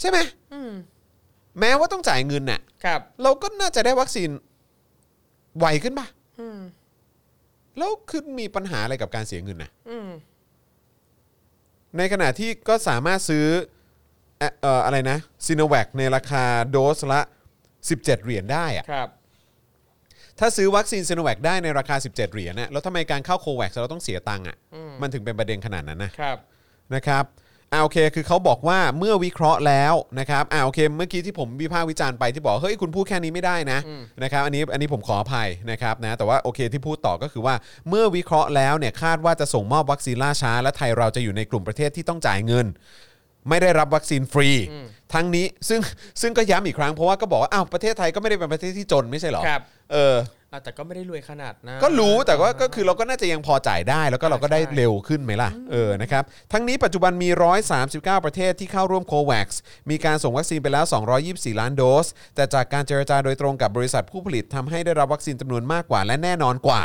[0.00, 0.18] ใช่ไหม
[0.52, 0.72] อืม
[1.60, 4.30] แม้ว่าต้องจ่ายเงินน่ะ ครับ เราก็น่าจะได้วัคซีน
[5.58, 6.06] ไวขึ้นปะ
[6.40, 6.58] อืม
[7.78, 10.08] แล้วคือมีปัญหาอะไรกับการเสียเงินนะอืม
[11.96, 13.46] ในขณะที่ก็สามารถซื้อ
[14.38, 17.20] เอ่อเอ่ออะไรนะซีโนแวคในราคาโดสละ
[17.88, 19.08] 17 เหรียญได้อะครับ
[20.38, 24.56] ถ้าซื้อวัคซีนซีโนแวคได้ในราคา 17 เหรียญน่ะแล้วทำไมการเข้าโคแวกซ์เราต้องเสียตังค์อะ
[25.02, 26.36] มันถึงเป็นประเด็นขนาดนั้นนะครับ
[26.94, 27.24] นะครับ
[27.72, 33.78] อ่าโอเคคือเขาบอกว่าเมื่อวิเคราะห์แล้วนะครับอ่าโอเค เมื่อกี้ที่ผมวิพากษ์วิจารณ์ไปที่บอกเฮ้ยคุณพูดแค่นี้ไม่ได้นะ
[34.22, 37.54] นะครับอันนี้อันนี้ผมขออภัยนะครับนะแต่ว่าโอเคที่พูดต่อก็คือว่า
[37.88, 42.66] เมื่อวิเคราะห์แล้วเนี่ยคาดว่าจะส่งมอบวัคซีนล่าช้า และไทยเราจะอยู่ในกลุ่มประเทศที่ต้องจ่ายเงิน
[43.48, 44.50] ไม่ได้รับวัคซีนฟรี
[45.14, 45.80] ทั้งนี้ซึ่ง
[46.20, 49.62] ซึ่งก็ย้ำอีกครั้งเพราะว่าก็บอกว่าอ้าวประเทศไทยก็ไม่ได้เป็นประเทศที่จนไม่ใช่เหรอครับ
[49.92, 50.14] เออ
[50.52, 56.22] อะแต่ก็ไม่ได้รวยขนาดนะก็รู้แต่ว่าก็คือเราก็น่าจะยังพอจ่ายได้ แล้วก็เราก็ได้ใช่เร็วขึ้นไหมล่ะเออนะครับ
[56.52, 57.28] ทั้งนี้ปัจจุบันมี
[57.78, 59.48] 139 ประเทศที่เข้าร่วมโควัค
[59.90, 60.84] มีการส่งวัคซีนไปแล้ว
[61.22, 66.82] 224 ล้านโดส แต่จากการเจรจาโดยตรงกับบริษัทผู้ผลิตทำให้ได้รับวัคซีนจำนวนมากกว่าและแน่นอนกว่า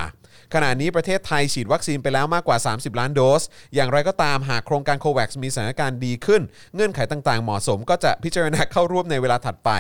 [0.54, 3.44] ขณะนี้ประเทศไทยฉีดวัคซีนไปแล้วมากกว่า 30 ล้านโดส
[3.76, 6.42] อย่างไรก็ตามหากโครงการโควัคมีสถานการณ์ดีขึ้น
[6.76, 9.72] เงื่อนไขต่างๆ เหมาะสมก็จะพิจารณาเข้าร่วมในเวลาถัดไป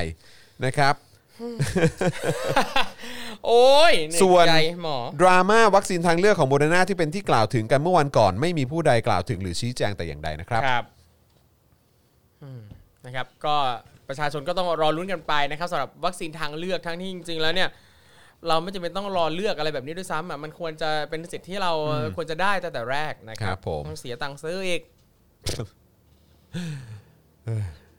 [0.66, 0.94] นะครับ
[3.48, 4.53] โอ้ยเหอยส่วนใจ
[4.84, 10.86] หมอดราม่าวัคซีนทางเลือกของโมเดอร์นาที่เป็นที่กล่าวถึงกันเมื่อวันก่อน ไม่มีผู้ใดกล่าวถึงหรือชี้แจงแต่อย่างใดนะครับครับ
[12.44, 12.62] อืม
[13.06, 13.56] นะครับก็
[14.07, 17.70] ประชาชนก็ต้องรอลุ้นกันไปนะครับสำหรับวัคซีนทางเลือกทั้งที่จริง ๆ แล้วเนี่ย
[18.48, 21.72] เราไม่จำเป็นต้องรอเลือกอะไรแบบนี้ด้วยซ้ำอะมันควรจะเป็นสิทธิ์ที่เรา
[22.16, 24.82] ควรจะได้ตั้งแต่แรกนะคครัรับบผมต้องเสียตังค์ซื้ออีก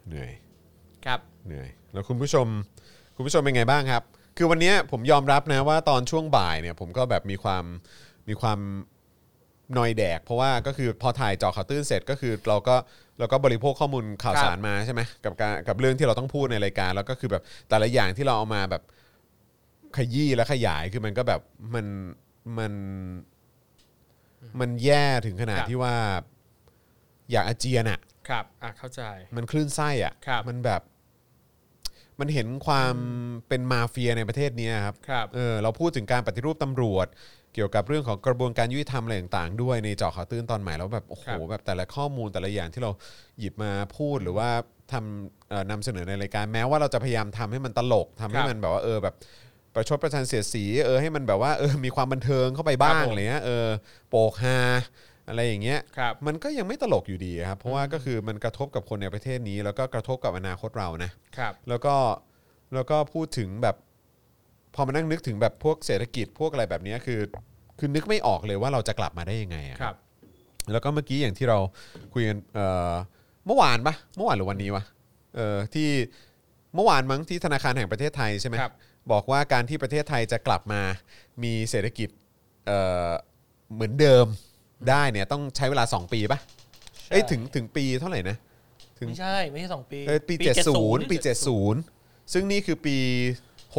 [0.06, 0.30] เหนื่อย
[1.06, 2.46] ครับเหนื่อยแล้วคุณผู้ชม
[3.16, 4.02] คุณผู้ชมเป็นไงบ้างครับ
[4.36, 7.64] คือวันเนี้ยผมยอมรับนะว่าตอนช่วงบ่ายเนี่ยผมก็แบบมีความ
[8.28, 8.58] มีความ
[9.78, 12.76] นอยแดก เพราะว่าก็คือพอถ่ายเจอข่าวตื้นเสร็จก็คือเราก็
[13.18, 18.82] เราก็บริโภคข้อมูลข่าวสารมาใช่ไหมกับการกับเรื่องที่เราต้องพูดในรายการ แล้วก็คือแบบแต่ละอย่างที่เราเอามาแบบ
[19.96, 21.40] ขยี้และขยายคือมันก็แบบ
[21.74, 21.86] มัน
[22.58, 22.72] มัน
[24.60, 25.96] มันแย่ถึงขนาดครับที่ว่า
[27.32, 29.02] อยากอาเจียนอะครับอะเข้าใจ
[29.36, 30.82] มันคลื่นไส้อะครับมันแบบ
[32.20, 32.94] มันเห็นความ
[33.48, 37.06] เป็นมาเฟียในประเทศเนี้ยครับครับเออเราพูดถึงการปฏิรูปตำรวจ
[37.54, 42.90] เกี่ยวกับเรื่องของกระบวนการยุติธรรมอะไรต่างๆ ด้วยในเจาะข่าวตื้นตอนใหม่แล้วแบบโอ้โหครับแบบแต่ละข้อมูลแต่ละอย่างที่เรา
[43.38, 44.48] หยิบมาพูดหรือว่า
[44.92, 49.14] ทำเอ่อนำเสนอในรายการแม้ว่าเราจะพยายามทำให้มันตลกทำให้มันแบบว่าเออแบบ
[49.74, 53.66] ประชดประชันเสียดสีเออให้มันแบบว่าเออมีความบันเทิงเข้าไปบ้างครับผมอะไรเงี้ยเออ
[54.08, 54.58] โปกฮา
[55.28, 61.94] อะไรอย่างเงี้ยครับมันก็ยังไม่ตลกอยู่ดีครับเพราะว่าก็คือมันกระทบกับคนในประเทศนี้ แล้วก็กระทบกับอนาคตเรานะครับ แล้วก็
[62.74, 63.76] แล้วก็พูดถึงแบบ
[64.74, 67.20] พอมานั่งนึกถึงแบบพวกเศรษฐกิจพวกอะไรแบบเนี้ยคือ
[67.78, 69.96] คือนึกไม่ออกเลยว่าเราจะกลับมาได้ยังไงอะครับ
[70.72, 71.58] แล้วก็เมื่อกี้อย่างที่เรา
[72.14, 72.92] คุยกันเอ่อ
[73.46, 74.84] เมื่อวานปะเมื่อวานหรือวันนี้วะ
[75.36, 75.88] เออที่
[76.74, 78.74] เมื่อวานมั้งที่ธนาคารแห่งประเทศไทยใช่ไหมครับ
[79.12, 80.82] บอกว่าการที่ประเทศไทยจะกลับมา
[81.42, 82.08] มีเศรษฐกิจ
[82.66, 82.78] เอ่
[83.08, 83.10] อ
[83.74, 84.26] เหมือนเดิม
[84.88, 86.38] ได้เนี่ยต้องใช้เวลา 2 ปีปะ
[87.10, 88.36] เอ้ยถึงถึงปีเท่าไหร่นะ
[88.98, 90.34] ถึงไม่ใช่ไม่ใช่สองปีเออปี
[90.72, 91.16] 70 ปี
[91.74, 92.96] 70 ซึ่งนี่คือปี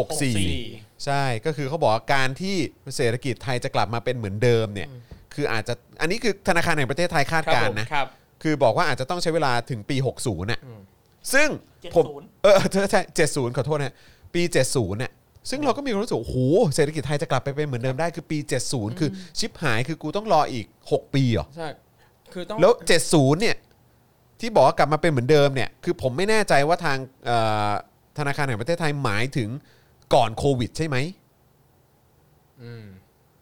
[0.07, 2.55] 64 ใช่ก็คือเขาบอกว่าการที่
[2.95, 4.89] เศรษฐกิจไทยจะกลับมาเป็นเหมือนเดิมเนี่ย
[5.33, 8.07] คืออาจจะอันนี้คือธนาคารแห่งประเทศไทยคาดการณ์นะ ครับ
[8.43, 10.79] คือบอกว่าอาจจะต้องใช้เวลาถึงปี 60น่ะอืม
[11.33, 12.05] ซึ่ง70ผม
[12.43, 13.95] เออใช่ใช่70 ขอโทษนะ
[14.33, 15.11] ปี 70เนี่ย
[15.49, 16.37] ซึ่งเราก็มีความรู้สึกว่าโอ้โห
[16.75, 18.37] เศรษฐกิจไทยจะกลับไปเป็นเหมือนเดิมได้คือปี
[18.69, 19.09] 70 คือ
[19.39, 21.67] ชิปหายคือกูต้องรออีก 6 ปีเหรอใช่
[22.33, 22.73] คือต้องแล้ว
[23.07, 23.55] 70 เนี่ย
[24.39, 27.37] ที่บอกว่ากลับมาเป็นเหมือนเดิมเนี่ย คือผมไม่แน่ใจว่าทางเอ่
[27.69, 27.71] อ
[28.17, 29.49] ธนาคารแห่งประเทศไทยหมายถึง
[30.13, 30.97] ก่อนโควิด ใช่ไหม
[32.61, 32.85] อืม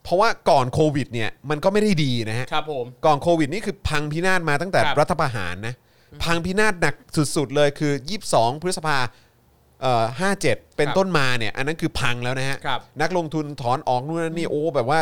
[0.03, 5.75] เพราะว่าก่อนโควิด เนี่ย มันก็ไม่ได้ดีนะฮะครับผมก่อนโควิดนี่คือพังพินาศมาตั้งแต่ครับรัฐประหารนะ
[6.23, 6.95] พังพินาศหนัก
[7.35, 7.93] สุดๆเลยคือ
[8.29, 8.97] 22 พฤษภา
[9.81, 10.05] เอ่อ
[10.41, 14.99] 57เป็นต้นมาเนี่ย อันนั้นคือพังแล้วนะฮะ ครับนักลงทุนถอนออกนู่นนั่นนี่โอ้แบบว่า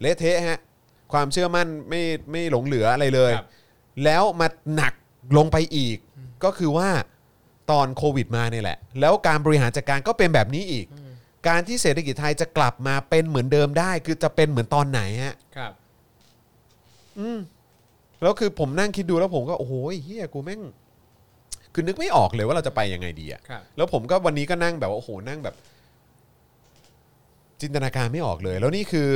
[0.00, 0.58] เละเทะฮะ
[1.12, 3.46] ความเชื่อมั่นไม่ไม่หลงเหลืออะไรเลย ครับ
[4.04, 4.46] แล้วมา
[4.76, 4.92] หนัก
[5.36, 5.96] ลงไปอีก
[6.44, 6.88] ก็คือว่า
[7.70, 10.86] ตอนโควิดมาเนี่ยแหละ แล้วการบริหารจัดการก็เป็นแบบนี้อีก
[11.48, 15.72] การที่เศรษฐกิจไทยจะกลับมาเป็นเหมือนเดิมได้ คือจะเป็นเหมือนตอนไหนฮะ ครับ
[17.18, 17.38] อืม
[18.22, 19.72] แล้วคือผมนั่งคิดดูแล้วผมก็โอ้โห
[20.04, 20.60] เฮียกูแม่ง
[21.76, 25.54] คือนึกไม่ออกเลยว่าเราจะไปยังไงดีอะครับ แล้วผมก็วันนี้ก็นั่งแบบว่าโอ้โหนั่งแบบ
[27.60, 29.08] จินตนาการไม่ออกเลย แล้วนี่คือ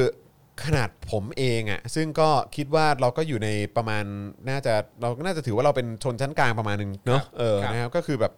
[0.64, 4.04] ขนาดผมเองอะ่ะซึ่งก็คิดว่าเราก็อยู่ในประมาณ
[4.48, 8.32] น่าจะเราก็น่าจะถือว่าเราเป็นชนชั้นกลางประมาณหนึ่งเนอะครับเออครับ นะครับก็คือแบบ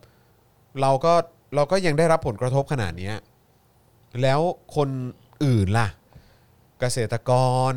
[0.81, 1.15] เราก็
[1.57, 3.15] เราก็ยังได้รับผลกระทบขนาดเนี้ย
[4.23, 4.41] แล้ว
[4.77, 4.89] คน
[5.45, 5.89] อื่นล่ะ
[6.81, 7.31] เกษตรก
[7.71, 7.73] ร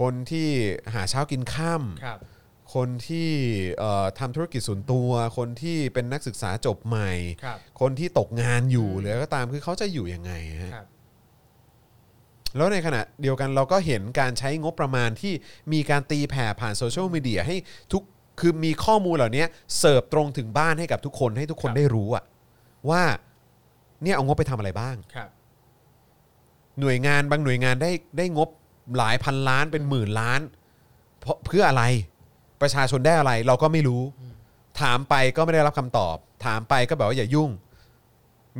[0.00, 0.48] คนที่
[0.94, 2.18] หาเช้ากินข้าม ครับ
[2.74, 3.30] คนที่
[3.78, 7.10] เอ่อทำธุรกิจส่วนตัว คนที่เป็นนักศึกษาจบใหม่
[7.44, 10.32] ครับคนที่ตกงานอยู่หรืออะไรก็ตามคือเขาจะอยู่ยังไง
[10.62, 10.86] ฮะครับ
[12.56, 15.32] แล้วในขณะเดียวกันเราก็เห็นการใช้งบประมาณที่
[15.72, 17.56] มีการตีแผ่ผ่านโซเชียลมีเดียให้
[17.92, 18.02] ทุก
[18.40, 19.44] คือมีข้อมูลเหล่านี้
[19.78, 22.24] เสิร์ฟตรงถึงบ้านให้กับทุกคนให้ทุกคนครับได้รู้อะ
[22.90, 23.02] ว่า
[24.02, 25.28] เนี่ยเอางบไปทำอะไรบ้างครับ
[26.80, 28.48] หน่วยงานบางหน่วยงานได้ได้งบ
[28.96, 30.40] หลายพันล้านเป็นหมื่นล้าน
[31.20, 31.84] เพราะเพื่ออะไร
[32.62, 34.02] ประชาชนได้อะไรเราก็ไม่รู้
[34.80, 36.16] ถามไปก็ไม่ได้รับคำตอบ
[36.46, 37.50] ถามไปก็แบบว่าอย่ายุ่ง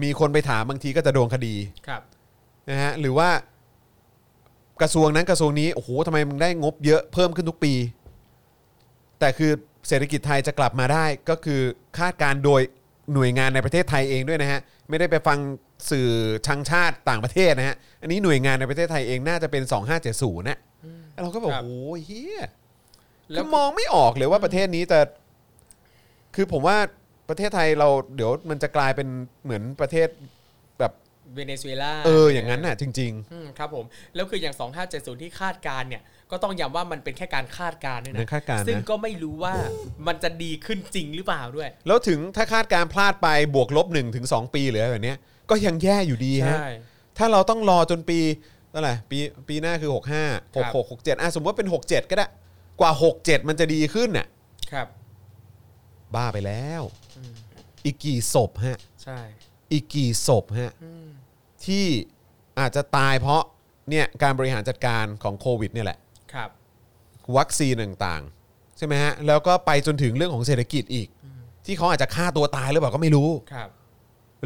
[0.03, 1.55] มีคนไปถามบางทีก็จะโดนคดี
[1.87, 2.03] ครับ
[2.71, 3.29] นะฮะหรือว่า
[4.81, 7.75] กระทรวงนั้นกระทรวงนี้โอ้โหทำไมมึงได้งบเยอะเพิ่มขึ้นทุกปี
[9.21, 9.53] แต่คือ
[9.89, 11.61] เศรษฐกิจไทยจะกลับมาได้ก็คือ
[11.99, 12.61] คาดการณ์โดย
[13.15, 15.39] หน่วยงานในประเทศไทยเองด้วยนะฮะไม่ได้ไปฟัง
[15.91, 16.09] สื่อ
[16.47, 19.63] ชังชาติต่างประเทศนะฮะอันนี้หน่วยงานในประเทศไทยเองน่าจะเป็น
[20.07, 20.59] 2570นะ
[21.23, 22.43] เราก็บอกครับ โอ้ยเฮีย
[23.33, 25.01] แล้คืวอมองไม่ออกเลยว่าประเทศนี้จะ
[26.35, 26.77] คือผมว่า
[27.29, 29.09] ประเทศไทยเราเดี๋ยวมันจะกลายเป็น
[29.45, 30.09] เหมือนประเทศ
[30.79, 30.93] แบบ
[31.35, 33.85] เวเนซุเอลาเอออย่างนั้นน่ะจริงอืมครับผม
[34.15, 34.55] แล้วคืออย่าง
[34.89, 39.55] 2570 ที่คาดการณ์เนี่ย ก็ต้องย้ำว่ามันเป็นแค่การคาดการณ์ด้วยนั่นะนคาดการณ์นะซึ่งก็ไม่รู้ว่า
[40.07, 45.19] มันจะดีขึ้นจริงหรือเปล่าด้วยๆแล้วถึงถ้าคาดการณ์พลาดไปบวกลบ1นถึงสปีหรืออะไรแบบเนี้ย
[45.51, 46.71] ก็ยังแย่อยู่ดีฮะใช่
[47.19, 48.21] ถ้าเราต้องรอจนปี
[48.71, 49.19] เท่าไหร่ปี
[49.49, 52.27] ปีหน้าคือ 65ครับ66 67อะสมมติว่าเป็น 67 ก็ได้
[52.81, 54.27] กว่า 67 มันจะดีขึ้นน่ะ
[54.73, 54.87] ครับ
[56.15, 56.83] บ้าไปแล้ว
[57.85, 59.19] อีกกี่ศพฮะ ใช่
[59.73, 61.07] อีกกี่ศพฮะ อืม
[61.65, 61.85] ที่
[62.59, 63.43] อาจจะตายเพราะ
[63.91, 65.99] เนี่ยการบริหารจัดการของโควิดเนี่ยแหละ
[66.33, 66.51] ครับ
[67.37, 71.09] วัคซีนต่างๆ ใช่ไหมฮะ แล้วก็ไปจนถึงเรื่องของเศรษฐกิจอีก
[71.67, 73.69] ที่เขาอาจจะฆ่าตัวตายหรือเปล่าก็ไม่รู้ ครับ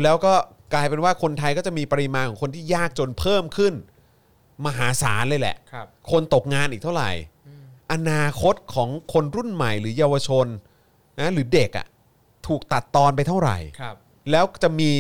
[0.03, 0.35] แล้วก็
[0.75, 3.75] กลายเป็นว่าคนไทยก็จะมีปริมาณของคนที่ยากจนเพิ่มขึ้น
[4.67, 7.11] มหาศาลเลยแหละ ครับ คนตกงานอีกเท่าไหร่
[7.93, 10.47] อนาคตของคนรุ่นใหม่หรือเยาวชน
[11.19, 11.87] นะหรือเด็กอะ่ะ
[12.47, 13.97] ถูกตัดตอนไปเท่าไหร่ ครับ
[14.31, 14.91] แล้วจะมี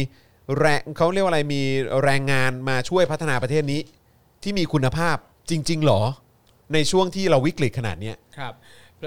[0.58, 1.62] แรงเขาเรียกว่าอะไรมี
[2.04, 3.80] แรงงานมาช่วยพัฒนาประเทศนี้
[4.42, 5.16] ที่มีคุณภาพ
[5.50, 6.00] จริง ๆ หรอ
[6.74, 8.52] ในช่วงที่เราวิกฤตขนาดเนี้ย ครับ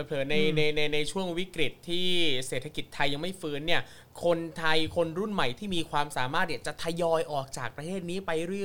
[0.05, 2.07] เผลอๆในในในในช่วงวิกฤตที่
[2.47, 3.81] เศรษฐกิจไทยยังไม่ฟื้นเนี่ย
[4.23, 8.63] คนไทยคนรุ่นใหม่ที่มีความสามารถเนี่ยจะทยอยออกจากประเทศนี้ไปเรื่อ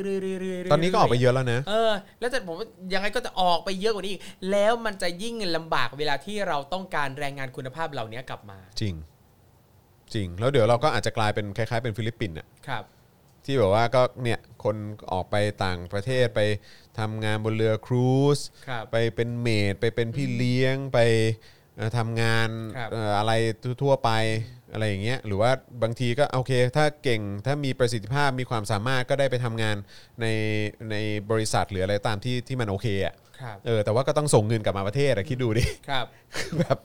[0.58, 8.94] ยๆๆๆๆตอนนี้ก็ออกไปเยอะแล้วนะ เออ แล้วแต่ผมว่ายังไงก็จะออกไปเยอะกว่านี้อีกแล้วมันจะยิ่งลำบากเวลาที่เราต้องการแรงงานคุณภาพเหล่านี้กลับมา จริง
[10.14, 12.84] จริง แล้วเดี๋ยวเราก็อาจจะกลายเป็นคล้ายๆเป็นฟิลิปปินส์อะครับ
[13.44, 14.76] ที่แบบว่าก็เนี่ยคน
[15.12, 16.40] ออกไปต่างประเทศไป
[16.98, 18.38] ทำงานบนเรือ cruise
[18.68, 20.98] ครับไปเป็น maid ไปเป็นพี่เลี้ยงไป
[21.76, 23.32] เอ่อทำงานครับ เอ่ออะไร
[23.82, 24.10] ทั่วๆไป
[24.72, 25.50] อะไรอย่างเงี้ยหรือว่า
[25.82, 29.76] บางทีก็โอเค ถ้าเก่งถ้ามีประสิทธิภาพมีความสามารถก็ได้ไปทำงาน
[30.20, 30.26] ใน
[30.90, 30.96] ใน
[31.30, 36.06] บริษัทหรืออะไรตามที่ที่มันโอเคอะครับเออแต่ว่าก็ต้องส่งเงินกลับมาประเทศอะคิดดูดิ ครับ
[36.58, 36.78] แบบ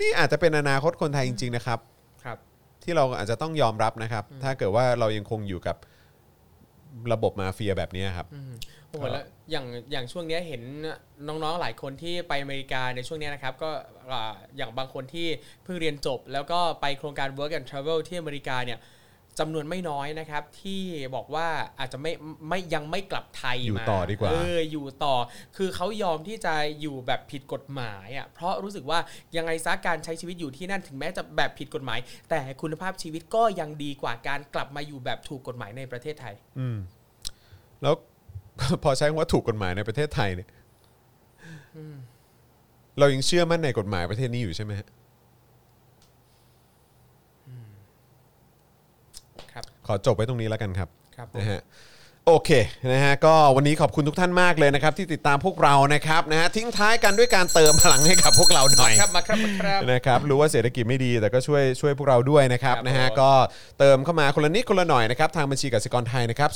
[0.00, 1.78] นี่อาจจะเป็นอนาคตคนไทยจริง ๆ นะครับครับ
[2.84, 5.76] ที่เราอาจจะต้องยอมรับนะครับ ถ้าเกิดว่าเรายังคงอยู่กับ
[7.12, 8.26] ระบบมาเฟียแบบนี้ครับ
[8.88, 10.62] โอ้โหแล้วอย่างอย่างช่วงเนี้ยเห็น
[11.28, 13.70] น้องๆหลายคนที่ไปอเมริกาในช่วงเนี้ยนะครับ ก็
[14.12, 15.28] อ่าอย่างบางคนที่
[15.64, 18.78] เพิ่งเรียนจบ แล้วก็ไปโครงการ work and travel ที่อเมริกาเนี่ย
[19.38, 20.82] จำนวนไม่น้อยนะครับ ที่
[21.16, 21.48] บอกว่า
[21.78, 22.12] อาจจะไม่
[22.48, 25.14] ไม่ยังไม่กลับไทยอยู่มาต่อดีกว่าเอออยู่ต่อ
[25.56, 28.98] คือเขายอมที่จะอยู่แบบผิดกฎหมายอะเพราะรู้สึกว่า
[29.36, 31.98] ยังไงซะการใช้ชีวิตอยู่ที่นั่นถึงแม้จะแบบผิดกฎหมาย
[32.30, 36.78] แต่คุณภาพชีวิตก็ยังดีกว่าการกลับมาอยู่แบบถูกกฎหมายในประเทศไทย อืม
[37.82, 37.94] แล้ว
[38.82, 40.48] พอใช้คำว่าถูกกฎหมายในประเทศไทยเนี่ย
[42.98, 44.88] เรายังเชื่อมั่นในกฎหมายประเทศนี้อยู่ใช่ไหมฮะ
[49.52, 51.60] ครับ ขอจบไว้ตรงนี้แล้วกันครับครับผมนะฮะ
[52.26, 52.50] โอเค
[52.92, 63.32] นะฮะก็วันนี้ขอบคุณทุกท่านมากเลยนะครับที่ติดตามพวกเรานะครับนะฮะทิ้งท้ายกันด้วยการเติมพลังให้กับพวกเราหน่อยครับมาครับมาครับนะครับรู้ว่าเศรษฐกิจไม่ดีแต่ก็ช่วยช่วยพวกเราด้วยนะครับครับนะฮะผมก็
[63.78, 66.50] เติมเข้ามาคนละนิดคนละหน่อยนะครับทางบัญชีกสิกรไทยนะครับ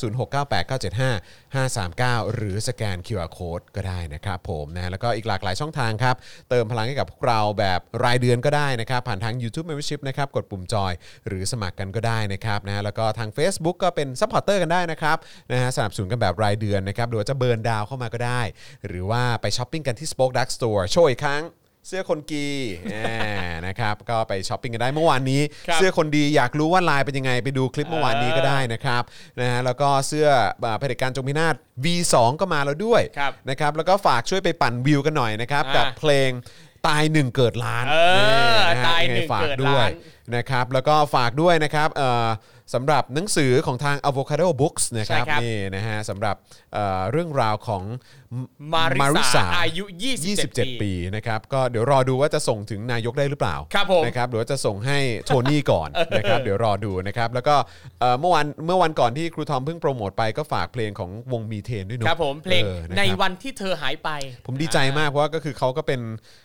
[1.58, 6.14] 0698975539หรือสแกน QR Code ก็ได้นะครับผมนะแล้วก็อีกหลากหลายช่องทางครับ
[6.50, 10.92] เติมพลังให้กับพวกเราแบบรายเดือนก็ได้นะครับผ่านทาง YouTube Membership นะครับกดปุ่มจอย
[11.28, 15.18] หรือสมัครกันก็ได้นะครับนะแล้วก็ทาง Facebook ก็เป็น supporter กันได้นะครับ
[15.54, 18.42] นะฮะสนับสนุนกันแบบรายเดือนนะครับหรือว่าจะเบิร์นดาวเข้ามาก็ได้
[18.88, 21.44] หรือว่าไปช้อปปิ้งกันที่ Spoke Dark Store โชว์อีกครั้ง
[21.88, 22.46] เสื้อคนดี
[22.94, 29.02] อ่านะครับก็ไปช้อปปิ้งกันได้เมื่อวานนี้ครับเสื้อคนดีอยากรู้ว่าลายเป็นยังไงไปดูคลิปเมื่อวานนี้ก็ได้นะครับ
[29.40, 30.28] นะฮะแล้วก็เสื้อ
[30.64, 31.54] อ่าเผด็จการจงพินาศ
[31.84, 36.30] V2 ก็มาแล้วด้วยครับนะครับแล้วก็ฝากช่วยไปปั่นวิวกันหน่อยนะครับอ่ากักับเพลง
[36.86, 37.96] ตายหนึ่งเกิดล้านเอ
[38.54, 39.92] อนะฮะตายหนึ่งงไฝากเกิดด้วยล้าน
[40.36, 42.28] นะครับแล้วก็ฝากด้วยนะครับเอ่อ
[42.74, 46.36] สำหรับหนังสือของทาง Avocado Books นะครับใช่ครับ นี่นะฮะสำหรับ
[46.72, 47.82] เอ่อเรื่องราวของ
[48.72, 48.84] มา
[49.16, 49.84] ริสาอายุ
[50.14, 57.54] 27 27 ปีนะครับก็เดี๋ยวรอดูว่าจะส่งถึงนายกได้หรือเปล่าครับผมนะครับหรือว่าจะส่งให้โทนี่ก่อนนะครับเดี๋ยวรอดูนะครับแล้วก็
[58.00, 64.10] เอ่อเมื่อวันเมื่อวันก่อนที่ครูทอมเพิ่งโปรโมทไปก็ฝากเพลงของวงมีเทนด้วยเนอะครับผมเพลงออนะครับในวันที่เธอหายไป
[64.46, 66.00] ผมดีใจมากเพราะว่าก็คือเขาก็เป็น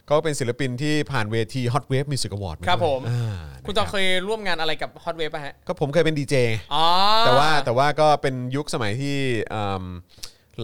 [0.06, 6.36] เขาก็เป็นศิลปินที่ผ่านเวที Hot Wave Music Award าครับด้วยผมอ่าคุณจอมเคยร่วมงานอะไรกับฮอตเวฟป่ะฮะก็ผมเคยเป็นดีเจ
[6.74, 6.86] อ๋อ
[7.26, 9.18] แต่ว่าแต่ว่าก็เป็นยุคสมัยที่
[9.54, 9.86] อืม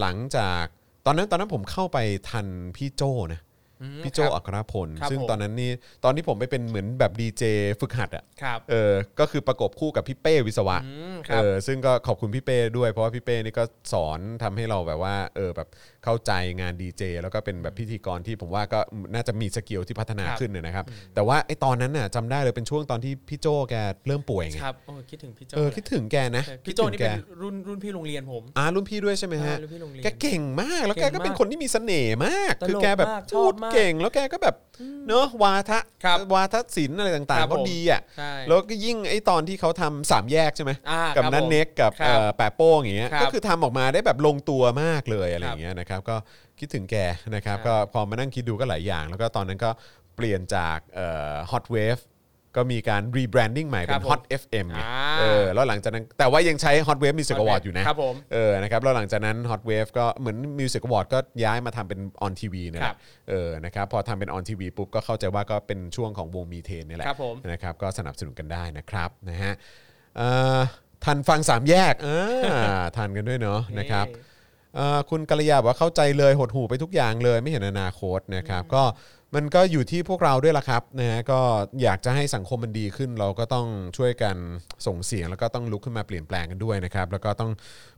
[0.00, 0.64] หลังจาก
[1.06, 1.98] ตอนนั้นตอนนั้นผมเข้าไป
[2.30, 2.46] ทัน
[2.76, 3.02] พี่โจ
[3.32, 3.40] นะ
[4.04, 5.70] พี่โจครับอัครพล ครับซึ่งผมตอนนั้นนี่
[6.04, 7.42] ตอนที่ผมไปเป็นเหมือนแบบดีเจ
[7.80, 15.68] ฝึกหัดอะครับเออก็คือประกบคู่กับพี่เป้วิศวะอืมคเอรับอซึ่งก็ขอบคุณพี่เป้ด้วยเพราะว่าพี่เป้นี่ก็สอนทำให้เราแบบว่าเออแบบ
[16.06, 18.80] เข้าใจงานดีเจแล้วก็เป็นแบบพิธีกรที่ผมว่าก็
[19.14, 20.84] น่าจะมีสกิลที่พัฒนาครับขึ้นเนยนะครับ
[21.14, 23.74] แต่ว่าไอ้ตอนนั้นน่ะจำได้เลยเป็นช่วงตอนที่พี่โจแก
[24.06, 34.56] เริ่มป่วยไงครับโอ้คิดถึงพี่โจเออคิดถึงแกนะใช่พี่คิดโจถึงนี่แกเป็นรุ่นรุ่นพี่โรงเรียนผมอ่ารุ่นพี่ด้วยใช่ไหมฮะอ่ารุ่นพี่โรงเรียนแกเก่งมากแล้วแกก็เก่งมากเป็นคนที่มีเสน่ห์มากตลกคือแกแบบมากชพูอบดมากเก่งแล้วแกก็แบบ
[35.06, 46.16] เนอะวาทะครับวาทศิลป์อะไรต่างครัๆบเขาผมดีอะใช่แล้วก็ยิ่งไอ้ตอนที่เขาทำสามแยกใช่ไหมอ่ากับครับนันผมเน็กกับครับเอ่อแปะโป้งอย่างเงี้ยครับก็คือทำออกมาได้แบบลงตัวมากเลยอะไรครับอย่างเงี้ยนะครับก็
[46.58, 46.96] คิดถึงแก
[47.34, 49.70] นะครับใช่ก็พอมานั่งคิดดูก็หลายอย่าง แล้วก็ตอนนั้นก็
[50.16, 50.78] เปลี่ยนจาก
[51.50, 51.98] Hot Wave
[52.56, 60.82] ก็มีการ rebranding ใหม่เป็ครับผม Hot FM ไงอ่าเออแล้วหลังจากนั้นแต่ว่ายังใช้ Hot Wave Music Award อยู่นะครับผมเออนะครับแล้วหลังจากนั้น Hot Wave ก็เหมือน Music
[60.86, 62.98] Award ก็ย้ายมาทำเป็น On TV เนี่ยแหละครับ
[63.30, 69.52] เออนะครับพอทำเป็น On TV ปุ๊บก็เข้าใจว่าก็เป็นช่วงของวงมีเทนเนี่ยแหละครับผมนะครับก็สนับสนุนกันได้นะครับนะฮะ
[70.16, 70.60] เอ่อ
[71.04, 74.34] ทันฟังสามแยกอ่าทันกันด้วยเนาะนะครับเอ่อ
[75.10, 78.84] คุณกัลยาบอกว่าเข้าใจเลยหดหูไปทุกอย่างเลยไม่เห็นอนาคตนะครับ ก็
[79.34, 81.40] มันก็อยู่ที่พวกเราด้วยละครับนะฮะก็
[81.82, 83.66] อยากจะให้สังคมมันดีขึ้น เราก็ต้อง
[83.96, 84.36] ช่วยกัน
[84.86, 87.50] ส่งเสียง แล้วก็ต้องลุกขึ้นมาเปลี่ยนแปลงกันด้วยนะครับ แล้วก็ต้อง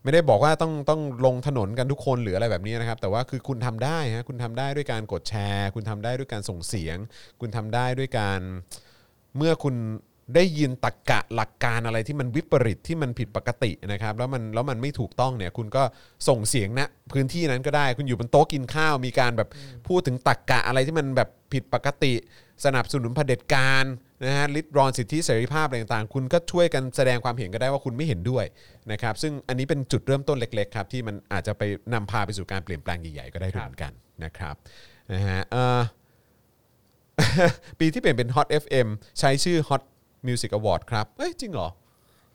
[0.03, 6.97] ไม่ได้บอกว่าต้องต้องลงถนนกันทุกคนหรืออะไรแบบนี้นะครับ แต่ว่าคือคุณทำได้ฮะคุณทำได้ด้วยการกดแชร์ คุณทำได้ด้วยการส่งเสียง
[7.41, 8.41] คุณทำได้ด้วยการ
[9.37, 9.75] เมื่อคุณ
[10.35, 15.83] ได้ยินตรกกะหลักการอะไรที่มันวิปริตที่มันผิดปกตินะครับ แล้วมันแล้วมันไม่ถูกต้องเนี่ย คุณก็
[16.29, 16.81] ส่งเสียงณ
[17.13, 19.49] พื้นที่นั้นก็ได้ คุณอยู่บนโต๊ะกินข้าวมีการแบบ
[19.89, 22.13] พูดถึงตรกกะอะไรที่มันแบบผิดปกติ
[22.65, 23.85] สนับสนุนเผด็จการ
[24.25, 28.45] นะฮะลิดรอนสิทธิเสรีภาพอะไรต่างๆ คุณก็ช่วยกันแสดงความเห็นก็ได้ว่าคุณไม่เห็นด้วย
[28.93, 31.63] นะครับ ซึ่งอันนี้เป็นจุดเริ่มต้นเล็กๆครับที่มันอาจจะไป
[31.95, 33.93] นำพาไปสู่การเปลี่ยนแปลงใหญ่ๆก็ได้ด้วยเหมือนกัน
[34.25, 34.55] นะครับ
[35.13, 35.81] นะฮะเอ่อ
[37.81, 38.89] ปีที่เปลี่ยนเป็น Hot FM
[39.21, 39.83] ใช้ชื่อ Hot
[40.27, 41.69] Music Award ครับเอ้ยจริงเหรอ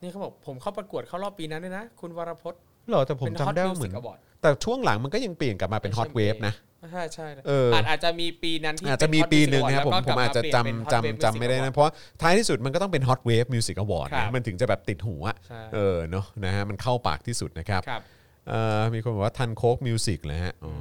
[0.02, 6.54] นี่เขาบอกผมเข้าประกวดเข้ารอบปีนั้นด้วยนะ คุณวรพจน์เหรอแต่ผมเป็นจำ Hot ได้ว่าเหมือน Music Award แต่ช่วงหลังมันก็ยังเปลี่ยนกลับมาเป็น Hot Wave นะ
[6.92, 11.92] ใช่ใช่เออออาจอาจจะมีปีนั้นที่อาจจะมีเป็ปี Hot หนึ่ง Music นะครับผม Award ผมอาจจะแล้วก็กลับมาเปลี่ยนเป็นจำ Hot Wave จำจำไม่ได้ Music นะ เพราะ
[12.22, 18.02] ท้ายที่สุดมันก็ต้องเป็น Hot Wave Music Award ครับนะมันถึงจะแบบติดหูอะใช่เออเนาะนะฮะมันเข้าปากที่สุดนะครับครับ
[18.50, 20.74] เอ่อมีคนบอกว่าทันโคกมิวสิกเลยฮะอ๋อ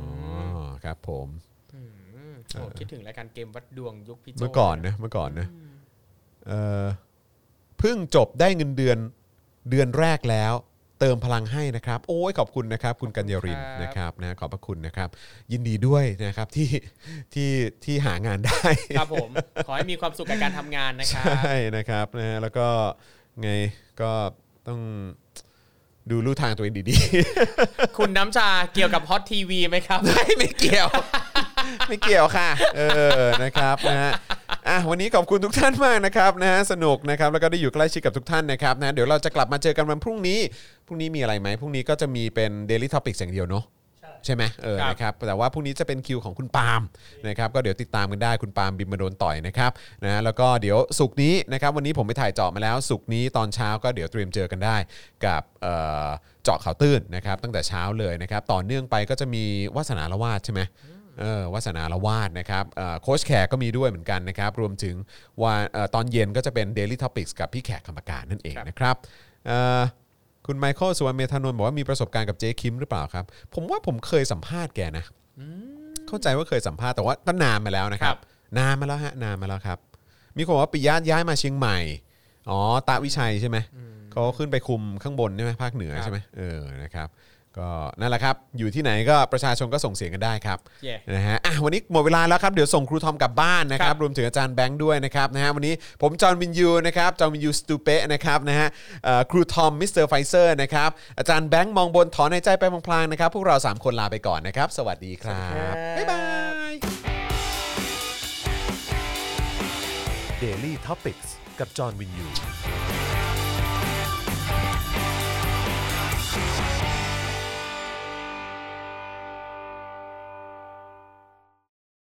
[0.84, 1.26] ครับผม
[1.74, 1.80] อื
[2.32, 5.48] มโอ้คิดถึงรายการเกมวัดดวงยุคพี่โจเมื่อก่อนนะเมื่อก่อนนะ
[6.46, 6.84] เอ่อ
[7.78, 8.98] เพิ่งจบได้เงินเดือน
[9.70, 10.54] เดือนแรกแล้ว
[11.00, 15.08] เติมพลังให้นะครับ โอ้ยขอบคุณนะครับ คุณกัญญารินนะครับนะขอบพระคุณนะครับ
[15.52, 16.68] ยินดีด้วยนะครับที่
[17.34, 17.50] ที่
[17.84, 18.62] ที่หางานได้
[18.98, 19.30] ครับผม
[19.66, 22.66] ขอให้มีความสุขกับการทำงานนะครับ ใช่นะครับนะฮะแล้วก็
[23.42, 23.50] ไง
[24.00, 24.10] ก็
[24.68, 24.80] ต้อง
[26.10, 26.96] ดูลู่ทางตัวเองดี
[27.98, 30.88] คุณน้ำชาเกี่ยวกับฮอตทีวีไหมครับ ๆ ไม่ไม่เกี่ยว
[31.88, 32.80] ไม่เกี่ยวค่ะ เอ
[33.20, 34.12] อนะครับนะฮะ
[34.68, 40.38] อะวันนี้ขอบคุณทุกท่านมากนะครับนะฮะสนุกนะครับแล้วก็ได้อยู่ใกล้ชิดกับทุกท่านนะครับนะเดี๋ยวเราจะกลับมาเจอกันวันพรุ่งนี้
[40.86, 43.64] พรุ่งนี้มีอะไรไหมพรุ่งนี้ก็จะมีเป็น Daily Topics อย่างเดียวเนาะ
[44.00, 46.82] ใช่ใช่ไหมเออครับนะครับแต่ว่าพรุ่งนี้จะเป็นคิวของคุณปาล์ม
[47.28, 49.70] นะครับก็เดี๋ยวติดตามกันได้คุณปาล์มบินมาโดนต่อยนะครับ
[50.04, 54.76] นะแล้วก็เดี๋ยวสุกร์นี้นะครับวันนี้ผมไปถ่ายเจาะมาแล้ว สุกร์นี้ตอนเช้าก็เดี๋ยวเตรียมเจอกันได้
[55.26, 55.74] กับเอ่
[56.06, 56.08] อ
[56.44, 59.44] เจาะข่าวตื้นนะครับตั้งแต่เช้าเลยนะครับต่อเนื่องไปก็จะมี
[59.76, 60.60] วาสนาละวาดใช่ไหม
[61.20, 64.94] เออวาสนาละวาดนะครับเอ่อโค้ชแขกก็มีด้วยเหมือนกันนะครับ รวมถึง
[65.42, 68.94] วันเอ่อตอนเย็นก็จะเป็น Daily Topics กับพี่แขกคำปากการนั่นเองนะครับ
[69.46, 69.80] เอ่อ
[70.46, 73.24] คุณไมเคิลสุวรรณเมธานนท์บอกว่ามีประสบการณ์กับเจ๊คิมหรือเปล่าครับ
[73.54, 75.04] ผมว่าผมเคยสัมภาษณ์แกนะ
[76.08, 78.18] เข้าใจว่าเคยสัมภาษณ์แต่ว่าก็นานมาแล้วนะครับ
[78.58, 79.78] นานมาแล้วฮะนานมาแล้วครับ
[80.36, 81.78] มีคนบอกว่าปิยะย้ายมาเชียงใหม่
[82.50, 82.58] อ๋อ
[82.88, 83.58] ตาวิชัยใช่ไหม
[84.12, 87.08] เขาขึ้นไปคุมข้างบนใช่ไหมภาคเหนือครับใช่ไหมเออนะครับ
[87.58, 87.68] ก็
[88.00, 98.68] นั่นแหละครับ อยู่ที่ไหนก็ประชาชนก็ส่งเสียงกันได้ครับเย่นะฮะอะวันนี้หมดเวลาแล้วครับเดี๋ยวส่งครูทอมกลับบ้านนะคครัรับบรวมถึงอาจารย์แบงค์ด้วยนะครับนะฮะวันนี้ผมจอห์นวินยูนะครับจอห์นวินยูสตูเปะนะครับนะฮะ
[99.04, 106.22] เอ่อครูทอมมิสเตอร์ไฟเซอร์นะครับอาจารย์แบงค์มองบนถอนในใจไปพลางๆนะครับพวกเรา3คนลาไปก่อนนะครับ สวัสดีครับ บ๊ายบา
[106.70, 106.72] ย
[110.42, 111.20] Daily t o p i c ก
[111.58, 112.26] กับจอห์นวินยู